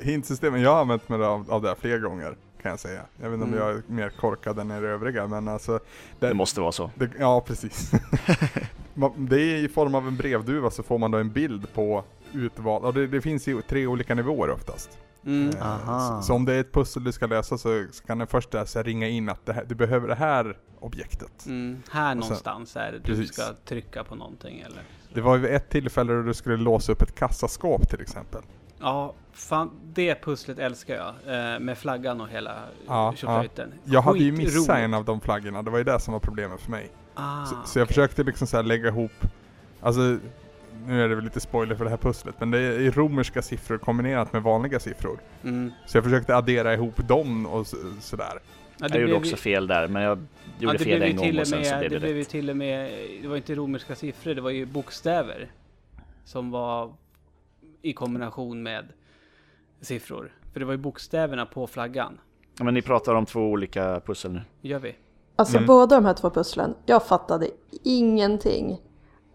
Hintsystemen, 0.00 0.60
jag 0.60 0.70
har 0.74 0.80
använt 0.80 1.08
mig 1.08 1.22
av, 1.24 1.50
av 1.52 1.62
det 1.62 1.68
här 1.68 1.74
flera 1.80 1.98
gånger, 1.98 2.36
kan 2.62 2.70
jag 2.70 2.80
säga. 2.80 3.02
Jag 3.20 3.30
vet 3.30 3.34
inte 3.34 3.44
om 3.44 3.52
Mm. 3.54 3.64
jag 3.66 3.76
är 3.76 3.82
mer 3.86 4.10
korkad 4.10 4.58
än 4.58 4.70
er 4.70 4.82
övriga, 4.82 5.26
men 5.26 5.48
alltså... 5.48 5.80
Det 6.18 6.34
måste 6.34 6.60
vara 6.60 6.72
så. 6.72 6.90
Det, 6.94 7.10
ja, 7.18 7.40
precis. 7.40 7.90
Det 9.16 9.36
är 9.40 9.56
i 9.64 9.68
form 9.68 9.94
av 9.94 10.08
en 10.08 10.16
brevduva 10.16 10.70
så 10.70 10.82
får 10.82 10.98
man 10.98 11.10
då 11.10 11.18
en 11.18 11.30
bild 11.30 11.72
på 11.74 12.04
utval, 12.32 12.84
och 12.84 12.94
det, 12.94 13.06
det 13.06 13.20
finns 13.20 13.46
ju 13.46 13.62
tre 13.62 13.86
olika 13.86 14.14
nivåer 14.14 14.50
oftast. 14.50 14.98
Mm. 15.26 15.48
Eh. 15.56 15.98
Så, 16.20 16.22
så 16.26 16.34
om 16.34 16.44
det 16.44 16.54
är 16.54 16.60
ett 16.60 16.72
pussel 16.72 17.04
du 17.04 17.12
ska 17.12 17.26
lösa 17.26 17.58
så, 17.58 17.84
så 17.92 18.04
kan 18.04 18.18
den 18.18 18.26
först 18.26 18.50
där 18.50 18.64
så 18.64 18.78
här 18.78 18.84
ringa 18.84 19.08
in 19.08 19.28
att 19.28 19.46
det 19.46 19.52
här, 19.52 19.64
du 19.68 19.74
behöver 19.74 20.08
det 20.08 20.14
här 20.14 20.56
objektet. 20.80 21.46
Mm, 21.46 21.82
här 21.90 22.10
sen- 22.10 22.18
någonstans 22.18 22.76
är 22.76 22.92
det 22.92 22.98
du 22.98 23.04
Precis. 23.04 23.32
ska 23.34 23.42
trycka 23.64 24.04
på 24.04 24.14
någonting 24.14 24.60
eller? 24.60 24.82
Det 25.14 25.20
var 25.20 25.36
ju 25.36 25.48
ett 25.48 25.68
tillfälle 25.70 26.12
då 26.12 26.22
du 26.22 26.34
skulle 26.34 26.56
låsa 26.56 26.92
upp 26.92 27.02
ett 27.02 27.14
kassaskåp 27.14 27.88
till 27.88 28.00
exempel. 28.00 28.42
Ja, 28.80 29.14
fan 29.32 29.70
det 29.94 30.14
pusslet 30.22 30.58
älskar 30.58 30.94
jag. 30.94 31.08
Eh, 31.54 31.60
med 31.60 31.78
flaggan 31.78 32.20
och 32.20 32.28
hela 32.28 32.58
Ja, 32.86 33.12
tjoflöjten. 33.16 33.72
Jag 33.84 34.02
hade 34.02 34.18
ju 34.18 34.32
missat 34.32 34.78
en 34.78 34.94
av 34.94 35.04
de 35.04 35.20
flaggorna, 35.20 35.62
det 35.62 35.70
var 35.70 35.78
ju 35.78 35.84
det 35.84 36.00
som 36.00 36.12
var 36.12 36.20
problemet 36.20 36.60
för 36.60 36.70
mig. 36.70 36.90
Ah, 37.14 37.44
Så, 37.44 37.56
så 37.64 37.78
jag 37.78 37.84
okej. 37.84 37.86
försökte 37.94 38.22
liksom 38.22 38.46
så 38.46 38.56
här 38.56 38.64
lägga 38.64 38.88
ihop, 38.88 39.12
alltså 39.80 40.18
nu 40.86 41.02
är 41.04 41.08
det 41.08 41.14
väl 41.14 41.24
lite 41.24 41.40
spoiler 41.40 41.74
för 41.74 41.84
det 41.84 41.90
här 41.90 41.96
pusslet, 41.96 42.34
men 42.38 42.50
det 42.50 42.58
är 42.58 42.90
romerska 42.90 43.42
siffror 43.42 43.78
kombinerat 43.78 44.32
med 44.32 44.42
vanliga 44.42 44.80
siffror. 44.80 45.18
Mm. 45.44 45.72
Så 45.86 45.96
jag 45.96 46.04
försökte 46.04 46.36
addera 46.36 46.74
ihop 46.74 47.08
dem 47.08 47.46
och 47.46 47.66
så, 47.66 47.76
sådär. 48.00 48.38
Ja, 48.78 48.88
Jag 48.90 49.00
gjorde 49.00 49.14
också 49.14 49.36
fel 49.36 49.66
där, 49.66 49.88
men 49.88 50.02
jag 50.02 50.18
gjorde 50.58 50.78
det 50.78 50.84
fel 50.84 50.98
blev 50.98 51.02
ju 51.02 51.10
en 51.10 51.16
gång 51.16 51.26
till 51.26 51.40
och 51.40 51.46
sen 51.46 51.58
med, 51.58 51.66
så 51.66 51.78
blev 51.78 51.90
det 51.90 51.96
det 51.96 52.00
blev 52.00 52.16
ju 52.16 52.20
rätt. 52.22 52.28
till 52.28 52.50
och 52.50 52.56
med, 52.56 52.90
det 53.22 53.28
var 53.28 53.36
inte 53.36 53.54
romerska 53.54 53.94
siffror, 53.94 54.34
det 54.34 54.40
var 54.40 54.50
ju 54.50 54.66
bokstäver. 54.66 55.50
Som 56.24 56.50
var 56.50 56.92
i 57.82 57.92
kombination 57.92 58.62
med 58.62 58.84
siffror. 59.80 60.32
För 60.52 60.60
det 60.60 60.66
var 60.66 60.72
ju 60.72 60.78
bokstäverna 60.78 61.46
på 61.46 61.66
flaggan. 61.66 62.18
Ja, 62.58 62.64
Men 62.64 62.74
ni 62.74 62.82
pratar 62.82 63.14
om 63.14 63.26
två 63.26 63.40
olika 63.40 64.00
pussel 64.06 64.32
nu. 64.32 64.40
Gör 64.60 64.78
vi? 64.78 64.94
Alltså 65.36 65.56
Mm. 65.56 65.66
båda 65.66 65.96
de 65.96 66.04
här 66.04 66.14
två 66.14 66.30
pusslen, 66.30 66.74
jag 66.86 67.06
fattade 67.06 67.46
ingenting. 67.84 68.78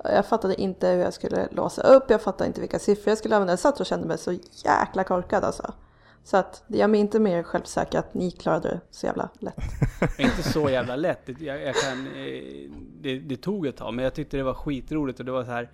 Jag 0.03 0.25
fattade 0.25 0.61
inte 0.61 0.87
hur 0.87 0.99
jag 0.99 1.13
skulle 1.13 1.47
låsa 1.51 1.81
upp, 1.81 2.03
jag 2.09 2.21
fattade 2.21 2.47
inte 2.47 2.61
vilka 2.61 2.79
siffror 2.79 3.09
jag 3.11 3.17
skulle 3.17 3.35
använda. 3.35 3.51
Jag 3.51 3.59
satt 3.59 3.79
och 3.79 3.85
kände 3.85 4.07
mig 4.07 4.17
så 4.17 4.31
jäkla 4.65 5.03
korkad 5.03 5.43
alltså. 5.43 5.73
Så 6.23 6.37
att 6.37 6.63
det 6.67 6.77
gör 6.77 6.87
mig 6.87 6.99
inte 6.99 7.19
mer 7.19 7.43
självsäker 7.43 7.99
att 7.99 8.13
ni 8.13 8.31
klarade 8.31 8.69
det 8.69 8.79
så 8.91 9.05
jävla 9.05 9.29
lätt. 9.39 9.55
Inte 10.19 10.43
så 10.43 10.69
jävla 10.69 10.95
lätt. 10.95 11.25
Det- 11.25 11.41
Jag, 11.41 11.61
jag 11.63 11.75
kan, 11.75 12.07
eh, 12.07 12.71
det, 13.01 13.19
det 13.19 13.37
tog 13.37 13.65
ett 13.67 13.77
tag, 13.77 13.93
men 13.93 14.03
jag 14.03 14.13
tyckte 14.13 14.37
det 14.37 14.43
var 14.43 14.53
skitroligt 14.53 15.19
och 15.19 15.25
det 15.25 15.31
var 15.31 15.43
så 15.43 15.51
här 15.51 15.71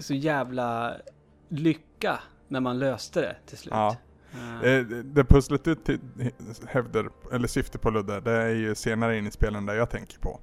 så 0.00 0.14
jävla 0.14 0.94
lycka 1.48 2.18
när 2.48 2.60
man 2.60 2.78
löste 2.78 3.20
det 3.20 3.36
till 3.46 3.58
slut. 3.58 3.74
Ja. 3.74 3.96
Eh, 4.64 4.80
Det 5.04 5.24
pusslet 5.24 5.64
du 5.64 5.76
hävdar, 6.66 7.10
eller 7.32 7.48
syftar 7.48 7.78
på 7.78 7.90
Ludde, 7.90 8.20
det 8.20 8.32
är 8.32 8.48
ju 8.48 8.74
senare 8.74 9.18
in 9.18 9.26
i 9.26 9.30
spelen 9.30 9.66
där 9.66 9.74
jag 9.74 9.90
tänker 9.90 10.18
på. 10.18 10.40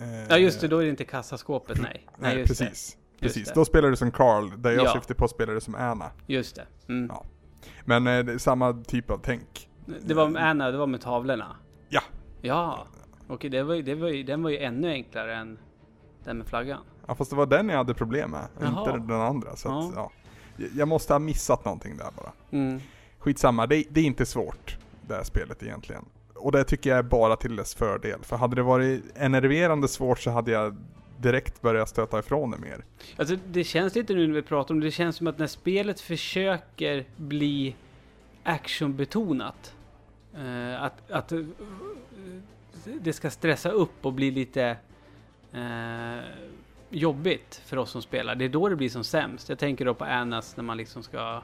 Eh, 0.00 0.06
Ja 0.28 0.36
just 0.38 0.60
det, 0.60 0.68
då 0.68 0.78
är 0.78 0.82
det 0.84 0.90
inte 0.90 1.04
kassaskåpet, 1.04 1.80
nej. 1.82 1.92
Nej, 2.06 2.06
Nej, 2.18 2.38
just 2.38 2.48
precis. 2.60 2.96
Precis, 3.20 3.48
det. 3.48 3.54
då 3.54 3.64
spelar 3.64 3.90
du 3.90 3.96
som 3.96 4.10
Carl, 4.10 4.62
där 4.62 4.70
jag 4.70 4.84
Ja. 4.84 4.92
syftar 4.92 5.14
på 5.14 5.28
spelar 5.28 5.54
du 5.54 5.60
som 5.60 5.74
Anna. 5.74 6.04
det. 6.26 6.32
Just 6.32 6.56
det. 6.56 6.66
Mm. 6.88 7.06
Ja. 7.14 7.24
Men 7.84 8.06
eh, 8.06 8.24
det 8.24 8.32
är 8.32 8.38
samma 8.38 8.72
typ 8.72 9.10
av 9.10 9.20
tänk. 9.22 9.68
Det 10.00 10.14
var 10.14 10.28
med 10.28 10.44
Anna, 10.48 10.70
det 10.70 10.78
var 10.78 10.86
med 10.86 11.00
tavlorna? 11.00 11.56
Ja. 11.88 12.00
Ja. 12.40 12.86
Okej, 13.28 13.50
det 13.50 13.62
var, 13.62 13.74
ju- 13.74 13.82
det 13.82 13.94
var, 13.94 14.08
ju- 14.08 14.22
den 14.22 14.42
var 14.42 14.50
ju 14.50 14.58
ännu 14.58 14.90
enklare 14.90 15.36
än 15.36 15.58
den 16.24 16.38
med 16.38 16.46
flaggan. 16.46 16.80
Ja 17.06 17.14
fast 17.14 17.30
det 17.30 17.36
var 17.36 17.46
den 17.46 17.68
jag 17.68 17.76
hade 17.76 17.94
problem 17.94 18.30
med, 18.30 18.46
Jaha. 18.60 18.80
inte 18.94 19.12
den 19.12 19.20
andra. 19.20 19.56
Så 19.56 19.78
att, 19.78 19.92
ja. 19.96 20.10
Jag 20.76 20.88
måste 20.88 21.14
ha 21.14 21.18
missat 21.18 21.64
någonting 21.64 21.96
där 21.96 22.08
bara. 22.16 22.32
Mm. 22.50 22.80
Skitsamma, 23.18 23.66
det, 23.66 23.84
det 23.90 24.00
är 24.00 24.04
inte 24.04 24.26
svårt 24.26 24.76
det 25.08 25.14
här 25.14 25.22
spelet 25.24 25.62
egentligen. 25.62 26.04
Och 26.40 26.52
det 26.52 26.64
tycker 26.64 26.90
jag 26.90 26.98
är 26.98 27.02
bara 27.02 27.36
till 27.36 27.56
dess 27.56 27.74
fördel. 27.74 28.18
För 28.22 28.36
hade 28.36 28.56
det 28.56 28.62
varit 28.62 29.04
enerverande 29.14 29.88
svårt 29.88 30.18
så 30.20 30.30
hade 30.30 30.50
jag 30.50 30.76
direkt 31.18 31.62
börjat 31.62 31.88
stöta 31.88 32.18
ifrån 32.18 32.50
det 32.50 32.58
mer. 32.58 32.84
Alltså 33.16 33.36
det 33.46 33.64
känns 33.64 33.94
lite 33.94 34.14
nu 34.14 34.26
när 34.26 34.34
vi 34.34 34.42
pratar 34.42 34.74
om 34.74 34.80
det, 34.80 34.86
det 34.86 34.90
känns 34.90 35.16
som 35.16 35.26
att 35.26 35.38
när 35.38 35.46
spelet 35.46 36.00
försöker 36.00 37.04
bli 37.16 37.76
actionbetonat. 38.42 39.74
Eh, 40.34 40.82
att, 40.82 41.10
att 41.10 41.32
eh, 41.32 41.40
det 43.00 43.12
ska 43.12 43.30
stressa 43.30 43.70
upp 43.70 44.06
och 44.06 44.12
bli 44.12 44.30
lite 44.30 44.76
eh, 45.52 46.24
jobbigt 46.90 47.62
för 47.64 47.76
oss 47.76 47.90
som 47.90 48.02
spelar. 48.02 48.34
Det 48.34 48.44
är 48.44 48.48
då 48.48 48.68
det 48.68 48.76
blir 48.76 48.88
som 48.88 49.04
sämst. 49.04 49.48
Jag 49.48 49.58
tänker 49.58 49.84
då 49.84 49.94
på 49.94 50.04
Annas 50.04 50.56
när 50.56 50.64
man 50.64 50.76
liksom 50.76 51.02
ska 51.02 51.42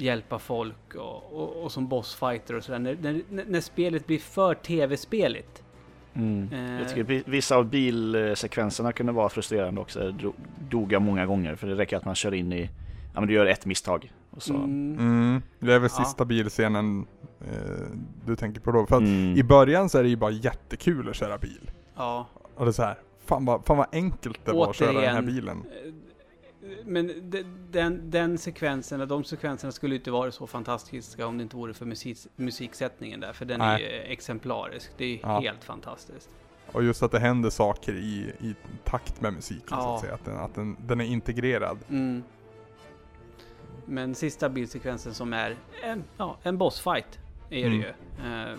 hjälpa 0.00 0.38
folk 0.38 0.94
och, 0.94 1.32
och, 1.32 1.62
och 1.64 1.72
som 1.72 1.88
bossfighter 1.88 2.54
och 2.56 2.64
sådär. 2.64 2.78
När, 2.78 2.96
när, 3.00 3.44
när 3.48 3.60
spelet 3.60 4.06
blir 4.06 4.18
för 4.18 4.54
tv-speligt. 4.54 5.62
Mm. 6.14 6.48
Eh. 6.52 6.78
Jag 6.80 6.88
tycker 6.88 7.02
vi- 7.04 7.22
vissa 7.26 7.56
av 7.56 7.64
bilsekvenserna 7.70 8.92
kunde 8.92 9.12
vara 9.12 9.28
frustrerande 9.28 9.80
också. 9.80 10.00
Jag 10.04 10.32
dog 10.70 10.92
jag 10.92 11.02
många 11.02 11.26
gånger 11.26 11.54
för 11.54 11.66
det 11.66 11.74
räcker 11.74 11.96
att 11.96 12.04
man 12.04 12.14
kör 12.14 12.34
in 12.34 12.52
i, 12.52 12.70
ja 13.14 13.20
men 13.20 13.26
du 13.28 13.34
gör 13.34 13.46
ett 13.46 13.66
misstag. 13.66 14.12
Och 14.30 14.42
så. 14.42 14.54
Mm. 14.54 14.98
Mm, 14.98 15.42
det 15.58 15.72
är 15.74 15.78
väl 15.78 15.90
Ja. 15.98 16.04
sista 16.04 16.24
bilscenen 16.24 17.06
eh, 17.40 17.56
du 18.26 18.36
tänker 18.36 18.60
på 18.60 18.72
då. 18.72 18.86
För 18.86 18.96
att 18.96 19.02
Mm. 19.02 19.36
i 19.36 19.42
början 19.42 19.88
så 19.88 19.98
är 19.98 20.02
det 20.02 20.08
ju 20.08 20.16
bara 20.16 20.30
jättekul 20.30 21.08
att 21.08 21.16
köra 21.16 21.38
bil. 21.38 21.70
Ja. 21.96 22.26
Och 22.54 22.64
det 22.64 22.70
är 22.70 22.72
så 22.72 22.82
här, 22.82 22.98
fan 23.24 23.44
vad, 23.44 23.64
fan 23.66 23.76
vad 23.76 23.86
enkelt 23.92 24.40
det 24.44 24.52
var 24.52 24.70
att 24.70 24.76
köra 24.76 24.92
den 24.92 25.00
här 25.02 25.08
Återigen. 25.22 25.26
bilen. 25.26 25.62
Men 26.84 27.30
de- 27.30 27.44
den, 27.70 28.10
den 28.10 28.38
sekvensen, 28.38 29.08
de 29.08 29.24
sekvenserna 29.24 29.72
skulle 29.72 29.94
inte 29.94 30.10
vara 30.10 30.30
så 30.32 30.46
fantastiska 30.46 31.26
om 31.26 31.38
det 31.38 31.42
inte 31.42 31.56
vore 31.56 31.74
för 31.74 31.86
musik, 31.86 32.18
musiksättningen 32.36 33.20
där. 33.20 33.32
För 33.32 33.44
den 33.44 33.58
Nej. 33.58 33.84
är 33.84 34.10
exemplarisk. 34.12 34.90
Det 34.96 35.04
är 35.04 35.18
Ja. 35.22 35.40
helt 35.40 35.64
fantastiskt. 35.64 36.30
Och 36.72 36.84
just 36.84 37.02
att 37.02 37.10
det 37.10 37.18
händer 37.18 37.50
saker 37.50 37.92
i, 37.92 38.32
i 38.40 38.54
takt 38.84 39.20
med 39.20 39.32
musiken 39.32 39.68
så 39.68 39.74
Ja. 39.74 39.94
att 39.94 40.00
säga. 40.00 40.14
Att, 40.14 40.24
den, 40.24 40.36
att 40.38 40.54
den, 40.54 40.76
den 40.86 41.00
är 41.00 41.04
integrerad. 41.04 41.78
Mm. 41.88 42.22
Men 43.86 44.14
sista 44.14 44.48
bildsekvensen 44.48 45.14
som 45.14 45.32
är 45.32 45.56
en, 45.82 46.04
ja, 46.16 46.36
en 46.42 46.58
bossfight 46.58 47.18
är 47.50 47.66
Mm. 47.66 47.78
det 47.80 47.86
ju. 47.86 48.42
Eh, 48.50 48.58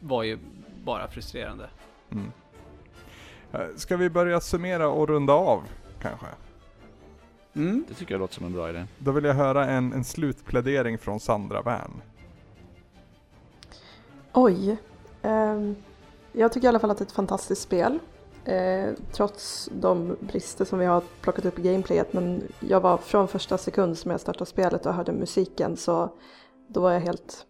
var 0.00 0.22
ju 0.22 0.38
bara 0.84 1.08
frustrerande. 1.08 1.70
Mm. 2.10 2.32
Eh, 3.52 3.60
Ska 3.76 3.96
vi 3.96 4.10
börja 4.10 4.40
summera 4.40 4.88
och 4.88 5.08
runda 5.08 5.32
av 5.32 5.62
kanske? 6.02 6.26
Mm. 7.54 7.84
Det 7.88 7.94
tycker 7.94 8.14
jag 8.14 8.18
låter 8.18 8.34
som 8.34 8.46
en 8.46 8.52
bra 8.52 8.70
idé. 8.70 8.86
Då 8.98 9.12
vill 9.12 9.24
jag 9.24 9.34
höra 9.34 9.66
en, 9.66 9.92
en 9.92 10.04
slutplädering 10.04 10.98
från 10.98 11.20
Sandra 11.20 11.62
Wern. 11.62 12.02
Oj. 14.32 14.76
Ehm, 15.22 15.76
jag 16.32 16.52
tycker 16.52 16.66
i 16.66 16.68
alla 16.68 16.78
fall 16.78 16.90
att 16.90 16.98
det 16.98 17.02
är 17.02 17.06
ett 17.06 17.12
fantastiskt 17.12 17.62
spel. 17.62 17.98
Eh, 18.44 18.88
trots 19.12 19.68
de 19.72 20.16
brister 20.20 20.64
som 20.64 20.78
vi 20.78 20.86
har 20.86 21.02
plockat 21.20 21.44
upp 21.44 21.58
i 21.58 21.62
gameplayet. 21.62 22.12
Men 22.12 22.42
jag 22.60 22.80
var 22.80 22.98
från 22.98 23.28
första 23.28 23.58
sekund 23.58 23.98
som 23.98 24.10
jag 24.10 24.20
startade 24.20 24.50
spelet 24.50 24.86
och 24.86 24.94
hörde 24.94 25.12
musiken 25.12 25.76
så 25.76 26.12
då 26.68 26.80
var 26.80 26.92
jag 26.92 27.00
helt 27.00 27.46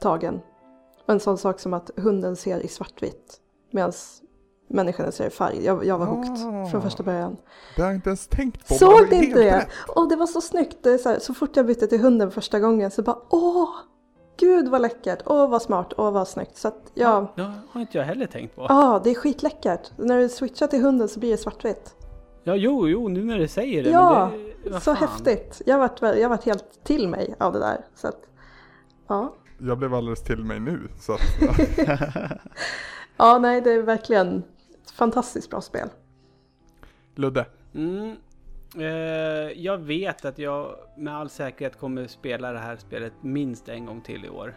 tagen. 0.00 0.40
Och 1.06 1.12
en 1.12 1.20
sån 1.20 1.38
sak 1.38 1.60
som 1.60 1.74
att 1.74 1.90
hunden 1.96 2.36
ser 2.36 2.60
i 2.60 2.68
svartvitt 2.68 3.40
medan 3.70 3.92
människan 4.70 5.12
ser 5.12 5.26
i 5.26 5.30
färg. 5.30 5.64
Jag, 5.64 5.84
jag 5.84 5.98
var 5.98 6.06
hooked 6.06 6.30
Ah. 6.46 6.66
från 6.66 6.82
första 6.82 7.02
början. 7.02 7.36
Det 7.76 7.82
har 7.82 7.88
jag 7.88 7.96
inte 7.96 8.08
ens 8.08 8.26
tänkt 8.26 8.68
på. 8.68 8.74
Såg 8.74 9.08
du 9.10 9.16
inte 9.16 9.38
det? 9.38 9.56
rätt. 9.58 9.68
Och 9.96 10.08
det 10.08 10.16
var 10.16 10.26
så 10.26 10.40
snyggt. 10.40 10.76
Det 10.82 10.90
är 10.90 10.98
så, 10.98 11.08
här, 11.08 11.18
så 11.18 11.34
fort 11.34 11.56
jag 11.56 11.66
bytte 11.66 11.86
till 11.86 12.00
hunden 12.00 12.30
första 12.30 12.60
gången 12.60 12.90
så 12.90 13.02
bara 13.02 13.16
åh, 13.30 13.68
gud 14.40 14.68
vad 14.68 14.80
läckert, 14.82 15.18
åh 15.26 15.50
vad 15.50 15.62
smart, 15.62 15.92
åh 15.96 16.10
vad 16.12 16.28
snyggt. 16.28 16.56
Så 16.56 16.68
att 16.68 16.90
ja, 16.94 17.32
Det 17.36 17.52
har 17.70 17.80
inte 17.80 17.98
jag 17.98 18.04
heller 18.04 18.26
tänkt 18.26 18.56
på. 18.56 18.66
ja 18.68 19.00
det 19.04 19.10
är 19.10 19.14
skitläckert. 19.14 19.90
När 19.96 20.18
du 20.18 20.28
switchar 20.28 20.66
till 20.66 20.82
hunden 20.82 21.08
så 21.08 21.20
blir 21.20 21.30
det 21.30 21.36
svartvitt. 21.36 21.94
Ja, 22.44 22.54
jo, 22.54 22.88
jo, 22.88 23.08
nu 23.08 23.24
när 23.24 23.38
du 23.38 23.48
säger 23.48 23.82
det. 23.84 23.90
Ja, 23.90 24.30
men 24.64 24.72
det, 24.72 24.80
Så 24.80 24.92
häftigt. 24.92 25.62
Jag 25.66 25.78
varit, 25.78 26.00
jag 26.18 26.28
varit 26.28 26.44
helt 26.44 26.84
till 26.84 27.08
mig 27.08 27.34
av 27.38 27.52
det 27.52 27.58
där. 27.58 27.84
Så 27.94 28.08
att, 28.08 28.20
ja. 29.08 29.34
Jag 29.62 29.78
blev 29.78 29.94
alldeles 29.94 30.22
till 30.22 30.44
mig 30.44 30.60
nu. 30.60 30.88
Så 31.00 31.12
att, 31.12 31.20
ja, 33.16 33.38
nej 33.38 33.60
det 33.60 33.72
är 33.72 33.82
verkligen 33.82 34.42
fantastiskt 35.04 35.50
bra 35.50 35.60
spel. 35.60 35.88
Ludde. 37.14 37.46
Mm. 37.74 38.16
Eh, 38.76 38.84
jag 39.64 39.78
vet 39.78 40.24
att 40.24 40.38
jag 40.38 40.76
med 40.96 41.16
all 41.16 41.30
säkerhet 41.30 41.78
kommer 41.78 42.06
spela 42.06 42.52
det 42.52 42.58
här 42.58 42.76
spelet 42.76 43.12
minst 43.20 43.68
en 43.68 43.86
gång 43.86 44.00
till 44.00 44.24
i 44.24 44.28
år. 44.28 44.54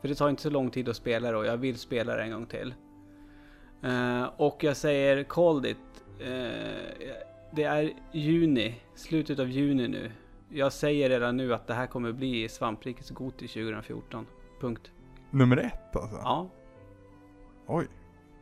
För 0.00 0.08
det 0.08 0.14
tar 0.14 0.28
inte 0.28 0.42
så 0.42 0.50
lång 0.50 0.70
tid 0.70 0.88
att 0.88 0.96
spela 0.96 1.30
det 1.30 1.36
och 1.36 1.46
jag 1.46 1.56
vill 1.56 1.78
spela 1.78 2.16
det 2.16 2.22
en 2.22 2.30
gång 2.32 2.46
till. 2.46 2.74
Eh, 3.82 4.24
och 4.36 4.64
jag 4.64 4.76
säger 4.76 5.22
called 5.24 5.70
it. 5.70 6.04
Eh, 6.20 6.28
det 7.50 7.64
är 7.64 7.92
juni, 8.12 8.74
slutet 8.94 9.38
av 9.38 9.48
juni 9.50 9.88
nu. 9.88 10.10
Jag 10.48 10.72
säger 10.72 11.08
redan 11.10 11.36
nu 11.36 11.54
att 11.54 11.66
det 11.66 11.74
här 11.74 11.86
kommer 11.86 12.12
bli 12.12 12.48
Svamprikets 12.48 13.10
Goti 13.10 13.48
2014. 13.48 14.26
Punkt. 14.60 14.90
Nummer 15.30 15.56
ett 15.56 15.96
alltså. 15.96 16.16
Ja. 16.16 16.48
Oj. 17.66 17.86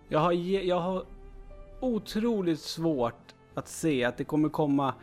Jag 0.08 0.18
har, 0.20 0.32
ge- 0.32 0.62
jag 0.62 0.80
har 0.80 1.04
otroligt 1.82 2.60
svårt 2.60 3.34
att 3.54 3.68
se 3.68 4.04
att 4.04 4.16
det 4.16 4.24
kommer 4.24 4.48
komma 4.48 4.94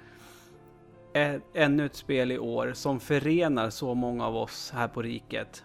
ännu 1.53 1.85
ett 1.85 1.95
spel 1.95 2.31
i 2.31 2.39
år 2.39 2.73
som 2.73 2.99
förenar 2.99 3.69
så 3.69 3.93
många 3.95 4.25
av 4.25 4.35
oss 4.35 4.71
här 4.75 4.87
på 4.87 5.01
riket. 5.01 5.63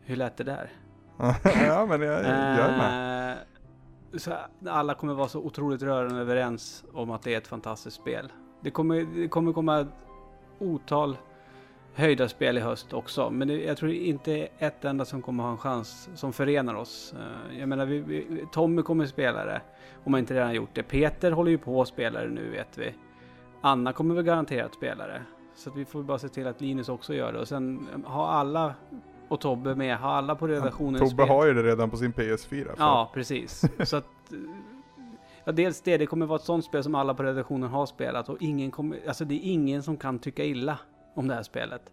Hur 0.00 0.16
lät 0.16 0.36
det 0.36 0.44
där? 0.44 0.72
ja 1.44 1.86
men 1.86 2.00
jag, 2.00 2.18
jag 2.18 2.24
är 2.24 2.76
med. 2.76 3.32
Eh, 3.32 4.18
så 4.18 4.32
alla 4.66 4.94
kommer 4.94 5.14
vara 5.14 5.28
så 5.28 5.40
otroligt 5.40 5.82
rörande 5.82 6.20
överens 6.20 6.84
om 6.92 7.10
att 7.10 7.22
det 7.22 7.34
är 7.34 7.38
ett 7.38 7.48
fantastiskt 7.48 7.96
spel. 7.96 8.32
Det 8.60 8.70
kommer, 8.70 9.06
det 9.14 9.28
kommer 9.28 9.52
komma 9.52 9.86
otal 10.58 11.16
höjda 11.94 12.28
spel 12.28 12.58
i 12.58 12.60
höst 12.60 12.92
också. 12.92 13.30
Men 13.30 13.48
det, 13.48 13.64
jag 13.64 13.76
tror 13.76 13.92
inte 13.92 14.48
ett 14.58 14.84
enda 14.84 15.04
som 15.04 15.22
kommer 15.22 15.42
ha 15.44 15.50
en 15.50 15.58
chans 15.58 16.08
som 16.14 16.32
förenar 16.32 16.74
oss. 16.74 17.14
Eh, 17.50 17.58
Jag 17.58 17.68
menar, 17.68 17.86
vi, 17.86 17.98
vi, 18.00 18.44
Tommy 18.52 18.82
kommer 18.82 19.06
spela 19.06 19.44
det. 19.44 19.60
Om 20.04 20.12
man 20.12 20.18
inte 20.18 20.34
redan 20.34 20.54
gjort 20.54 20.70
det. 20.74 20.82
Peter 20.82 21.32
håller 21.32 21.50
ju 21.50 21.58
på 21.58 21.82
att 21.82 21.88
spela 21.88 22.20
det 22.20 22.28
nu 22.28 22.50
vet 22.50 22.78
vi. 22.78 22.94
Anna 23.60 23.92
kommer 23.92 24.14
väl 24.14 24.24
garanterat 24.24 24.74
spela 24.74 25.06
det. 25.06 25.22
Så 25.54 25.70
vi 25.70 25.84
får 25.84 26.02
bara 26.02 26.18
se 26.18 26.28
till 26.28 26.46
att 26.46 26.60
Linus 26.60 26.88
också 26.88 27.14
gör 27.14 27.32
det. 27.32 27.38
Och 27.38 27.48
sen 27.48 27.88
eh, 28.04 28.10
ha 28.10 28.28
alla 28.28 28.74
och 29.28 29.40
Tobbe 29.40 29.74
med. 29.74 29.98
Ha 29.98 30.08
alla 30.10 30.34
på 30.34 30.46
redaktionen 30.46 30.98
Tobbe 30.98 31.10
spel. 31.10 31.28
har 31.28 31.46
ju 31.46 31.54
det 31.54 31.62
redan 31.62 31.90
på 31.90 31.96
sin 31.96 32.12
PS4. 32.12 32.64
så- 32.64 32.70
Ja, 32.78 33.10
precis. 33.14 33.64
Så 33.84 33.96
att... 33.96 34.04
eh, 34.32 34.38
Ja, 35.44 35.52
dels 35.52 35.80
det. 35.80 35.96
Det 35.98 36.06
kommer 36.06 36.26
vara 36.26 36.36
ett 36.36 36.44
sånt 36.44 36.64
spel 36.64 36.82
som 36.82 36.94
alla 36.94 37.14
på 37.14 37.22
redaktionen 37.22 37.70
har 37.70 37.86
spelat 37.86 38.28
och 38.28 38.36
ingen 38.40 38.70
kommer... 38.70 38.98
Alltså 39.08 39.24
det 39.24 39.34
är 39.34 39.52
ingen 39.52 39.82
som 39.82 39.96
kan 39.96 40.18
tycka 40.18 40.44
illa 40.44 40.78
om 41.20 41.28
det 41.28 41.34
här 41.34 41.42
spelet. 41.42 41.92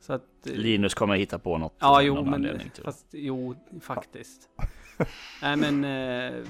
Så 0.00 0.12
att... 0.12 0.46
eh, 0.46 0.52
Linus 0.52 0.94
kommer 0.94 1.14
hitta 1.16 1.38
på 1.38 1.58
något. 1.58 1.74
Ja, 1.78 2.02
jo, 2.02 2.24
men... 2.24 2.42
det. 2.42 2.60
Fast, 2.84 3.06
jo, 3.10 3.54
faktiskt. 3.80 4.48
Nej, 5.42 5.56
men... 5.56 5.84
eh, 5.84 6.44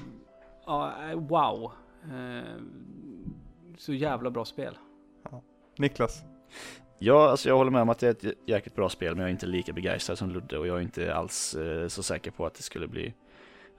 Ja, 0.66 0.92
eh, 1.10 1.18
wow. 1.18 1.72
Eh, 2.04 2.42
Så 3.76 3.92
jävla 3.92 4.30
bra 4.30 4.44
spel. 4.44 4.78
Niklas. 5.78 6.22
Ja, 6.98 7.30
alltså 7.30 7.48
jag 7.48 7.56
håller 7.56 7.70
med 7.70 7.82
om 7.82 7.88
att 7.88 7.98
det 7.98 8.06
är 8.06 8.10
ett 8.10 8.24
jä- 8.24 8.34
jäkligt 8.46 8.74
bra 8.74 8.88
spel, 8.88 9.14
men 9.14 9.20
jag 9.20 9.28
är 9.28 9.32
inte 9.32 9.46
lika 9.46 9.72
begeistrad 9.72 10.18
som 10.18 10.30
Ludde 10.30 10.58
och 10.58 10.66
jag 10.66 10.76
är 10.76 10.80
inte 10.80 11.14
alls 11.14 11.54
eh, 11.54 11.88
så 11.88 12.02
säker 12.02 12.30
på 12.30 12.46
att 12.46 12.54
det 12.54 12.62
skulle 12.62 12.88
bli 12.88 13.14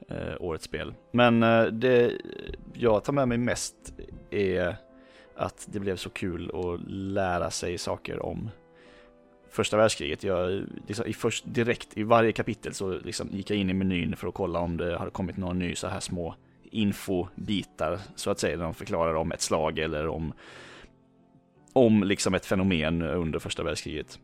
eh, 0.08 0.34
årets 0.40 0.66
spel. 0.66 0.94
Men 1.12 1.40
det 1.80 2.18
jag 2.74 3.04
tar 3.04 3.14
med 3.14 3.28
mig 3.28 3.38
mest 3.38 3.94
är 4.32 4.76
att 5.42 5.68
det 5.72 5.80
blev 5.80 5.96
så 5.96 6.10
kul 6.10 6.52
att 6.54 6.92
lära 6.92 7.52
sig 7.52 7.78
saker 7.78 8.26
om 8.26 8.50
första 9.50 9.78
världskriget. 9.78 10.24
Jag, 10.24 10.64
liksom, 10.88 11.06
i 11.06 11.14
först, 11.14 11.44
direkt 11.48 11.98
i 11.98 12.04
varje 12.04 12.32
kapitel 12.32 12.74
så 12.74 13.00
liksom 13.00 13.30
gick 13.32 13.50
jag 13.50 13.58
in 13.58 13.70
i 13.70 13.74
menyn 13.74 14.16
för 14.16 14.28
att 14.28 14.34
kolla 14.34 14.60
om 14.60 14.78
det 14.78 14.98
hade 14.98 15.12
kommit 15.12 15.38
några 15.38 15.54
ny 15.54 15.76
så 15.76 15.88
här 15.88 16.00
små 16.00 16.36
infobitar 16.64 18.00
så 18.16 18.32
att 18.32 18.40
säga. 18.40 18.58
Där 18.58 18.64
de 18.64 18.74
förklarar 18.74 19.14
om 19.14 19.32
ett 19.32 19.42
slag 19.42 19.80
eller 19.80 20.08
om, 20.08 20.34
om 21.74 22.04
liksom 22.04 22.34
ett 22.34 22.46
fenomen 22.46 23.02
under 23.02 23.40
första 23.40 23.64
världskriget. 23.64 24.20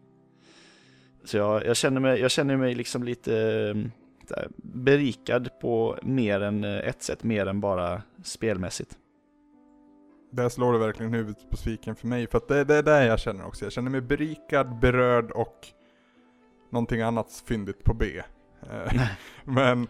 Så 1.23 1.37
jag, 1.37 1.65
jag 1.65 1.77
känner 1.77 2.01
mig, 2.01 2.19
jag 2.19 2.31
känner 2.31 2.57
mig 2.57 2.75
liksom 2.75 3.03
lite 3.03 3.37
mm, 3.71 3.91
där, 4.27 4.47
berikad 4.57 5.59
på 5.59 5.97
mer 6.01 6.41
än 6.41 6.63
ett 6.63 7.03
sätt, 7.03 7.23
mer 7.23 7.45
än 7.45 7.61
bara 7.61 8.01
spelmässigt. 8.23 8.97
Där 10.29 10.49
slår 10.49 10.73
det 10.73 10.79
verkligen 10.79 11.13
huvudet 11.13 11.49
på 11.49 11.57
spiken 11.57 11.95
för 11.95 12.07
mig, 12.07 12.27
för 12.27 12.37
att 12.37 12.47
det, 12.47 12.63
det 12.63 12.75
är 12.75 12.83
det 12.83 13.05
jag 13.05 13.19
känner 13.19 13.45
också. 13.45 13.65
Jag 13.65 13.71
känner 13.71 13.91
mig 13.91 14.01
berikad, 14.01 14.79
berörd 14.79 15.31
och 15.31 15.67
någonting 16.69 17.01
annat 17.01 17.43
fyndigt 17.45 17.83
på 17.83 17.93
B. 17.93 18.21
Eh, 18.61 19.01
men 19.43 19.87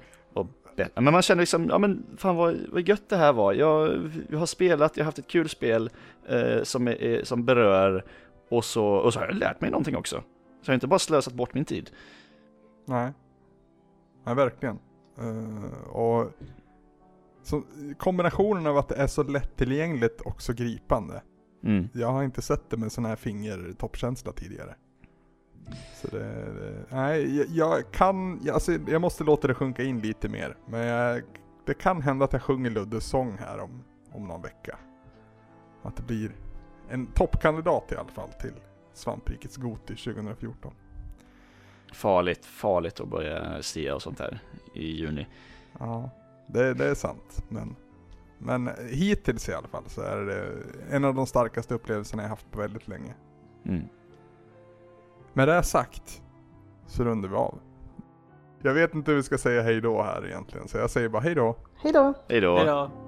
Men 0.96 1.14
man 1.14 1.22
känner 1.22 1.42
liksom, 1.42 1.70
ja 1.70 1.78
men 1.78 2.06
fan 2.18 2.36
vad, 2.36 2.56
vad 2.72 2.88
gött 2.88 3.10
det 3.10 3.18
här 3.18 3.34
var. 3.34 3.54
Jag, 3.54 4.12
jag 4.30 4.40
har 4.40 4.46
spelat, 4.46 4.98
jag 4.98 5.04
har 5.04 5.06
haft 5.06 5.20
ett 5.20 5.28
kul 5.28 5.50
spel 5.50 5.90
eh, 6.28 6.64
som, 6.64 6.88
är, 6.88 7.24
som 7.24 7.46
berör 7.46 8.06
och 8.50 8.66
så, 8.66 8.86
och 8.86 9.14
så 9.14 9.20
har 9.20 9.26
jag 9.26 9.36
lärt 9.36 9.62
mig 9.62 9.72
någonting 9.72 9.96
också. 9.96 10.16
Så 10.16 10.24
jag 10.64 10.68
har 10.70 10.74
inte 10.74 10.88
bara 10.88 11.00
slösat 11.00 11.34
bort 11.34 11.54
min 11.54 11.66
tid. 11.66 11.92
nej. 12.86 13.12
Nej, 14.26 14.36
verkligen. 14.36 14.80
Eh, 15.18 15.88
och 15.88 16.32
så, 17.48 17.64
kombinationen 17.98 18.68
av 18.68 18.78
att 18.78 18.90
det 18.90 18.96
är 18.96 19.08
så 19.08 19.24
lättillgängligt 19.24 20.22
och 20.22 20.42
så 20.42 20.54
gripande. 20.54 21.22
Mm. 21.64 21.90
Jag 21.94 22.12
har 22.12 22.24
inte 22.24 22.42
sett 22.42 22.70
det 22.70 22.78
med 22.78 22.92
sån 22.92 23.06
här 23.06 23.16
fingertoppkänsla 23.16 24.32
tidigare. 24.32 24.76
Så 25.96 26.08
det, 26.08 26.20
det 26.54 26.86
nej, 26.90 27.38
jag, 27.38 27.48
jag 27.48 27.92
kan, 27.92 28.40
jag, 28.44 28.54
alltså, 28.54 28.72
jag 28.72 29.02
måste 29.02 29.24
låta 29.24 29.48
det 29.48 29.54
sjunka 29.54 29.84
in 29.84 30.00
lite 30.00 30.30
mer. 30.30 30.58
Men 30.66 30.80
jag, 30.80 31.22
det 31.66 31.74
kan 31.74 32.02
hända 32.02 32.26
att 32.26 32.34
jag 32.34 32.42
sjunger 32.42 32.70
Luddes 32.70 33.06
sång 33.06 33.38
här 33.38 33.60
om, 33.60 33.84
om 34.12 34.28
någon 34.28 34.42
vecka. 34.42 34.78
Att 35.84 35.96
det 35.96 36.04
blir 36.04 36.32
en 36.90 37.08
toppkandidat 37.08 37.92
i 37.92 37.96
alla 37.96 38.10
fall 38.10 38.30
till 38.42 38.54
Svamprikets 38.94 39.58
Goti 39.58 39.96
2014. 39.96 40.74
Farligt, 41.94 42.46
farligt 42.46 43.00
att 43.00 43.08
börja 43.08 43.62
sia 43.62 43.96
och 43.96 44.02
sånt 44.02 44.20
här 44.20 44.40
i 44.74 44.92
juni. 44.92 45.28
Ja, 45.80 46.10
det, 46.48 46.74
det 46.74 46.86
är 46.86 46.96
sant. 46.96 47.44
Men, 47.50 47.76
men 48.38 48.70
hittills 48.90 49.50
i 49.50 49.54
alla 49.54 49.68
fall 49.68 49.84
så 49.88 50.02
är 50.02 50.18
det 50.18 50.54
en 50.92 51.06
av 51.06 51.16
de 51.16 51.28
starkaste 51.28 51.74
upplevelserna 51.74 52.24
jag 52.24 52.30
haft 52.30 52.52
på 52.52 52.60
väldigt 52.60 52.88
länge. 52.88 53.14
Mm. 53.66 53.84
Med 55.34 55.48
det 55.48 55.64
sagt 55.64 56.22
så 56.88 57.04
rundar 57.04 57.30
vi 57.30 57.36
av. 57.36 57.60
Jag 58.62 58.74
vet 58.74 58.96
inte 58.96 59.12
hur 59.12 59.16
vi 59.16 59.24
ska 59.24 59.38
säga 59.38 59.62
hej 59.62 59.82
då 59.82 60.02
här 60.02 60.26
egentligen, 60.26 60.68
så 60.68 60.78
jag 60.78 60.90
säger 60.90 61.10
bara 61.10 61.22
hej 61.22 61.36
då. 61.36 61.56
Hej 61.76 61.94
då! 61.94 62.14
Hej 62.30 62.42
då! 62.42 62.58
Hej 62.58 62.66
då. 62.66 63.07